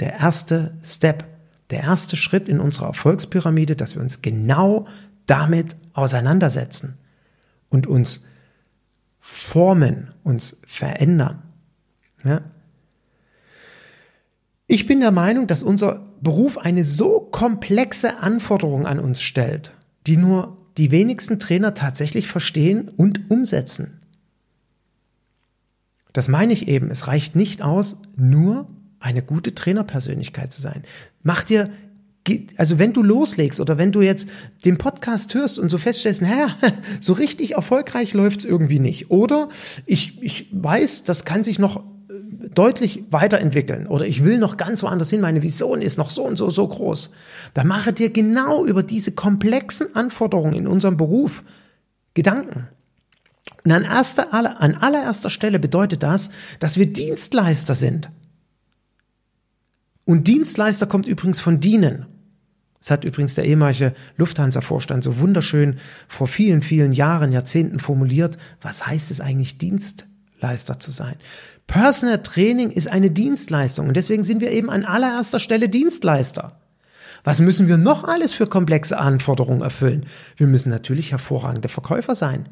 der 0.00 0.14
erste 0.14 0.76
Step, 0.82 1.24
der 1.70 1.80
erste 1.82 2.16
Schritt 2.16 2.48
in 2.48 2.60
unserer 2.60 2.86
Erfolgspyramide, 2.86 3.76
dass 3.76 3.94
wir 3.94 4.02
uns 4.02 4.22
genau 4.22 4.86
damit 5.26 5.76
auseinandersetzen 5.92 6.96
und 7.68 7.86
uns 7.86 8.22
formen, 9.20 10.14
uns 10.22 10.56
verändern. 10.64 11.42
Ja? 12.24 12.42
Ich 14.70 14.86
bin 14.86 15.00
der 15.00 15.12
Meinung, 15.12 15.46
dass 15.46 15.62
unser 15.62 16.06
Beruf 16.20 16.58
eine 16.58 16.84
so 16.84 17.20
komplexe 17.20 18.18
Anforderung 18.18 18.86
an 18.86 19.00
uns 19.00 19.22
stellt, 19.22 19.72
die 20.06 20.18
nur 20.18 20.58
die 20.76 20.90
wenigsten 20.90 21.38
Trainer 21.38 21.72
tatsächlich 21.72 22.28
verstehen 22.28 22.90
und 22.94 23.30
umsetzen. 23.30 24.00
Das 26.12 26.28
meine 26.28 26.52
ich 26.52 26.68
eben, 26.68 26.90
es 26.90 27.06
reicht 27.06 27.34
nicht 27.34 27.62
aus, 27.62 27.96
nur 28.14 28.68
eine 29.00 29.22
gute 29.22 29.54
Trainerpersönlichkeit 29.54 30.52
zu 30.52 30.60
sein. 30.60 30.82
Mach 31.22 31.42
dir 31.42 31.70
also 32.56 32.78
wenn 32.78 32.92
du 32.92 33.02
loslegst 33.02 33.58
oder 33.58 33.78
wenn 33.78 33.90
du 33.90 34.02
jetzt 34.02 34.28
den 34.62 34.76
Podcast 34.76 35.32
hörst 35.32 35.58
und 35.58 35.70
so 35.70 35.78
feststellst, 35.78 36.20
naja, 36.20 36.54
so 37.00 37.14
richtig 37.14 37.52
erfolgreich 37.52 38.12
läuft's 38.12 38.44
irgendwie 38.44 38.80
nicht. 38.80 39.10
Oder 39.10 39.48
ich, 39.86 40.22
ich 40.22 40.46
weiß, 40.52 41.04
das 41.04 41.24
kann 41.24 41.42
sich 41.42 41.58
noch 41.58 41.82
deutlich 42.54 43.04
weiterentwickeln 43.10 43.86
oder 43.86 44.06
ich 44.06 44.24
will 44.24 44.38
noch 44.38 44.56
ganz 44.56 44.82
woanders 44.82 45.10
hin, 45.10 45.20
meine 45.20 45.42
Vision 45.42 45.82
ist 45.82 45.98
noch 45.98 46.10
so 46.10 46.24
und 46.24 46.36
so, 46.36 46.50
so 46.50 46.66
groß. 46.66 47.10
Dann 47.54 47.66
mache 47.66 47.92
dir 47.92 48.10
genau 48.10 48.64
über 48.64 48.82
diese 48.82 49.12
komplexen 49.12 49.94
Anforderungen 49.94 50.54
in 50.54 50.66
unserem 50.66 50.96
Beruf 50.96 51.42
Gedanken. 52.14 52.68
Und 53.64 53.72
an, 53.72 53.84
erster, 53.84 54.32
an 54.32 54.74
allererster 54.74 55.30
Stelle 55.30 55.58
bedeutet 55.58 56.02
das, 56.02 56.30
dass 56.58 56.78
wir 56.78 56.92
Dienstleister 56.92 57.74
sind. 57.74 58.10
Und 60.04 60.26
Dienstleister 60.26 60.86
kommt 60.86 61.06
übrigens 61.06 61.38
von 61.38 61.60
dienen. 61.60 62.06
Das 62.80 62.90
hat 62.90 63.04
übrigens 63.04 63.34
der 63.34 63.44
ehemalige 63.44 63.92
Lufthansa-Vorstand 64.16 65.04
so 65.04 65.18
wunderschön 65.18 65.78
vor 66.08 66.26
vielen, 66.28 66.62
vielen 66.62 66.92
Jahren, 66.92 67.32
Jahrzehnten 67.32 67.78
formuliert. 67.78 68.38
Was 68.60 68.86
heißt 68.86 69.10
es 69.10 69.20
eigentlich, 69.20 69.58
Dienstleister 69.58 70.06
zu 70.78 70.90
sein? 70.90 71.16
Personal 71.66 72.22
Training 72.22 72.70
ist 72.70 72.90
eine 72.90 73.10
Dienstleistung 73.10 73.88
und 73.88 73.96
deswegen 73.96 74.24
sind 74.24 74.40
wir 74.40 74.50
eben 74.50 74.70
an 74.70 74.84
allererster 74.84 75.38
Stelle 75.38 75.68
Dienstleister. 75.68 76.58
Was 77.24 77.40
müssen 77.40 77.68
wir 77.68 77.76
noch 77.76 78.04
alles 78.04 78.32
für 78.32 78.46
komplexe 78.46 78.98
Anforderungen 78.98 79.60
erfüllen? 79.60 80.06
Wir 80.36 80.46
müssen 80.46 80.70
natürlich 80.70 81.10
hervorragende 81.12 81.68
Verkäufer 81.68 82.14
sein. 82.14 82.48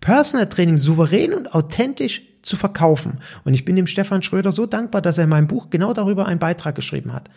Personal 0.00 0.48
Training 0.48 0.76
souverän 0.76 1.34
und 1.34 1.54
authentisch 1.54 2.22
zu 2.42 2.56
verkaufen. 2.56 3.18
Und 3.44 3.54
ich 3.54 3.64
bin 3.64 3.76
dem 3.76 3.86
Stefan 3.86 4.22
Schröder 4.22 4.52
so 4.52 4.66
dankbar, 4.66 5.02
dass 5.02 5.18
er 5.18 5.24
in 5.24 5.30
meinem 5.30 5.48
Buch 5.48 5.70
genau 5.70 5.92
darüber 5.92 6.26
einen 6.26 6.38
Beitrag 6.38 6.74
geschrieben 6.74 7.12
hat. 7.12 7.30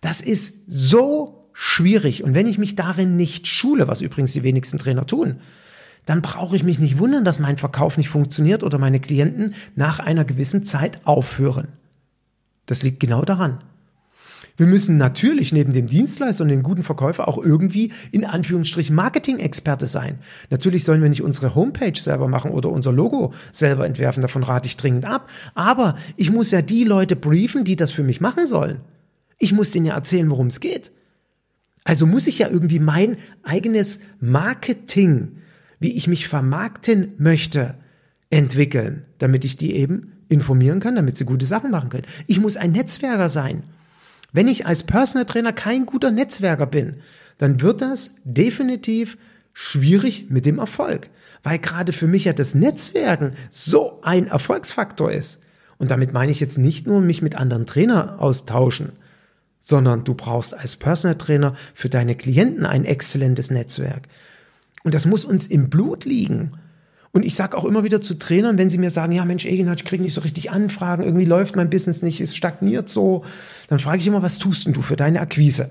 Das 0.00 0.20
ist 0.20 0.54
so 0.66 1.48
schwierig. 1.52 2.22
Und 2.22 2.34
wenn 2.34 2.46
ich 2.46 2.58
mich 2.58 2.76
darin 2.76 3.16
nicht 3.16 3.46
schule, 3.46 3.88
was 3.88 4.02
übrigens 4.02 4.32
die 4.32 4.42
wenigsten 4.42 4.78
Trainer 4.78 5.06
tun, 5.06 5.40
dann 6.06 6.22
brauche 6.22 6.56
ich 6.56 6.64
mich 6.64 6.78
nicht 6.78 6.98
wundern, 6.98 7.24
dass 7.24 7.40
mein 7.40 7.58
Verkauf 7.58 7.98
nicht 7.98 8.08
funktioniert 8.08 8.62
oder 8.62 8.78
meine 8.78 9.00
Klienten 9.00 9.54
nach 9.74 9.98
einer 9.98 10.24
gewissen 10.24 10.64
Zeit 10.64 11.00
aufhören. 11.04 11.68
Das 12.64 12.82
liegt 12.82 13.00
genau 13.00 13.22
daran. 13.22 13.58
Wir 14.56 14.66
müssen 14.66 14.96
natürlich 14.96 15.52
neben 15.52 15.72
dem 15.72 15.86
Dienstleister 15.86 16.42
und 16.42 16.48
dem 16.48 16.62
guten 16.62 16.82
Verkäufer 16.82 17.28
auch 17.28 17.36
irgendwie 17.36 17.92
in 18.10 18.24
Anführungsstrichen 18.24 18.96
Marketing-Experte 18.96 19.86
sein. 19.86 20.18
Natürlich 20.48 20.84
sollen 20.84 21.02
wir 21.02 21.10
nicht 21.10 21.22
unsere 21.22 21.54
Homepage 21.54 21.98
selber 22.00 22.26
machen 22.26 22.52
oder 22.52 22.70
unser 22.70 22.92
Logo 22.92 23.34
selber 23.52 23.86
entwerfen, 23.86 24.22
davon 24.22 24.42
rate 24.42 24.66
ich 24.66 24.78
dringend 24.78 25.04
ab. 25.04 25.28
Aber 25.54 25.96
ich 26.16 26.30
muss 26.30 26.52
ja 26.52 26.62
die 26.62 26.84
Leute 26.84 27.16
briefen, 27.16 27.64
die 27.64 27.76
das 27.76 27.90
für 27.90 28.02
mich 28.02 28.22
machen 28.22 28.46
sollen. 28.46 28.80
Ich 29.38 29.52
muss 29.52 29.72
denen 29.72 29.86
ja 29.86 29.94
erzählen, 29.94 30.30
worum 30.30 30.46
es 30.46 30.60
geht. 30.60 30.90
Also 31.84 32.06
muss 32.06 32.26
ich 32.26 32.38
ja 32.38 32.48
irgendwie 32.48 32.78
mein 32.78 33.18
eigenes 33.42 34.00
Marketing, 34.20 35.36
wie 35.78 35.92
ich 35.92 36.08
mich 36.08 36.28
vermarkten 36.28 37.12
möchte, 37.18 37.74
entwickeln, 38.30 39.04
damit 39.18 39.44
ich 39.44 39.56
die 39.56 39.74
eben 39.74 40.12
informieren 40.28 40.80
kann, 40.80 40.96
damit 40.96 41.16
sie 41.16 41.24
gute 41.24 41.46
Sachen 41.46 41.70
machen 41.70 41.90
können. 41.90 42.06
Ich 42.26 42.40
muss 42.40 42.56
ein 42.56 42.72
Netzwerker 42.72 43.28
sein. 43.28 43.62
Wenn 44.32 44.48
ich 44.48 44.66
als 44.66 44.82
Personal 44.82 45.26
Trainer 45.26 45.52
kein 45.52 45.86
guter 45.86 46.10
Netzwerker 46.10 46.66
bin, 46.66 46.96
dann 47.38 47.60
wird 47.60 47.80
das 47.80 48.14
definitiv 48.24 49.16
schwierig 49.52 50.26
mit 50.28 50.44
dem 50.44 50.58
Erfolg, 50.58 51.08
weil 51.42 51.58
gerade 51.58 51.92
für 51.92 52.06
mich 52.06 52.24
ja 52.24 52.32
das 52.32 52.54
Netzwerken 52.54 53.32
so 53.50 54.00
ein 54.02 54.26
Erfolgsfaktor 54.26 55.12
ist. 55.12 55.38
Und 55.78 55.90
damit 55.90 56.12
meine 56.12 56.32
ich 56.32 56.40
jetzt 56.40 56.58
nicht 56.58 56.86
nur 56.86 57.00
mich 57.00 57.22
mit 57.22 57.36
anderen 57.36 57.66
Trainern 57.66 58.10
austauschen, 58.18 58.92
sondern 59.60 60.04
du 60.04 60.14
brauchst 60.14 60.54
als 60.54 60.76
Personal 60.76 61.16
Trainer 61.16 61.54
für 61.74 61.88
deine 61.88 62.14
Klienten 62.14 62.66
ein 62.66 62.84
exzellentes 62.84 63.50
Netzwerk. 63.50 64.08
Und 64.86 64.94
das 64.94 65.04
muss 65.04 65.24
uns 65.24 65.48
im 65.48 65.68
Blut 65.68 66.04
liegen. 66.04 66.52
Und 67.10 67.24
ich 67.24 67.34
sage 67.34 67.58
auch 67.58 67.64
immer 67.64 67.82
wieder 67.82 68.00
zu 68.00 68.14
Trainern, 68.20 68.56
wenn 68.56 68.70
sie 68.70 68.78
mir 68.78 68.92
sagen, 68.92 69.10
ja 69.10 69.24
Mensch, 69.24 69.44
Egenhard, 69.44 69.80
ich 69.80 69.84
kriege 69.84 70.00
nicht 70.00 70.14
so 70.14 70.20
richtig 70.20 70.52
Anfragen, 70.52 71.02
irgendwie 71.02 71.24
läuft 71.24 71.56
mein 71.56 71.70
Business 71.70 72.02
nicht, 72.02 72.20
es 72.20 72.36
stagniert 72.36 72.88
so, 72.88 73.24
dann 73.66 73.80
frage 73.80 73.98
ich 73.98 74.06
immer, 74.06 74.22
was 74.22 74.38
tust 74.38 74.64
denn 74.64 74.74
du 74.74 74.82
für 74.82 74.94
deine 74.94 75.18
Akquise? 75.18 75.70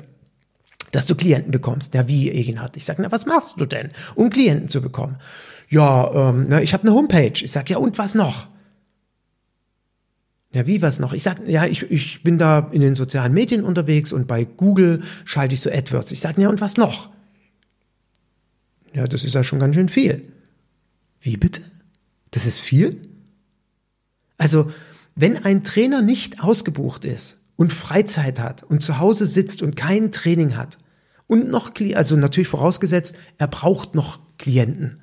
Dass 0.91 1.05
du 1.05 1.15
Klienten 1.15 1.51
bekommst. 1.51 1.93
Ja, 1.93 2.09
wie, 2.09 2.29
Egenhard? 2.29 2.75
Ich 2.75 2.83
sage, 2.83 3.01
na, 3.01 3.09
was 3.09 3.25
machst 3.25 3.55
du 3.57 3.65
denn, 3.65 3.91
um 4.15 4.29
Klienten 4.29 4.67
zu 4.67 4.81
bekommen? 4.81 5.15
Ja, 5.69 6.29
ähm, 6.29 6.47
na, 6.49 6.61
ich 6.61 6.73
habe 6.73 6.83
eine 6.83 6.93
Homepage. 6.93 7.41
Ich 7.41 7.53
sage, 7.53 7.71
ja, 7.71 7.77
und 7.77 7.97
was 7.97 8.15
noch? 8.15 8.47
Ja, 10.51 10.67
wie 10.67 10.81
was 10.81 10.99
noch? 10.99 11.13
Ich 11.13 11.23
sage, 11.23 11.49
ja, 11.49 11.65
ich, 11.65 11.89
ich 11.89 12.21
bin 12.21 12.37
da 12.37 12.67
in 12.73 12.81
den 12.81 12.95
sozialen 12.95 13.33
Medien 13.33 13.63
unterwegs 13.63 14.11
und 14.11 14.27
bei 14.27 14.43
Google 14.43 15.03
schalte 15.23 15.55
ich 15.55 15.61
so 15.61 15.71
AdWords. 15.71 16.11
Ich 16.11 16.19
sage, 16.19 16.41
ja, 16.41 16.49
und 16.49 16.59
was 16.59 16.75
noch? 16.75 17.14
Ja, 18.95 19.05
das 19.05 19.25
ist 19.25 19.35
ja 19.35 19.43
schon 19.43 19.59
ganz 19.59 19.75
schön 19.75 19.89
viel. 19.89 20.23
Wie 21.19 21.37
bitte? 21.37 21.61
Das 22.31 22.45
ist 22.45 22.59
viel? 22.59 23.09
Also, 24.37 24.71
wenn 25.15 25.37
ein 25.37 25.63
Trainer 25.63 26.01
nicht 26.01 26.41
ausgebucht 26.41 27.05
ist 27.05 27.37
und 27.57 27.73
Freizeit 27.73 28.39
hat 28.39 28.63
und 28.63 28.81
zu 28.81 28.99
Hause 28.99 29.25
sitzt 29.25 29.61
und 29.61 29.75
kein 29.75 30.11
Training 30.11 30.55
hat 30.55 30.77
und 31.27 31.49
noch, 31.49 31.71
also 31.93 32.15
natürlich 32.15 32.47
vorausgesetzt, 32.47 33.15
er 33.37 33.47
braucht 33.47 33.95
noch 33.95 34.19
Klienten, 34.37 35.01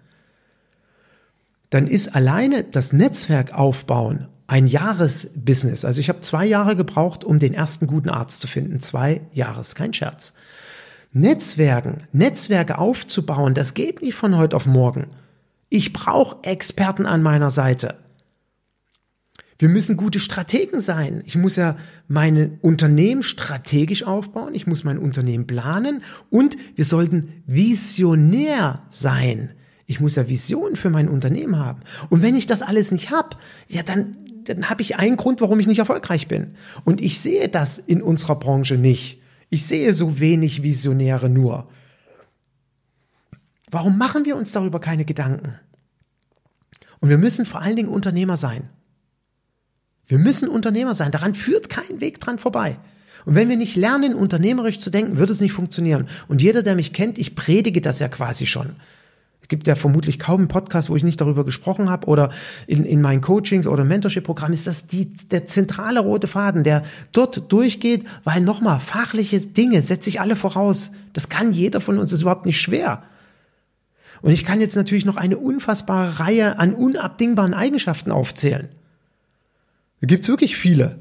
dann 1.70 1.86
ist 1.86 2.14
alleine 2.14 2.64
das 2.64 2.92
Netzwerk 2.92 3.52
aufbauen 3.52 4.28
ein 4.46 4.66
Jahresbusiness. 4.66 5.86
Also 5.86 6.00
ich 6.00 6.10
habe 6.10 6.20
zwei 6.20 6.44
Jahre 6.44 6.76
gebraucht, 6.76 7.24
um 7.24 7.38
den 7.38 7.54
ersten 7.54 7.86
guten 7.86 8.10
Arzt 8.10 8.40
zu 8.40 8.46
finden. 8.46 8.80
Zwei 8.80 9.22
Jahres, 9.32 9.74
kein 9.74 9.94
Scherz. 9.94 10.34
Netzwerken, 11.12 12.04
Netzwerke 12.12 12.78
aufzubauen, 12.78 13.54
das 13.54 13.74
geht 13.74 14.00
nicht 14.02 14.14
von 14.14 14.36
heute 14.36 14.56
auf 14.56 14.66
morgen. 14.66 15.08
Ich 15.68 15.92
brauche 15.92 16.42
Experten 16.44 17.06
an 17.06 17.22
meiner 17.22 17.50
Seite. 17.50 17.96
Wir 19.58 19.68
müssen 19.68 19.96
gute 19.96 20.18
Strategen 20.18 20.80
sein. 20.80 21.22
Ich 21.24 21.36
muss 21.36 21.54
ja 21.54 21.76
mein 22.08 22.58
Unternehmen 22.62 23.22
strategisch 23.22 24.02
aufbauen. 24.02 24.54
Ich 24.54 24.66
muss 24.66 24.82
mein 24.82 24.98
Unternehmen 24.98 25.46
planen 25.46 26.02
und 26.30 26.56
wir 26.74 26.84
sollten 26.84 27.44
visionär 27.46 28.82
sein. 28.88 29.50
Ich 29.86 30.00
muss 30.00 30.16
ja 30.16 30.28
Visionen 30.28 30.74
für 30.74 30.90
mein 30.90 31.08
Unternehmen 31.08 31.58
haben. 31.58 31.82
Und 32.10 32.22
wenn 32.22 32.34
ich 32.34 32.46
das 32.46 32.62
alles 32.62 32.90
nicht 32.90 33.12
habe, 33.12 33.36
ja, 33.68 33.84
dann, 33.84 34.16
dann 34.44 34.68
habe 34.68 34.82
ich 34.82 34.96
einen 34.96 35.16
Grund, 35.16 35.40
warum 35.40 35.60
ich 35.60 35.68
nicht 35.68 35.78
erfolgreich 35.78 36.26
bin. 36.26 36.56
Und 36.84 37.00
ich 37.00 37.20
sehe 37.20 37.48
das 37.48 37.78
in 37.78 38.02
unserer 38.02 38.36
Branche 38.40 38.76
nicht. 38.76 39.21
Ich 39.52 39.66
sehe 39.66 39.92
so 39.92 40.18
wenig 40.18 40.62
Visionäre 40.62 41.28
nur. 41.28 41.68
Warum 43.70 43.98
machen 43.98 44.24
wir 44.24 44.34
uns 44.34 44.50
darüber 44.52 44.80
keine 44.80 45.04
Gedanken? 45.04 45.56
Und 47.00 47.10
wir 47.10 47.18
müssen 47.18 47.44
vor 47.44 47.60
allen 47.60 47.76
Dingen 47.76 47.90
Unternehmer 47.90 48.38
sein. 48.38 48.70
Wir 50.06 50.16
müssen 50.16 50.48
Unternehmer 50.48 50.94
sein. 50.94 51.10
Daran 51.10 51.34
führt 51.34 51.68
kein 51.68 52.00
Weg 52.00 52.18
dran 52.18 52.38
vorbei. 52.38 52.78
Und 53.26 53.34
wenn 53.34 53.50
wir 53.50 53.58
nicht 53.58 53.76
lernen, 53.76 54.14
unternehmerisch 54.14 54.78
zu 54.78 54.88
denken, 54.88 55.18
wird 55.18 55.28
es 55.28 55.42
nicht 55.42 55.52
funktionieren. 55.52 56.08
Und 56.28 56.40
jeder, 56.40 56.62
der 56.62 56.74
mich 56.74 56.94
kennt, 56.94 57.18
ich 57.18 57.34
predige 57.34 57.82
das 57.82 58.00
ja 58.00 58.08
quasi 58.08 58.46
schon. 58.46 58.76
Es 59.52 59.54
gibt 59.54 59.68
ja 59.68 59.74
vermutlich 59.74 60.18
kaum 60.18 60.38
einen 60.38 60.48
Podcast, 60.48 60.88
wo 60.88 60.96
ich 60.96 61.04
nicht 61.04 61.20
darüber 61.20 61.44
gesprochen 61.44 61.90
habe 61.90 62.06
oder 62.06 62.30
in, 62.66 62.86
in 62.86 63.02
meinen 63.02 63.20
Coachings 63.20 63.66
oder 63.66 63.84
Mentorship-Programm 63.84 64.50
ist 64.54 64.66
das 64.66 64.86
die, 64.86 65.14
der 65.30 65.46
zentrale 65.46 66.00
rote 66.00 66.26
Faden, 66.26 66.64
der 66.64 66.84
dort 67.12 67.52
durchgeht, 67.52 68.06
weil 68.24 68.40
nochmal, 68.40 68.80
fachliche 68.80 69.42
Dinge 69.42 69.82
setze 69.82 70.08
ich 70.08 70.22
alle 70.22 70.36
voraus. 70.36 70.90
Das 71.12 71.28
kann 71.28 71.52
jeder 71.52 71.82
von 71.82 71.98
uns, 71.98 72.12
ist 72.12 72.22
überhaupt 72.22 72.46
nicht 72.46 72.62
schwer. 72.62 73.02
Und 74.22 74.30
ich 74.30 74.46
kann 74.46 74.58
jetzt 74.58 74.74
natürlich 74.74 75.04
noch 75.04 75.18
eine 75.18 75.36
unfassbare 75.36 76.18
Reihe 76.18 76.58
an 76.58 76.72
unabdingbaren 76.72 77.52
Eigenschaften 77.52 78.10
aufzählen. 78.10 78.70
Da 80.00 80.06
gibt's 80.06 80.28
wirklich 80.28 80.56
viele. 80.56 80.98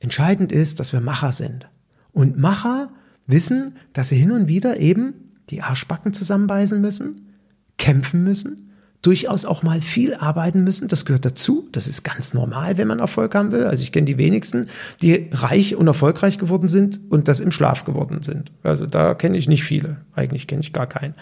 Entscheidend 0.00 0.50
ist, 0.50 0.80
dass 0.80 0.92
wir 0.92 1.00
Macher 1.00 1.32
sind. 1.32 1.68
Und 2.10 2.40
Macher 2.40 2.88
wissen, 3.28 3.76
dass 3.92 4.08
sie 4.08 4.16
hin 4.16 4.32
und 4.32 4.48
wieder 4.48 4.80
eben 4.80 5.29
die 5.50 5.62
Arschbacken 5.62 6.12
zusammenbeißen 6.12 6.80
müssen, 6.80 7.34
kämpfen 7.78 8.24
müssen, 8.24 8.70
durchaus 9.02 9.44
auch 9.44 9.62
mal 9.62 9.80
viel 9.80 10.14
arbeiten 10.14 10.62
müssen. 10.62 10.88
Das 10.88 11.04
gehört 11.04 11.24
dazu. 11.24 11.68
Das 11.72 11.88
ist 11.88 12.02
ganz 12.02 12.34
normal, 12.34 12.76
wenn 12.76 12.88
man 12.88 12.98
Erfolg 12.98 13.34
haben 13.34 13.52
will. 13.52 13.64
Also 13.64 13.82
ich 13.82 13.92
kenne 13.92 14.06
die 14.06 14.18
wenigsten, 14.18 14.68
die 15.00 15.30
reich 15.32 15.74
und 15.74 15.86
erfolgreich 15.86 16.38
geworden 16.38 16.68
sind 16.68 17.00
und 17.10 17.28
das 17.28 17.40
im 17.40 17.50
Schlaf 17.50 17.84
geworden 17.84 18.22
sind. 18.22 18.52
Also 18.62 18.86
da 18.86 19.14
kenne 19.14 19.38
ich 19.38 19.48
nicht 19.48 19.64
viele. 19.64 19.98
Eigentlich 20.14 20.46
kenne 20.46 20.60
ich 20.60 20.72
gar 20.72 20.86
keinen. 20.86 21.14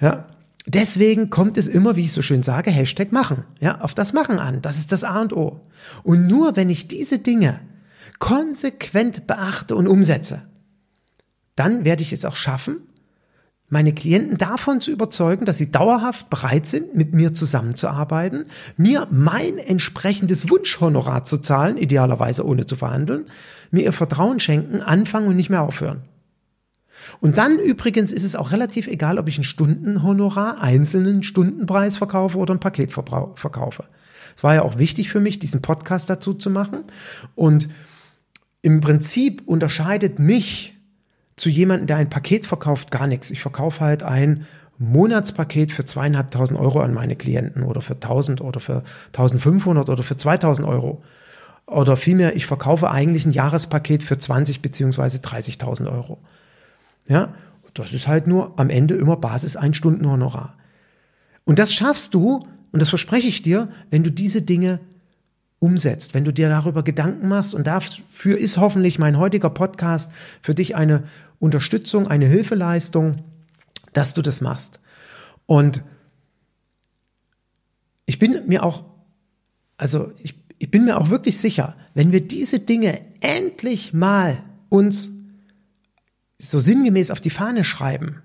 Ja. 0.00 0.26
Deswegen 0.66 1.28
kommt 1.28 1.58
es 1.58 1.66
immer, 1.66 1.94
wie 1.94 2.02
ich 2.02 2.12
so 2.12 2.22
schön 2.22 2.42
sage, 2.42 2.70
Hashtag 2.70 3.12
machen. 3.12 3.44
Ja, 3.60 3.82
auf 3.82 3.92
das 3.92 4.14
Machen 4.14 4.38
an. 4.38 4.62
Das 4.62 4.78
ist 4.78 4.92
das 4.92 5.04
A 5.04 5.20
und 5.20 5.34
O. 5.34 5.60
Und 6.04 6.26
nur 6.26 6.56
wenn 6.56 6.70
ich 6.70 6.88
diese 6.88 7.18
Dinge 7.18 7.60
konsequent 8.18 9.26
beachte 9.26 9.76
und 9.76 9.86
umsetze, 9.86 10.40
dann 11.54 11.84
werde 11.84 12.02
ich 12.02 12.14
es 12.14 12.24
auch 12.24 12.36
schaffen, 12.36 12.78
meine 13.68 13.92
Klienten 13.92 14.38
davon 14.38 14.80
zu 14.80 14.90
überzeugen, 14.90 15.46
dass 15.46 15.58
sie 15.58 15.70
dauerhaft 15.70 16.30
bereit 16.30 16.66
sind, 16.66 16.94
mit 16.94 17.14
mir 17.14 17.32
zusammenzuarbeiten, 17.32 18.46
mir 18.76 19.08
mein 19.10 19.58
entsprechendes 19.58 20.50
Wunschhonorar 20.50 21.24
zu 21.24 21.38
zahlen, 21.38 21.76
idealerweise 21.76 22.46
ohne 22.46 22.66
zu 22.66 22.76
verhandeln, 22.76 23.26
mir 23.70 23.84
ihr 23.84 23.92
Vertrauen 23.92 24.38
schenken, 24.38 24.80
anfangen 24.80 25.28
und 25.28 25.36
nicht 25.36 25.50
mehr 25.50 25.62
aufhören. 25.62 26.02
Und 27.20 27.38
dann 27.38 27.58
übrigens 27.58 28.12
ist 28.12 28.24
es 28.24 28.36
auch 28.36 28.52
relativ 28.52 28.86
egal, 28.86 29.18
ob 29.18 29.28
ich 29.28 29.38
ein 29.38 29.44
Stundenhonorar, 29.44 30.60
einzelnen 30.60 31.22
Stundenpreis 31.22 31.96
verkaufe 31.96 32.38
oder 32.38 32.54
ein 32.54 32.60
Paket 32.60 32.92
verkaufe. 32.92 33.84
Es 34.36 34.42
war 34.42 34.54
ja 34.54 34.62
auch 34.62 34.78
wichtig 34.78 35.10
für 35.10 35.20
mich, 35.20 35.38
diesen 35.38 35.62
Podcast 35.62 36.10
dazu 36.10 36.34
zu 36.34 36.50
machen. 36.50 36.84
Und 37.34 37.68
im 38.62 38.80
Prinzip 38.80 39.42
unterscheidet 39.46 40.18
mich 40.18 40.73
zu 41.36 41.48
jemandem, 41.48 41.86
der 41.86 41.96
ein 41.96 42.10
Paket 42.10 42.46
verkauft, 42.46 42.90
gar 42.90 43.06
nichts. 43.06 43.30
Ich 43.30 43.40
verkaufe 43.40 43.80
halt 43.80 44.02
ein 44.02 44.46
Monatspaket 44.78 45.72
für 45.72 45.84
zweieinhalbtausend 45.84 46.58
Euro 46.58 46.80
an 46.80 46.94
meine 46.94 47.16
Klienten 47.16 47.62
oder 47.62 47.80
für 47.80 47.94
1000 47.94 48.40
oder 48.40 48.60
für 48.60 48.82
1500 49.08 49.88
oder 49.88 50.02
für 50.02 50.16
2000 50.16 50.66
Euro. 50.66 51.02
Oder 51.66 51.96
vielmehr, 51.96 52.36
ich 52.36 52.46
verkaufe 52.46 52.90
eigentlich 52.90 53.24
ein 53.24 53.32
Jahrespaket 53.32 54.02
für 54.02 54.18
20 54.18 54.60
beziehungsweise 54.60 55.18
30.000 55.18 55.90
Euro. 55.90 56.18
Ja, 57.08 57.34
das 57.72 57.92
ist 57.92 58.06
halt 58.06 58.26
nur 58.26 58.58
am 58.58 58.70
Ende 58.70 58.94
immer 58.94 59.16
Basis 59.16 59.56
ein 59.56 59.74
Stundenhonorar. 59.74 60.54
Und 61.44 61.58
das 61.58 61.74
schaffst 61.74 62.14
du, 62.14 62.46
und 62.72 62.80
das 62.80 62.88
verspreche 62.88 63.28
ich 63.28 63.42
dir, 63.42 63.68
wenn 63.90 64.02
du 64.02 64.10
diese 64.10 64.42
Dinge 64.42 64.80
umsetzt, 65.64 66.12
wenn 66.12 66.24
du 66.24 66.32
dir 66.32 66.48
darüber 66.48 66.82
Gedanken 66.82 67.28
machst. 67.28 67.54
Und 67.54 67.66
dafür 67.66 68.36
ist 68.36 68.58
hoffentlich 68.58 68.98
mein 68.98 69.18
heutiger 69.18 69.50
Podcast 69.50 70.12
für 70.42 70.54
dich 70.54 70.76
eine 70.76 71.04
Unterstützung, 71.38 72.08
eine 72.08 72.26
Hilfeleistung, 72.26 73.24
dass 73.92 74.14
du 74.14 74.22
das 74.22 74.40
machst. 74.40 74.80
Und 75.46 75.82
ich 78.06 78.18
bin 78.18 78.46
mir 78.46 78.62
auch, 78.62 78.84
also 79.76 80.12
ich, 80.22 80.34
ich 80.58 80.70
bin 80.70 80.84
mir 80.84 80.98
auch 80.98 81.10
wirklich 81.10 81.38
sicher, 81.38 81.76
wenn 81.94 82.12
wir 82.12 82.26
diese 82.26 82.60
Dinge 82.60 83.00
endlich 83.20 83.92
mal 83.92 84.42
uns 84.68 85.10
so 86.38 86.60
sinngemäß 86.60 87.10
auf 87.10 87.20
die 87.20 87.30
Fahne 87.30 87.64
schreiben. 87.64 88.22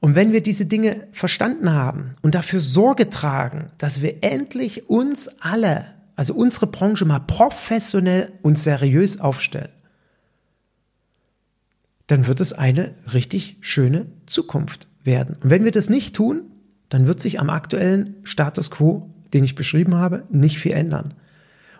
Und 0.00 0.14
wenn 0.14 0.32
wir 0.32 0.42
diese 0.42 0.66
Dinge 0.66 1.08
verstanden 1.12 1.72
haben 1.72 2.14
und 2.22 2.34
dafür 2.34 2.60
Sorge 2.60 3.10
tragen, 3.10 3.72
dass 3.78 4.02
wir 4.02 4.22
endlich 4.22 4.88
uns 4.88 5.28
alle, 5.40 5.86
also 6.14 6.34
unsere 6.34 6.68
Branche 6.68 7.04
mal 7.04 7.20
professionell 7.20 8.32
und 8.42 8.58
seriös 8.58 9.20
aufstellen, 9.20 9.72
dann 12.08 12.26
wird 12.26 12.40
es 12.40 12.52
eine 12.52 12.94
richtig 13.14 13.56
schöne 13.60 14.06
Zukunft 14.26 14.88
werden. 15.04 15.36
Und 15.42 15.50
wenn 15.50 15.64
wir 15.64 15.72
das 15.72 15.88
nicht 15.88 16.16
tun, 16.16 16.42
dann 16.88 17.06
wird 17.06 17.22
sich 17.22 17.38
am 17.38 17.50
aktuellen 17.50 18.16
Status 18.24 18.70
quo, 18.70 19.08
den 19.32 19.44
ich 19.44 19.54
beschrieben 19.54 19.94
habe, 19.94 20.24
nicht 20.30 20.58
viel 20.58 20.72
ändern. 20.72 21.14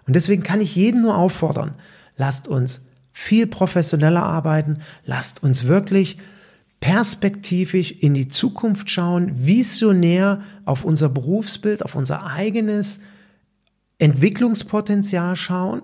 Und 0.07 0.15
deswegen 0.15 0.43
kann 0.43 0.61
ich 0.61 0.77
jeden 0.77 1.03
nur 1.03 1.17
auffordern, 1.17 1.75
lasst 2.17 2.47
uns 2.47 2.81
viel 3.19 3.49
professioneller 3.49 4.23
arbeiten. 4.23 4.79
Lasst 5.05 5.43
uns 5.43 5.67
wirklich 5.67 6.19
perspektivisch 6.79 7.91
in 7.91 8.15
die 8.15 8.29
Zukunft 8.29 8.89
schauen, 8.91 9.45
visionär 9.45 10.41
auf 10.65 10.85
unser 10.85 11.09
Berufsbild, 11.09 11.85
auf 11.85 11.97
unser 11.97 12.27
eigenes 12.27 13.01
Entwicklungspotenzial 13.99 15.35
schauen, 15.35 15.83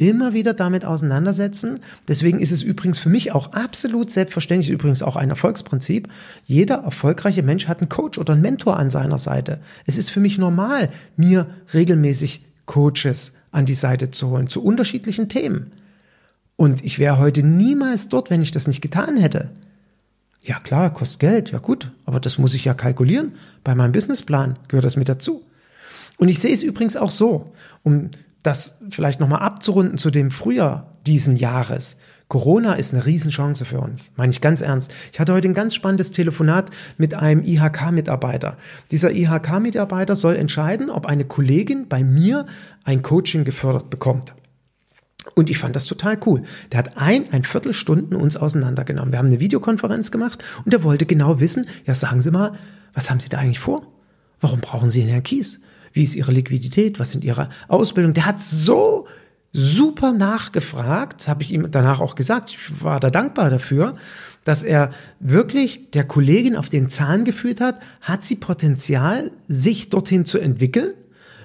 immer 0.00 0.32
wieder 0.32 0.54
damit 0.54 0.86
auseinandersetzen. 0.86 1.80
Deswegen 2.08 2.40
ist 2.40 2.52
es 2.52 2.62
übrigens 2.62 2.98
für 2.98 3.10
mich 3.10 3.32
auch 3.32 3.52
absolut 3.52 4.10
selbstverständlich, 4.10 4.70
übrigens 4.70 5.02
auch 5.02 5.14
ein 5.14 5.28
Erfolgsprinzip. 5.28 6.08
Jeder 6.46 6.76
erfolgreiche 6.76 7.42
Mensch 7.42 7.68
hat 7.68 7.80
einen 7.80 7.90
Coach 7.90 8.18
oder 8.18 8.32
einen 8.32 8.40
Mentor 8.40 8.78
an 8.78 8.88
seiner 8.88 9.18
Seite. 9.18 9.60
Es 9.84 9.98
ist 9.98 10.08
für 10.08 10.20
mich 10.20 10.38
normal, 10.38 10.88
mir 11.16 11.46
regelmäßig 11.74 12.46
Coaches 12.64 13.34
an 13.52 13.66
die 13.66 13.74
Seite 13.74 14.10
zu 14.10 14.30
holen 14.30 14.48
zu 14.48 14.64
unterschiedlichen 14.64 15.28
Themen. 15.28 15.72
Und 16.56 16.82
ich 16.82 16.98
wäre 16.98 17.18
heute 17.18 17.42
niemals 17.42 18.08
dort, 18.08 18.30
wenn 18.30 18.40
ich 18.40 18.52
das 18.52 18.66
nicht 18.66 18.80
getan 18.80 19.18
hätte. 19.18 19.50
Ja 20.42 20.60
klar, 20.60 20.94
kostet 20.94 21.20
Geld, 21.20 21.50
ja 21.50 21.58
gut, 21.58 21.90
aber 22.06 22.20
das 22.20 22.38
muss 22.38 22.54
ich 22.54 22.64
ja 22.64 22.72
kalkulieren. 22.72 23.32
Bei 23.64 23.74
meinem 23.74 23.92
Businessplan 23.92 24.58
gehört 24.68 24.86
das 24.86 24.96
mit 24.96 25.10
dazu. 25.10 25.44
Und 26.16 26.28
ich 26.30 26.38
sehe 26.38 26.54
es 26.54 26.62
übrigens 26.62 26.96
auch 26.96 27.10
so, 27.10 27.52
um 27.82 28.10
das 28.42 28.78
vielleicht 28.90 29.20
nochmal 29.20 29.42
abzurunden 29.42 29.98
zu 29.98 30.10
dem 30.10 30.30
Frühjahr 30.30 30.94
diesen 31.06 31.36
Jahres. 31.36 31.96
Corona 32.28 32.74
ist 32.74 32.94
eine 32.94 33.04
Riesenchance 33.06 33.64
für 33.64 33.80
uns, 33.80 34.12
meine 34.14 34.30
ich 34.30 34.40
ganz 34.40 34.60
ernst. 34.60 34.94
Ich 35.12 35.18
hatte 35.18 35.32
heute 35.32 35.48
ein 35.48 35.54
ganz 35.54 35.74
spannendes 35.74 36.12
Telefonat 36.12 36.70
mit 36.96 37.12
einem 37.12 37.42
IHK-Mitarbeiter. 37.44 38.56
Dieser 38.92 39.10
IHK-Mitarbeiter 39.10 40.14
soll 40.14 40.36
entscheiden, 40.36 40.90
ob 40.90 41.06
eine 41.06 41.24
Kollegin 41.24 41.88
bei 41.88 42.04
mir 42.04 42.46
ein 42.84 43.02
Coaching 43.02 43.44
gefördert 43.44 43.90
bekommt. 43.90 44.34
Und 45.34 45.50
ich 45.50 45.58
fand 45.58 45.74
das 45.74 45.86
total 45.86 46.18
cool. 46.24 46.42
Der 46.70 46.78
hat 46.78 46.96
ein, 46.96 47.32
ein 47.32 47.42
Viertelstunden 47.42 48.16
uns 48.16 48.36
auseinandergenommen. 48.36 49.12
Wir 49.12 49.18
haben 49.18 49.26
eine 49.26 49.40
Videokonferenz 49.40 50.12
gemacht 50.12 50.44
und 50.64 50.72
er 50.72 50.84
wollte 50.84 51.06
genau 51.06 51.40
wissen, 51.40 51.66
ja, 51.84 51.94
sagen 51.94 52.20
Sie 52.20 52.30
mal, 52.30 52.52
was 52.94 53.10
haben 53.10 53.20
Sie 53.20 53.28
da 53.28 53.38
eigentlich 53.38 53.58
vor? 53.58 53.82
Warum 54.40 54.60
brauchen 54.60 54.88
Sie 54.88 55.02
einen 55.02 55.10
Herrn 55.10 55.22
Kies? 55.24 55.60
Wie 55.92 56.02
ist 56.02 56.16
Ihre 56.16 56.32
Liquidität? 56.32 56.98
Was 56.98 57.10
sind 57.10 57.24
Ihre 57.24 57.48
Ausbildungen? 57.68 58.14
Der 58.14 58.26
hat 58.26 58.40
so 58.40 59.06
super 59.52 60.12
nachgefragt, 60.12 61.26
habe 61.26 61.42
ich 61.42 61.52
ihm 61.52 61.70
danach 61.70 62.00
auch 62.00 62.14
gesagt. 62.14 62.50
Ich 62.50 62.84
war 62.84 63.00
da 63.00 63.10
dankbar 63.10 63.50
dafür, 63.50 63.96
dass 64.44 64.62
er 64.62 64.92
wirklich 65.18 65.90
der 65.92 66.04
Kollegin 66.04 66.56
auf 66.56 66.68
den 66.68 66.88
Zahn 66.88 67.24
geführt 67.24 67.60
hat, 67.60 67.80
hat 68.00 68.24
sie 68.24 68.36
Potenzial, 68.36 69.32
sich 69.48 69.90
dorthin 69.90 70.24
zu 70.24 70.38
entwickeln 70.38 70.92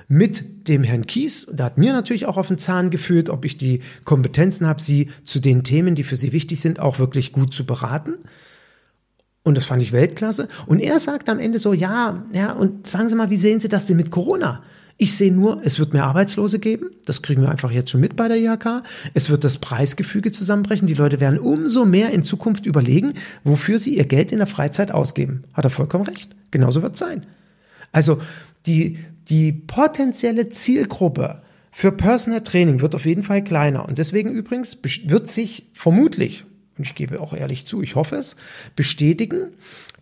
mit 0.07 0.67
dem 0.67 0.83
Herrn 0.83 1.07
Kies. 1.07 1.47
Da 1.51 1.65
hat 1.65 1.77
mir 1.77 1.93
natürlich 1.93 2.27
auch 2.27 2.37
auf 2.37 2.47
den 2.47 2.59
Zahn 2.59 2.91
geführt, 2.91 3.29
ob 3.29 3.43
ich 3.43 3.57
die 3.57 3.81
Kompetenzen 4.05 4.67
habe, 4.67 4.81
sie 4.81 5.09
zu 5.23 5.39
den 5.39 5.63
Themen, 5.63 5.95
die 5.95 6.03
für 6.03 6.15
sie 6.15 6.31
wichtig 6.31 6.61
sind, 6.61 6.79
auch 6.79 6.99
wirklich 6.99 7.31
gut 7.31 7.53
zu 7.53 7.65
beraten. 7.65 8.15
Und 9.45 9.55
das 9.55 9.65
fand 9.65 9.79
ich 9.83 9.91
Weltklasse. 9.91 10.47
Und 10.65 10.79
er 10.79 10.99
sagt 10.99 11.29
am 11.29 11.37
Ende 11.37 11.59
so, 11.59 11.71
ja, 11.71 12.25
ja, 12.33 12.51
und 12.51 12.87
sagen 12.87 13.09
Sie 13.09 13.15
mal, 13.15 13.29
wie 13.29 13.37
sehen 13.37 13.59
Sie 13.59 13.69
das 13.69 13.85
denn 13.85 13.95
mit 13.95 14.09
Corona? 14.09 14.63
Ich 14.97 15.13
sehe 15.13 15.31
nur, 15.31 15.61
es 15.63 15.77
wird 15.77 15.93
mehr 15.93 16.05
Arbeitslose 16.05 16.57
geben. 16.57 16.89
Das 17.05 17.21
kriegen 17.21 17.43
wir 17.43 17.49
einfach 17.49 17.69
jetzt 17.69 17.91
schon 17.91 18.01
mit 18.01 18.15
bei 18.15 18.27
der 18.27 18.37
IHK. 18.37 18.81
Es 19.13 19.29
wird 19.29 19.43
das 19.43 19.59
Preisgefüge 19.59 20.31
zusammenbrechen. 20.31 20.87
Die 20.87 20.95
Leute 20.95 21.19
werden 21.19 21.37
umso 21.37 21.85
mehr 21.85 22.09
in 22.09 22.23
Zukunft 22.23 22.65
überlegen, 22.65 23.13
wofür 23.43 23.77
sie 23.77 23.95
ihr 23.95 24.05
Geld 24.05 24.31
in 24.31 24.39
der 24.39 24.47
Freizeit 24.47 24.91
ausgeben. 24.91 25.43
Hat 25.53 25.65
er 25.65 25.69
vollkommen 25.69 26.05
recht. 26.05 26.35
Genauso 26.49 26.81
wird 26.81 26.93
es 26.93 26.99
sein. 26.99 27.21
Also 27.91 28.19
die, 28.65 28.97
die 29.29 29.51
potenzielle 29.51 30.49
Zielgruppe 30.49 31.43
für 31.71 31.91
Personal 31.91 32.41
Training 32.41 32.81
wird 32.81 32.95
auf 32.95 33.05
jeden 33.05 33.21
Fall 33.21 33.43
kleiner. 33.43 33.87
Und 33.87 33.99
deswegen 33.99 34.31
übrigens 34.31 34.79
wird 35.03 35.29
sich 35.29 35.67
vermutlich, 35.73 36.45
und 36.77 36.85
ich 36.85 36.95
gebe 36.95 37.19
auch 37.19 37.33
ehrlich 37.33 37.65
zu, 37.65 37.81
ich 37.81 37.95
hoffe 37.95 38.15
es, 38.15 38.35
bestätigen, 38.75 39.51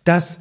dass 0.04 0.40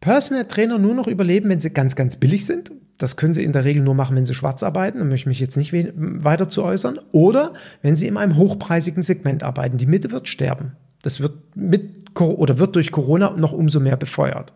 Personal 0.00 0.46
Trainer 0.46 0.78
nur 0.78 0.94
noch 0.94 1.08
überleben, 1.08 1.48
wenn 1.48 1.60
sie 1.60 1.70
ganz, 1.70 1.96
ganz 1.96 2.16
billig 2.16 2.46
sind. 2.46 2.70
Das 2.98 3.16
können 3.16 3.34
sie 3.34 3.44
in 3.44 3.52
der 3.52 3.64
Regel 3.64 3.82
nur 3.82 3.94
machen, 3.94 4.16
wenn 4.16 4.26
sie 4.26 4.34
schwarz 4.34 4.62
arbeiten. 4.62 4.98
Da 4.98 5.04
möchte 5.04 5.22
ich 5.22 5.26
mich 5.26 5.40
jetzt 5.40 5.56
nicht 5.56 5.72
weiter 5.72 6.48
zu 6.48 6.64
äußern. 6.64 6.98
Oder 7.12 7.54
wenn 7.82 7.96
sie 7.96 8.06
in 8.06 8.16
einem 8.16 8.36
hochpreisigen 8.36 9.02
Segment 9.02 9.42
arbeiten. 9.42 9.76
Die 9.76 9.86
Mitte 9.86 10.10
wird 10.10 10.28
sterben. 10.28 10.72
Das 11.02 11.20
wird 11.20 11.56
mit 11.56 11.98
oder 12.20 12.58
wird 12.58 12.74
durch 12.74 12.90
Corona 12.90 13.34
noch 13.36 13.52
umso 13.52 13.78
mehr 13.78 13.96
befeuert. 13.96 14.52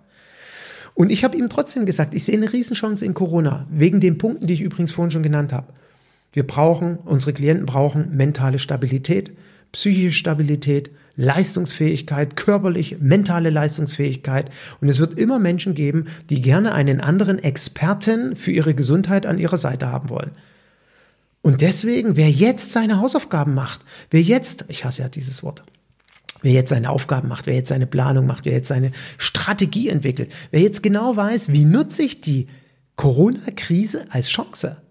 Und 0.95 1.11
ich 1.11 1.23
habe 1.23 1.37
ihm 1.37 1.49
trotzdem 1.49 1.87
gesagt, 1.87 2.13
ich 2.13 2.25
sehe 2.25 2.37
eine 2.37 2.53
Riesenchance 2.53 3.05
in 3.05 3.15
Corona, 3.15 3.67
wegen 3.71 4.01
den 4.01 4.19
Punkten, 4.19 4.47
die 4.47 4.55
ich 4.55 4.61
übrigens 4.61 4.91
vorhin 4.91 5.13
schon 5.13 5.23
genannt 5.23 5.53
habe. 5.53 5.73
Wir 6.33 6.47
brauchen, 6.47 6.97
unsere 7.05 7.33
Klienten 7.33 7.67
brauchen 7.67 8.17
mentale 8.17 8.59
Stabilität, 8.59 9.33
psychische 9.71 10.13
Stabilität, 10.13 10.91
Leistungsfähigkeit, 11.17 12.37
körperlich, 12.37 12.97
mentale 13.01 13.51
Leistungsfähigkeit. 13.51 14.51
Und 14.81 14.89
es 14.89 14.99
wird 14.99 15.19
immer 15.19 15.39
Menschen 15.39 15.75
geben, 15.75 16.07
die 16.31 16.41
gerne 16.41 16.73
einen 16.73 17.01
anderen 17.01 17.39
Experten 17.39 18.35
für 18.35 18.51
ihre 18.51 18.75
Gesundheit 18.75 19.27
an 19.27 19.39
ihrer 19.39 19.59
Seite 19.59 19.89
haben 19.89 20.09
wollen. 20.09 20.33
Und 21.43 21.61
deswegen, 21.61 22.17
wer 22.17 22.31
jetzt 22.31 22.73
seine 22.73 22.99
Hausaufgaben 22.99 23.53
macht, 23.53 23.81
wer 24.11 24.23
jetzt, 24.23 24.65
ich 24.69 24.85
hasse 24.85 25.03
ja 25.03 25.09
dieses 25.09 25.43
Wort, 25.43 25.65
wer 26.41 26.53
jetzt 26.53 26.71
seine 26.71 26.89
Aufgaben 26.89 27.29
macht, 27.29 27.47
wer 27.47 27.55
jetzt 27.55 27.69
seine 27.69 27.87
Planung 27.87 28.27
macht, 28.27 28.45
wer 28.45 28.53
jetzt 28.53 28.69
seine 28.69 28.93
Strategie 29.19 29.89
entwickelt, 29.89 30.33
wer 30.51 30.61
jetzt 30.61 30.83
genau 30.83 31.17
weiß, 31.17 31.53
wie 31.53 31.65
nutze 31.65 32.05
ich 32.05 32.21
die 32.21 32.47
Corona-Krise 32.97 34.07
als 34.11 34.29
Chance. 34.29 34.82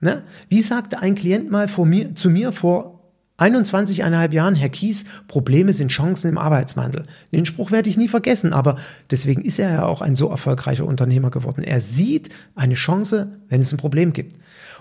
Ne? 0.00 0.22
Wie 0.48 0.62
sagte 0.62 1.00
ein 1.00 1.14
Klient 1.14 1.50
mal 1.50 1.68
mir, 1.84 2.14
zu 2.14 2.30
mir 2.30 2.52
vor 2.52 2.98
21,5 3.38 4.32
Jahren, 4.32 4.56
Herr 4.56 4.68
Kies, 4.68 5.04
Probleme 5.28 5.72
sind 5.72 5.92
Chancen 5.92 6.28
im 6.28 6.38
Arbeitswandel. 6.38 7.04
Den 7.32 7.46
Spruch 7.46 7.70
werde 7.70 7.88
ich 7.88 7.96
nie 7.96 8.08
vergessen, 8.08 8.52
aber 8.52 8.76
deswegen 9.12 9.42
ist 9.42 9.60
er 9.60 9.72
ja 9.72 9.84
auch 9.84 10.02
ein 10.02 10.16
so 10.16 10.28
erfolgreicher 10.28 10.84
Unternehmer 10.84 11.30
geworden. 11.30 11.62
Er 11.62 11.80
sieht 11.80 12.30
eine 12.56 12.74
Chance, 12.74 13.28
wenn 13.48 13.60
es 13.60 13.72
ein 13.72 13.76
Problem 13.76 14.12
gibt. 14.12 14.34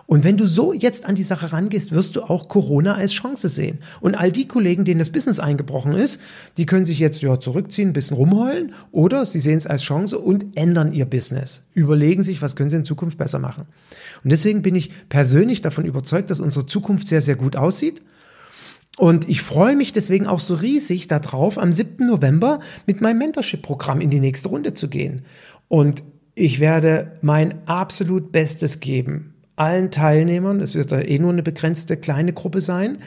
Und 0.07 0.23
wenn 0.23 0.37
du 0.37 0.47
so 0.47 0.71
jetzt 0.71 1.05
an 1.05 1.15
die 1.15 1.23
Sache 1.23 1.51
rangehst, 1.51 1.91
wirst 1.91 2.15
du 2.15 2.23
auch 2.23 2.47
Corona 2.47 2.95
als 2.95 3.11
Chance 3.11 3.49
sehen. 3.49 3.79
Und 3.99 4.15
all 4.15 4.31
die 4.31 4.47
Kollegen, 4.47 4.85
denen 4.85 4.99
das 4.99 5.09
Business 5.09 5.37
eingebrochen 5.39 5.91
ist, 5.93 6.19
die 6.55 6.65
können 6.65 6.85
sich 6.85 6.97
jetzt 6.99 7.21
ja 7.21 7.39
zurückziehen, 7.39 7.89
ein 7.89 7.93
bisschen 7.93 8.15
rumheulen 8.15 8.73
oder 8.91 9.25
sie 9.25 9.41
sehen 9.41 9.57
es 9.57 9.67
als 9.67 9.83
Chance 9.83 10.17
und 10.17 10.55
ändern 10.55 10.93
ihr 10.93 11.05
Business. 11.05 11.63
Überlegen 11.73 12.23
sich, 12.23 12.41
was 12.41 12.55
können 12.55 12.69
sie 12.69 12.77
in 12.77 12.85
Zukunft 12.85 13.17
besser 13.17 13.37
machen. 13.37 13.65
Und 14.23 14.31
deswegen 14.31 14.61
bin 14.61 14.75
ich 14.75 14.91
persönlich 15.09 15.61
davon 15.61 15.83
überzeugt, 15.83 16.31
dass 16.31 16.39
unsere 16.39 16.65
Zukunft 16.65 17.09
sehr, 17.09 17.21
sehr 17.21 17.35
gut 17.35 17.57
aussieht. 17.57 18.01
Und 18.97 19.29
ich 19.29 19.41
freue 19.41 19.75
mich 19.75 19.91
deswegen 19.91 20.25
auch 20.25 20.39
so 20.39 20.55
riesig 20.55 21.09
darauf, 21.09 21.57
am 21.57 21.73
7. 21.73 22.07
November 22.07 22.59
mit 22.85 23.01
meinem 23.01 23.19
Mentorship-Programm 23.19 23.99
in 23.99 24.09
die 24.09 24.21
nächste 24.21 24.47
Runde 24.47 24.73
zu 24.73 24.87
gehen. 24.87 25.25
Und 25.67 26.03
ich 26.33 26.61
werde 26.61 27.13
mein 27.21 27.67
absolut 27.67 28.31
Bestes 28.31 28.79
geben, 28.79 29.33
allen 29.57 29.91
Teilnehmern, 29.91 30.61
es 30.61 30.75
wird 30.75 30.91
da 30.91 31.01
eh 31.01 31.19
nur 31.19 31.31
eine 31.31 31.43
begrenzte 31.43 31.97
kleine 31.97 32.31
Gruppe 32.31 32.61
sein, 32.61 32.99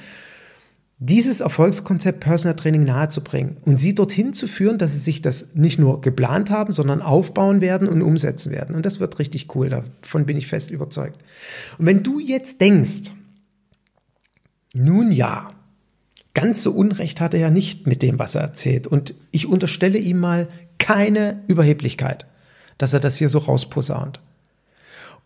dieses 1.03 1.40
Erfolgskonzept 1.40 2.20
Personal 2.20 2.57
Training 2.57 2.84
nahezubringen 2.84 3.57
und 3.64 3.80
sie 3.80 3.94
dorthin 3.94 4.34
zu 4.34 4.46
führen, 4.46 4.76
dass 4.76 4.92
sie 4.92 4.98
sich 4.98 5.22
das 5.22 5.55
nicht 5.55 5.78
nur 5.78 6.03
geplant 6.03 6.51
haben, 6.51 6.72
sondern 6.72 7.01
aufbauen 7.01 7.62
werden 7.62 7.88
und 7.88 8.03
umsetzen 8.03 8.53
werden. 8.53 8.76
Und 8.76 8.84
das 8.84 9.01
wird 9.01 9.18
richtig 9.18 9.55
cool, 9.55 9.70
davon 9.70 10.26
bin 10.26 10.36
ich 10.36 10.46
fest 10.46 10.70
überzeugt. 10.70 11.18
Und 11.78 11.86
wenn 11.86 12.03
du 12.03 12.18
jetzt 12.18 12.61
denkst, 12.61 13.12
nun 14.74 15.11
ja, 15.11 15.48
ganz 16.34 16.62
so 16.62 16.72
Unrecht 16.72 17.20
hat 17.22 17.32
er 17.32 17.40
ja 17.40 17.51
nicht 17.51 17.86
mit 17.86 18.03
dem, 18.03 18.18
was 18.18 18.34
er 18.34 18.42
erzählt. 18.42 18.86
Und 18.86 19.14
ich 19.30 19.46
unterstelle 19.46 19.98
ihm 19.98 20.18
mal 20.18 20.48
keine 20.78 21.42
Überheblichkeit, 21.46 22.26
dass 22.76 22.92
er 22.92 23.01
das 23.01 23.16
hier 23.16 23.30
so 23.30 23.38
rausposaunt. 23.38 24.20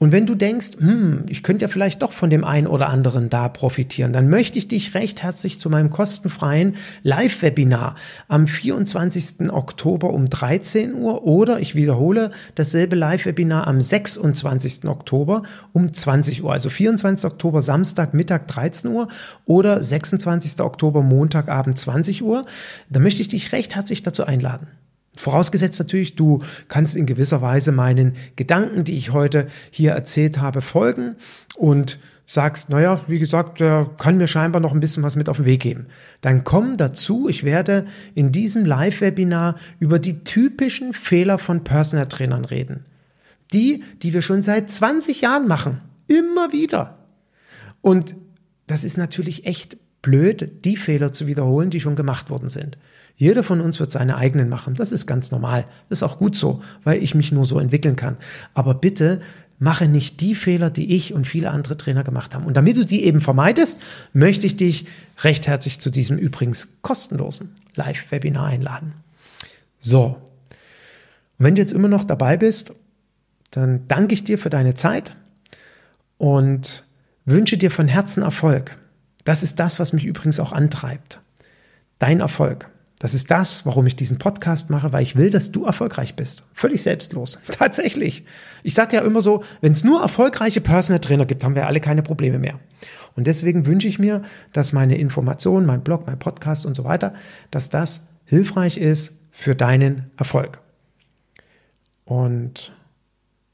Und 0.05 0.13
wenn 0.13 0.27
du 0.27 0.35
denkst, 0.35 0.73
hm, 0.81 1.25
ich 1.31 1.43
könnte 1.43 1.65
ja 1.65 1.69
vielleicht 1.69 2.03
doch 2.03 2.13
von 2.13 2.29
dem 2.29 2.45
einen 2.45 2.67
oder 2.67 2.91
anderen 2.91 3.31
da 3.31 3.49
profitieren, 3.49 4.13
dann 4.13 4.29
möchte 4.29 4.59
ich 4.59 4.69
dich 4.69 4.93
recht 4.93 5.23
herzlich 5.23 5.59
zu 5.59 5.71
meinem 5.71 5.89
kostenfreien 5.89 6.77
Live-Webinar 7.05 7.95
am 8.29 8.47
24. 8.47 9.51
Oktober 9.51 10.11
um 10.11 10.29
13 10.29 10.93
Uhr 10.93 11.25
oder 11.25 11.59
ich 11.61 11.75
wiederhole 11.75 12.33
dasselbe 12.55 12.97
Live-Webinar 12.97 13.67
am 13.67 13.81
26. 13.81 14.85
Oktober 14.85 15.41
um 15.73 15.91
20 15.91 16.45
Uhr. 16.45 16.53
Also 16.53 16.69
24. 16.69 17.25
Oktober 17.25 17.63
Samstag 17.63 18.13
Mittag 18.13 18.47
13 18.49 18.91
Uhr 18.91 19.09
oder 19.47 19.83
26. 19.83 20.61
Oktober 20.61 21.01
Montagabend 21.01 21.79
20 21.79 22.23
Uhr. 22.23 22.45
Da 22.91 23.01
möchte 23.01 23.23
ich 23.23 23.29
dich 23.29 23.53
recht 23.53 23.75
herzlich 23.75 24.03
dazu 24.03 24.27
einladen. 24.27 24.69
Vorausgesetzt 25.17 25.79
natürlich, 25.79 26.17
du 26.17 26.43
kannst 26.69 26.97
in 26.97 27.07
gewisser 27.07 27.41
Weise 27.41 27.73
meinen 27.73 28.15
Gedanken, 28.37 28.85
die 28.85 28.97
ich 28.97 29.13
heute 29.13 29.47
hier 29.71 29.93
erzählt 29.93 30.41
habe, 30.41 30.61
folgen 30.61 31.15
und 31.57 31.99
sagst, 32.27 32.71
naja, 32.71 33.01
wie 33.07 33.19
gesagt, 33.19 33.61
der 33.61 33.91
kann 33.99 34.17
mir 34.17 34.27
scheinbar 34.27 34.61
noch 34.61 34.73
ein 34.73 34.81
bisschen 34.81 35.03
was 35.03 35.15
mit 35.15 35.29
auf 35.29 35.37
den 35.37 35.47
Weg 35.47 35.61
geben. 35.61 35.87
Dann 36.21 36.43
komm 36.43 36.77
dazu, 36.77 37.29
ich 37.29 37.45
werde 37.45 37.87
in 38.15 38.33
diesem 38.33 38.65
Live-Webinar 38.65 39.57
über 39.79 39.99
die 39.99 40.25
typischen 40.25 40.95
Fehler 40.95 41.39
von 41.39 41.65
Personal 41.65 42.09
Trainern 42.09 42.45
reden. 42.45 42.85
Die, 43.53 43.85
die 44.03 44.15
wir 44.15 44.23
schon 44.23 44.43
seit 44.43 44.71
20 44.71 45.21
Jahren 45.21 45.47
machen. 45.47 45.81
Immer 46.09 46.53
wieder. 46.53 46.95
Und 47.83 48.17
das 48.67 48.85
ist 48.85 48.97
natürlich 48.97 49.47
echt 49.47 49.77
blöd, 50.05 50.65
die 50.67 50.77
Fehler 50.77 51.13
zu 51.15 51.27
wiederholen, 51.27 51.71
die 51.71 51.81
schon 51.81 51.97
gemacht 51.97 52.29
worden 52.29 52.51
sind. 52.51 52.77
Jeder 53.17 53.43
von 53.43 53.63
uns 53.63 53.81
wird 53.81 53.91
seine 53.91 54.17
eigenen 54.17 54.51
machen. 54.51 54.75
Das 54.75 54.93
ist 54.93 55.07
ganz 55.07 55.31
normal. 55.31 55.65
Das 55.89 56.01
ist 56.01 56.03
auch 56.03 56.19
gut 56.19 56.37
so, 56.37 56.63
weil 56.85 57.03
ich 57.03 57.15
mich 57.15 57.33
nur 57.33 57.47
so 57.47 57.59
entwickeln 57.59 57.97
kann. 57.97 58.19
Aber 58.53 58.75
bitte 58.75 59.21
mache 59.59 59.89
nicht 59.89 60.21
die 60.21 60.35
Fehler, 60.35 60.71
die 60.71 60.95
ich 60.95 61.15
und 61.15 61.27
viele 61.27 61.51
andere 61.51 61.79
Trainer 61.79 62.05
gemacht 62.05 62.35
haben. 62.35 62.45
Und 62.45 62.55
damit 62.55 62.77
du 62.77 62.85
die 62.85 63.05
eben 63.05 63.21
vermeidest, 63.21 63.81
möchte 64.13 64.47
ich 64.47 64.57
dich 64.57 64.87
recht 65.23 65.47
herzlich 65.47 65.81
zu 65.81 65.89
diesem 65.89 66.19
übrigens 66.19 66.69
kostenlosen 66.83 67.57
Live-Webinar 67.75 68.47
einladen. 68.47 68.93
So. 69.81 70.21
Und 71.39 71.47
wenn 71.47 71.55
du 71.55 71.63
jetzt 71.63 71.73
immer 71.73 71.89
noch 71.89 72.05
dabei 72.05 72.37
bist, 72.37 72.75
dann 73.53 73.89
danke 73.89 74.13
ich 74.13 74.25
dir 74.25 74.39
für 74.39 74.51
deine 74.51 74.75
Zeit 74.75 75.17
und 76.19 76.85
wünsche 77.25 77.57
dir 77.57 77.71
von 77.71 77.89
Herzen 77.89 78.23
Erfolg. 78.23 78.77
Das 79.25 79.43
ist 79.43 79.59
das, 79.59 79.81
was 79.81 79.93
mich 79.93 80.05
übrigens 80.05 80.39
auch 80.39 80.53
antreibt. 80.53 81.21
Dein 81.99 82.21
Erfolg. 82.21 82.69
Das 82.99 83.13
ist 83.13 83.31
das, 83.31 83.67
warum 83.67 83.87
ich 83.87 83.97
diesen 83.97 84.19
Podcast 84.19 84.71
mache, 84.71 84.93
weil 84.93 85.03
ich 85.03 85.17
will, 85.17 85.31
dass 85.31 85.51
du 85.51 85.65
erfolgreich 85.65 86.15
bist. 86.15 86.45
Völlig 86.53 86.83
selbstlos. 86.83 87.39
Tatsächlich. 87.51 88.25
Ich 88.63 88.75
sage 88.75 88.97
ja 88.97 89.03
immer 89.03 89.21
so, 89.21 89.43
wenn 89.61 89.73
es 89.73 89.85
nur 89.85 90.01
erfolgreiche 90.01 90.61
Personal 90.61 91.01
Trainer 91.01 91.27
gibt, 91.27 91.45
haben 91.45 91.55
wir 91.55 91.67
alle 91.67 91.81
keine 91.81 92.03
Probleme 92.03 92.39
mehr. 92.39 92.61
Und 93.17 93.27
deswegen 93.27 93.67
wünsche 93.67 93.89
ich 93.89 93.99
mir, 93.99 94.23
dass 94.53 94.73
meine 94.73 94.97
Informationen, 94.97 95.67
mein 95.67 95.83
Blog, 95.83 96.07
mein 96.07 96.19
Podcast 96.19 96.67
und 96.67 96.75
so 96.75 96.85
weiter, 96.85 97.15
dass 97.51 97.71
das 97.71 98.01
hilfreich 98.25 98.79
ist 98.79 99.13
für 99.31 99.55
deinen 99.55 100.11
Erfolg. 100.17 100.61
Und 102.05 102.73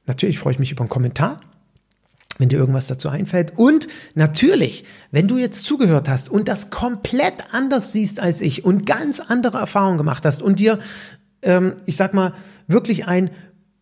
natürlich 0.06 0.38
freue 0.38 0.52
ich 0.52 0.58
mich 0.58 0.72
über 0.72 0.82
einen 0.82 0.90
Kommentar 0.90 1.40
wenn 2.41 2.49
dir 2.49 2.59
irgendwas 2.59 2.86
dazu 2.86 3.09
einfällt. 3.09 3.53
Und 3.57 3.86
natürlich, 4.14 4.84
wenn 5.11 5.28
du 5.28 5.36
jetzt 5.36 5.64
zugehört 5.66 6.09
hast 6.09 6.28
und 6.30 6.49
das 6.49 6.70
komplett 6.70 7.53
anders 7.53 7.93
siehst 7.93 8.18
als 8.18 8.41
ich 8.41 8.64
und 8.64 8.86
ganz 8.86 9.20
andere 9.20 9.59
Erfahrungen 9.59 9.99
gemacht 9.99 10.24
hast 10.24 10.43
und 10.43 10.59
dir, 10.59 10.78
ähm, 11.43 11.74
ich 11.86 11.97
sag 11.97 12.14
mal, 12.14 12.32
wirklich 12.66 13.07
ein 13.07 13.30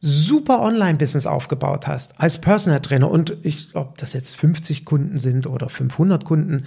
super 0.01 0.61
Online-Business 0.61 1.27
aufgebaut 1.27 1.87
hast 1.87 2.21
als 2.21 2.39
Personal 2.39 2.81
Trainer 2.81 3.11
und 3.11 3.37
ich, 3.43 3.75
ob 3.75 3.97
das 3.99 4.13
jetzt 4.13 4.37
50 4.37 4.85
Kunden 4.85 5.19
sind 5.19 5.47
oder 5.47 5.69
500 5.69 6.25
Kunden 6.25 6.65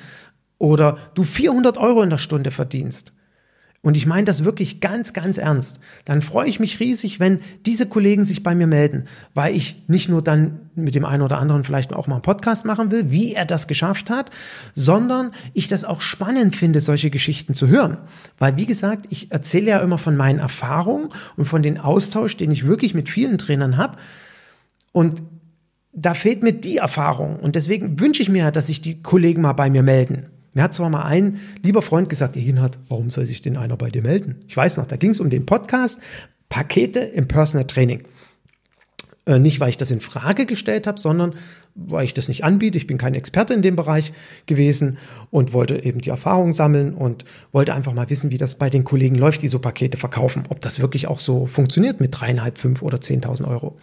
oder 0.57 0.97
du 1.13 1.23
400 1.23 1.77
Euro 1.77 2.01
in 2.03 2.09
der 2.09 2.17
Stunde 2.17 2.51
verdienst, 2.51 3.13
und 3.83 3.97
ich 3.97 4.05
meine 4.05 4.25
das 4.25 4.43
wirklich 4.43 4.79
ganz, 4.79 5.11
ganz 5.11 5.39
ernst, 5.39 5.79
dann 6.05 6.21
freue 6.21 6.47
ich 6.47 6.59
mich 6.59 6.79
riesig, 6.79 7.19
wenn 7.19 7.39
diese 7.65 7.87
Kollegen 7.87 8.25
sich 8.25 8.43
bei 8.43 8.53
mir 8.53 8.67
melden, 8.67 9.05
weil 9.33 9.55
ich 9.55 9.83
nicht 9.87 10.07
nur 10.07 10.21
dann 10.21 10.59
mit 10.75 10.93
dem 10.93 11.03
einen 11.03 11.23
oder 11.23 11.39
anderen 11.39 11.63
vielleicht 11.63 11.91
auch 11.91 12.05
mal 12.05 12.15
einen 12.15 12.21
Podcast 12.21 12.63
machen 12.63 12.91
will, 12.91 13.09
wie 13.09 13.33
er 13.33 13.45
das 13.45 13.67
geschafft 13.67 14.11
hat, 14.11 14.29
sondern 14.75 15.31
ich 15.53 15.67
das 15.67 15.83
auch 15.83 16.01
spannend 16.01 16.55
finde, 16.55 16.79
solche 16.79 17.09
Geschichten 17.09 17.55
zu 17.55 17.69
hören. 17.69 17.97
Weil, 18.37 18.55
wie 18.55 18.67
gesagt, 18.67 19.07
ich 19.09 19.31
erzähle 19.31 19.71
ja 19.71 19.79
immer 19.79 19.97
von 19.97 20.15
meinen 20.15 20.39
Erfahrungen 20.39 21.09
und 21.35 21.45
von 21.45 21.63
den 21.63 21.79
Austausch, 21.79 22.37
den 22.37 22.51
ich 22.51 22.67
wirklich 22.67 22.93
mit 22.93 23.09
vielen 23.09 23.39
Trainern 23.39 23.77
habe. 23.77 23.97
Und 24.91 25.23
da 25.91 26.13
fehlt 26.13 26.43
mir 26.43 26.53
die 26.53 26.77
Erfahrung. 26.77 27.37
Und 27.37 27.55
deswegen 27.55 27.99
wünsche 27.99 28.21
ich 28.21 28.29
mir, 28.29 28.51
dass 28.51 28.67
sich 28.67 28.81
die 28.81 29.01
Kollegen 29.01 29.41
mal 29.41 29.53
bei 29.53 29.71
mir 29.71 29.83
melden. 29.83 30.27
Mir 30.53 30.63
hat 30.63 30.73
zwar 30.73 30.89
mal 30.89 31.03
ein 31.03 31.39
lieber 31.63 31.81
Freund 31.81 32.09
gesagt, 32.09 32.35
Egenhard, 32.35 32.77
warum 32.89 33.09
soll 33.09 33.25
sich 33.25 33.41
denn 33.41 33.57
einer 33.57 33.77
bei 33.77 33.89
dir 33.89 34.01
melden? 34.01 34.43
Ich 34.47 34.57
weiß 34.57 34.77
noch, 34.77 34.85
da 34.85 34.97
ging 34.97 35.11
es 35.11 35.19
um 35.19 35.29
den 35.29 35.45
Podcast 35.45 35.99
Pakete 36.49 36.99
im 36.99 37.27
Personal 37.27 37.65
Training. 37.65 38.03
Äh, 39.25 39.39
nicht, 39.39 39.59
weil 39.59 39.69
ich 39.69 39.77
das 39.77 39.91
in 39.91 40.01
Frage 40.01 40.45
gestellt 40.45 40.87
habe, 40.87 40.99
sondern 40.99 41.35
weil 41.75 42.03
ich 42.03 42.13
das 42.13 42.27
nicht 42.27 42.43
anbiete. 42.43 42.77
Ich 42.77 42.87
bin 42.87 42.97
kein 42.97 43.13
Experte 43.13 43.53
in 43.53 43.61
dem 43.61 43.75
Bereich 43.77 44.11
gewesen 44.45 44.97
und 45.29 45.53
wollte 45.53 45.83
eben 45.83 46.01
die 46.01 46.09
Erfahrung 46.09 46.51
sammeln 46.51 46.93
und 46.93 47.23
wollte 47.51 47.73
einfach 47.73 47.93
mal 47.93 48.09
wissen, 48.09 48.31
wie 48.31 48.37
das 48.37 48.55
bei 48.55 48.69
den 48.69 48.83
Kollegen 48.83 49.15
läuft, 49.15 49.41
die 49.43 49.47
so 49.47 49.59
Pakete 49.59 49.97
verkaufen. 49.97 50.43
Ob 50.49 50.59
das 50.59 50.79
wirklich 50.79 51.07
auch 51.07 51.19
so 51.19 51.47
funktioniert 51.47 52.01
mit 52.01 52.19
dreieinhalb, 52.19 52.57
fünf 52.57 52.81
oder 52.81 52.99
zehntausend 52.99 53.47
Euro. 53.47 53.77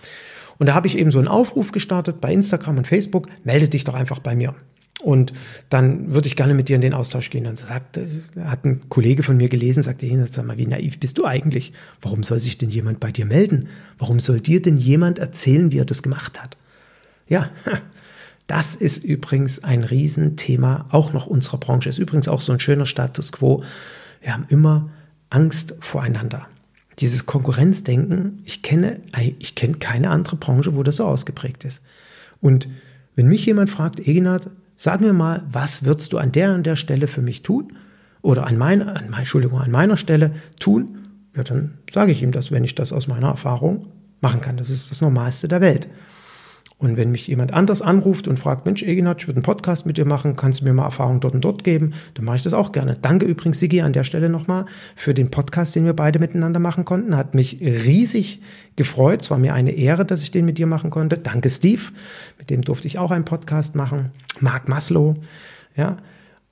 Und 0.59 0.67
da 0.67 0.75
habe 0.75 0.89
ich 0.89 0.99
eben 0.99 1.13
so 1.13 1.19
einen 1.19 1.29
Aufruf 1.29 1.73
gestartet 1.73 2.21
bei 2.21 2.33
Instagram 2.33 2.79
und 2.79 2.87
Facebook. 2.87 3.29
Melde 3.45 3.69
dich 3.69 3.85
doch 3.85 3.95
einfach 3.95 4.19
bei 4.19 4.35
mir. 4.35 4.55
Und 5.03 5.33
dann 5.71 6.13
würde 6.13 6.27
ich 6.27 6.35
gerne 6.35 6.55
mit 6.55 6.69
dir 6.69 6.77
in 6.77 6.83
den 6.83 6.95
Austausch 6.95 7.31
gehen. 7.31 7.47
Und 7.47 7.59
sagt, 7.59 7.99
hat 8.41 8.65
ein 8.65 8.89
Kollege 8.89 9.23
von 9.23 9.37
mir 9.37 9.49
gelesen, 9.49 9.83
sagte, 9.83 10.09
sag 10.27 10.45
mal, 10.45 10.59
wie 10.59 10.67
naiv 10.67 10.99
bist 10.99 11.19
du 11.19 11.25
eigentlich? 11.25 11.73
Warum 12.03 12.23
soll 12.25 12.41
sich 12.41 12.59
denn 12.59 12.71
jemand 12.71 12.99
bei 12.99 13.13
dir 13.13 13.25
melden? 13.25 13.69
Warum 13.99 14.19
soll 14.19 14.41
dir 14.41 14.61
denn 14.61 14.77
jemand 14.77 15.19
erzählen, 15.19 15.71
wie 15.71 15.79
er 15.79 15.85
das 15.85 16.03
gemacht 16.03 16.43
hat? 16.43 16.57
Ja, 17.29 17.51
das 18.49 18.75
ist 18.75 19.05
übrigens 19.05 19.63
ein 19.63 19.85
Riesenthema, 19.85 20.87
auch 20.91 21.13
noch 21.13 21.27
unserer 21.27 21.59
Branche. 21.59 21.89
Ist 21.89 21.99
übrigens 21.99 22.27
auch 22.27 22.41
so 22.41 22.53
ein 22.53 22.61
schöner 22.61 22.87
Status 22.87 23.31
quo. 23.31 23.63
Wir 24.21 24.35
haben 24.35 24.47
immer 24.49 24.91
Angst 25.31 25.75
voreinander. 25.79 26.49
Dieses 26.99 27.27
Konkurrenzdenken, 27.27 28.43
ich 28.45 28.63
kenne, 28.63 29.01
ich 29.39 29.55
kenne 29.55 29.75
keine 29.75 30.11
andere 30.11 30.35
Branche, 30.35 30.75
wo 30.75 30.83
das 30.83 30.97
so 30.97 31.05
ausgeprägt 31.05 31.65
ist. 31.65 31.83
Und 32.41 32.67
wenn 33.15 33.29
mich 33.29 33.47
jemand 33.47 33.71
fragt, 33.71 34.01
Eginat, 34.01 34.51
Sag 34.81 35.01
mir 35.01 35.13
mal, 35.13 35.43
was 35.51 35.85
würdest 35.85 36.13
du 36.13 36.19
an 36.19 36.31
der 36.31 36.55
und 36.55 36.65
der 36.65 36.77
Stelle 36.77 37.09
für 37.09 37.21
mich 37.21 37.43
tun? 37.43 37.73
Oder 38.23 38.47
an 38.47 38.57
meiner, 38.57 38.95
an, 38.95 39.13
Entschuldigung, 39.13 39.61
an 39.61 39.73
meiner 39.73 39.97
Stelle 39.97 40.37
tun? 40.61 41.09
Ja, 41.35 41.43
dann 41.43 41.79
sage 41.93 42.13
ich 42.13 42.23
ihm 42.23 42.31
das, 42.31 42.53
wenn 42.53 42.63
ich 42.63 42.77
das 42.77 42.93
aus 42.93 43.09
meiner 43.09 43.27
Erfahrung 43.27 43.89
machen 44.21 44.41
kann. 44.41 44.57
Das 44.57 44.71
ist 44.71 44.93
das 44.93 45.01
Normalste 45.01 45.49
der 45.49 45.61
Welt. 45.61 45.89
Und 46.81 46.97
wenn 46.97 47.11
mich 47.11 47.27
jemand 47.27 47.55
anders 47.55 47.83
anruft 47.83 48.29
und 48.29 48.39
fragt, 48.39 48.65
Mensch, 48.65 48.85
Eginat, 48.85 49.21
ich 49.21 49.27
würde 49.27 49.39
einen 49.39 49.43
Podcast 49.43 49.85
mit 49.85 49.97
dir 49.97 50.05
machen, 50.05 50.37
kannst 50.37 50.61
du 50.61 50.65
mir 50.65 50.73
mal 50.73 50.85
Erfahrung 50.85 51.19
dort 51.19 51.35
und 51.35 51.41
dort 51.41 51.65
geben, 51.65 51.93
dann 52.15 52.25
mache 52.25 52.37
ich 52.37 52.43
das 52.43 52.53
auch 52.53 52.71
gerne. 52.71 52.97
Danke 53.03 53.27
übrigens, 53.27 53.59
Sigi, 53.59 53.81
an 53.81 53.93
der 53.93 54.05
Stelle 54.05 54.29
nochmal 54.29 54.65
für 54.95 55.13
den 55.13 55.29
Podcast, 55.29 55.75
den 55.75 55.85
wir 55.85 55.93
beide 55.93 56.21
miteinander 56.21 56.61
machen 56.61 56.85
konnten. 56.85 57.17
Hat 57.17 57.35
mich 57.35 57.61
riesig 57.61 58.43
gefreut. 58.77 59.23
Es 59.23 59.31
war 59.31 59.39
mir 59.39 59.55
eine 59.55 59.73
Ehre, 59.73 60.05
dass 60.05 60.23
ich 60.23 60.31
den 60.31 60.45
mit 60.45 60.59
dir 60.59 60.69
machen 60.69 60.91
konnte. 60.91 61.19
Danke, 61.19 61.51
Steve. 61.51 61.83
Mit 62.39 62.49
dem 62.49 62.63
durfte 62.63 62.87
ich 62.87 62.99
auch 62.99 63.11
einen 63.11 63.25
Podcast 63.25 63.75
machen. 63.75 64.13
Marc 64.39 64.69
Maslow. 64.69 65.17
Ja. 65.75 65.97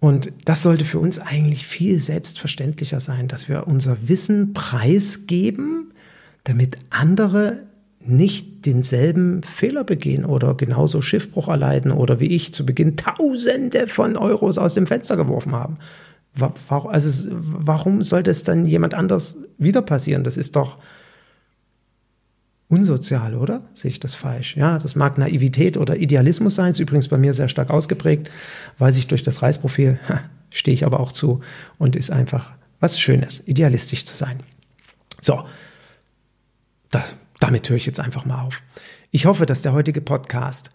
Und 0.01 0.33
das 0.45 0.63
sollte 0.65 0.85
für 0.85 0.99
uns 0.99 1.21
eigentlich 1.21 1.69
viel 1.69 2.01
selbstverständlicher 2.01 2.99
sein, 2.99 3.29
dass 3.29 3.49
wir 3.49 3.69
unser 3.69 4.09
Wissen 4.09 4.55
preisgeben, 4.55 5.93
damit 6.43 6.79
andere 6.91 7.67
nicht 8.09 8.67
denselben 8.67 9.43
Fehler 9.43 9.85
begehen 9.85 10.25
oder 10.25 10.55
genauso 10.55 11.03
Schiffbruch 11.03 11.49
erleiden 11.49 11.93
oder 11.93 12.21
wie 12.21 12.27
ich 12.27 12.53
zu 12.53 12.65
Beginn 12.65 12.97
Tausende 12.97 13.87
von 13.87 14.17
Euros 14.17 14.59
aus 14.59 14.75
dem 14.75 14.87
Fenster 14.87 15.17
geworfen 15.17 15.53
haben. 15.53 15.77
Also 16.69 17.31
warum 17.33 18.03
sollte 18.03 18.31
es 18.31 18.45
dann 18.45 18.67
jemand 18.67 18.95
anders 18.95 19.39
wieder 19.59 19.83
passieren? 19.83 20.25
Das 20.25 20.37
ist 20.37 20.57
doch 20.57 20.79
unsozial, 22.69 23.35
oder? 23.35 23.63
Sehe 23.75 23.91
ich 23.91 24.01
das 24.01 24.15
falsch? 24.15 24.57
Ja, 24.57 24.79
das 24.79 24.97
mag 24.97 25.19
Naivität 25.19 25.77
oder 25.77 25.97
Idealismus 25.97 26.55
sein, 26.55 26.73
ist 26.73 26.81
übrigens 26.81 27.09
bei 27.09 27.17
mir 27.17 27.33
sehr 27.33 27.49
stark 27.49 27.71
ausgeprägt, 27.71 28.31
weiß 28.79 28.99
ich 28.99 29.07
durch 29.07 29.23
das 29.23 29.43
Reisprofil, 29.43 29.99
stehe 30.51 30.75
ich 30.75 30.85
aber 30.85 31.01
auch 31.01 31.13
zu 31.13 31.41
und 31.79 31.97
ist 31.97 32.11
einfach 32.11 32.53
was 32.81 33.01
Schönes, 33.01 33.43
idealistisch 33.47 34.05
zu 34.05 34.17
sein. 34.17 34.37
So, 35.23 35.45
das 36.91 37.17
damit 37.41 37.69
höre 37.69 37.77
ich 37.77 37.87
jetzt 37.87 38.01
einfach 38.01 38.25
mal 38.25 38.43
auf. 38.43 38.63
Ich 39.11 39.27
hoffe, 39.27 39.47
dass 39.47 39.63
der 39.63 39.73
heutige 39.73 40.01
Podcast 40.01 40.71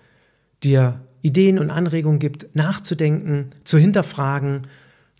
dir 0.63 1.01
Ideen 1.21 1.59
und 1.59 1.69
Anregungen 1.69 2.19
gibt, 2.19 2.55
nachzudenken, 2.55 3.51
zu 3.63 3.77
hinterfragen, 3.77 4.61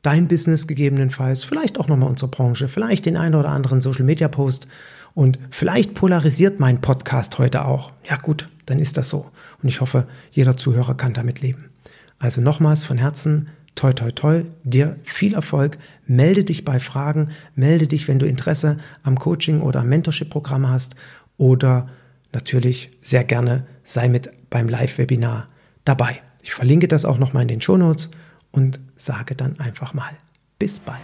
dein 0.02 0.28
Business 0.28 0.68
gegebenenfalls, 0.68 1.44
vielleicht 1.44 1.80
auch 1.80 1.88
nochmal 1.88 2.10
unsere 2.10 2.32
Branche, 2.32 2.68
vielleicht 2.68 3.06
den 3.06 3.18
einen 3.18 3.36
oder 3.36 3.50
anderen 3.50 3.82
Social 3.82 4.04
Media 4.06 4.28
Post 4.28 4.68
und 5.14 5.38
vielleicht 5.52 5.94
polarisiert 5.94 6.60
mein 6.60 6.82
Podcast 6.82 7.38
heute 7.38 7.66
auch. 7.66 7.92
Ja 8.10 8.18
gut, 8.18 8.48
dann 8.66 8.80
ist 8.80 8.98
das 8.98 9.10
so. 9.10 9.30
Und 9.62 9.70
ich 9.70 9.82
hoffe, 9.82 10.08
jeder 10.32 10.58
Zuhörer 10.58 10.96
kann 10.96 11.14
damit 11.14 11.42
leben. 11.42 11.70
Also 12.18 12.42
nochmals 12.42 12.84
von 12.84 12.98
Herzen, 12.98 13.50
toi 13.76 13.94
toi 13.94 14.12
toi, 14.12 14.44
dir 14.64 14.98
viel 15.04 15.34
Erfolg, 15.34 15.78
melde 16.06 16.44
dich 16.44 16.66
bei 16.66 16.80
Fragen, 16.80 17.30
melde 17.56 17.88
dich, 17.88 18.08
wenn 18.08 18.20
du 18.20 18.26
Interesse 18.26 18.78
am 19.04 19.18
Coaching 19.18 19.62
oder 19.62 19.82
am 19.82 19.90
Mentorship-Programm 19.90 20.68
hast 20.68 20.96
oder 21.42 21.90
natürlich 22.34 22.92
sehr 23.02 23.24
gerne 23.24 23.66
sei 23.82 24.08
mit 24.10 24.30
beim 24.52 24.70
Live-Webinar 24.70 25.48
dabei. 25.86 26.22
Ich 26.44 26.54
verlinke 26.54 26.88
das 26.88 27.04
auch 27.04 27.18
nochmal 27.18 27.42
in 27.42 27.48
den 27.48 27.62
Shownotes 27.62 28.12
und 28.52 28.80
sage 28.96 29.34
dann 29.34 29.60
einfach 29.60 29.96
mal 29.96 30.12
bis 30.60 30.80
bald. 30.80 31.00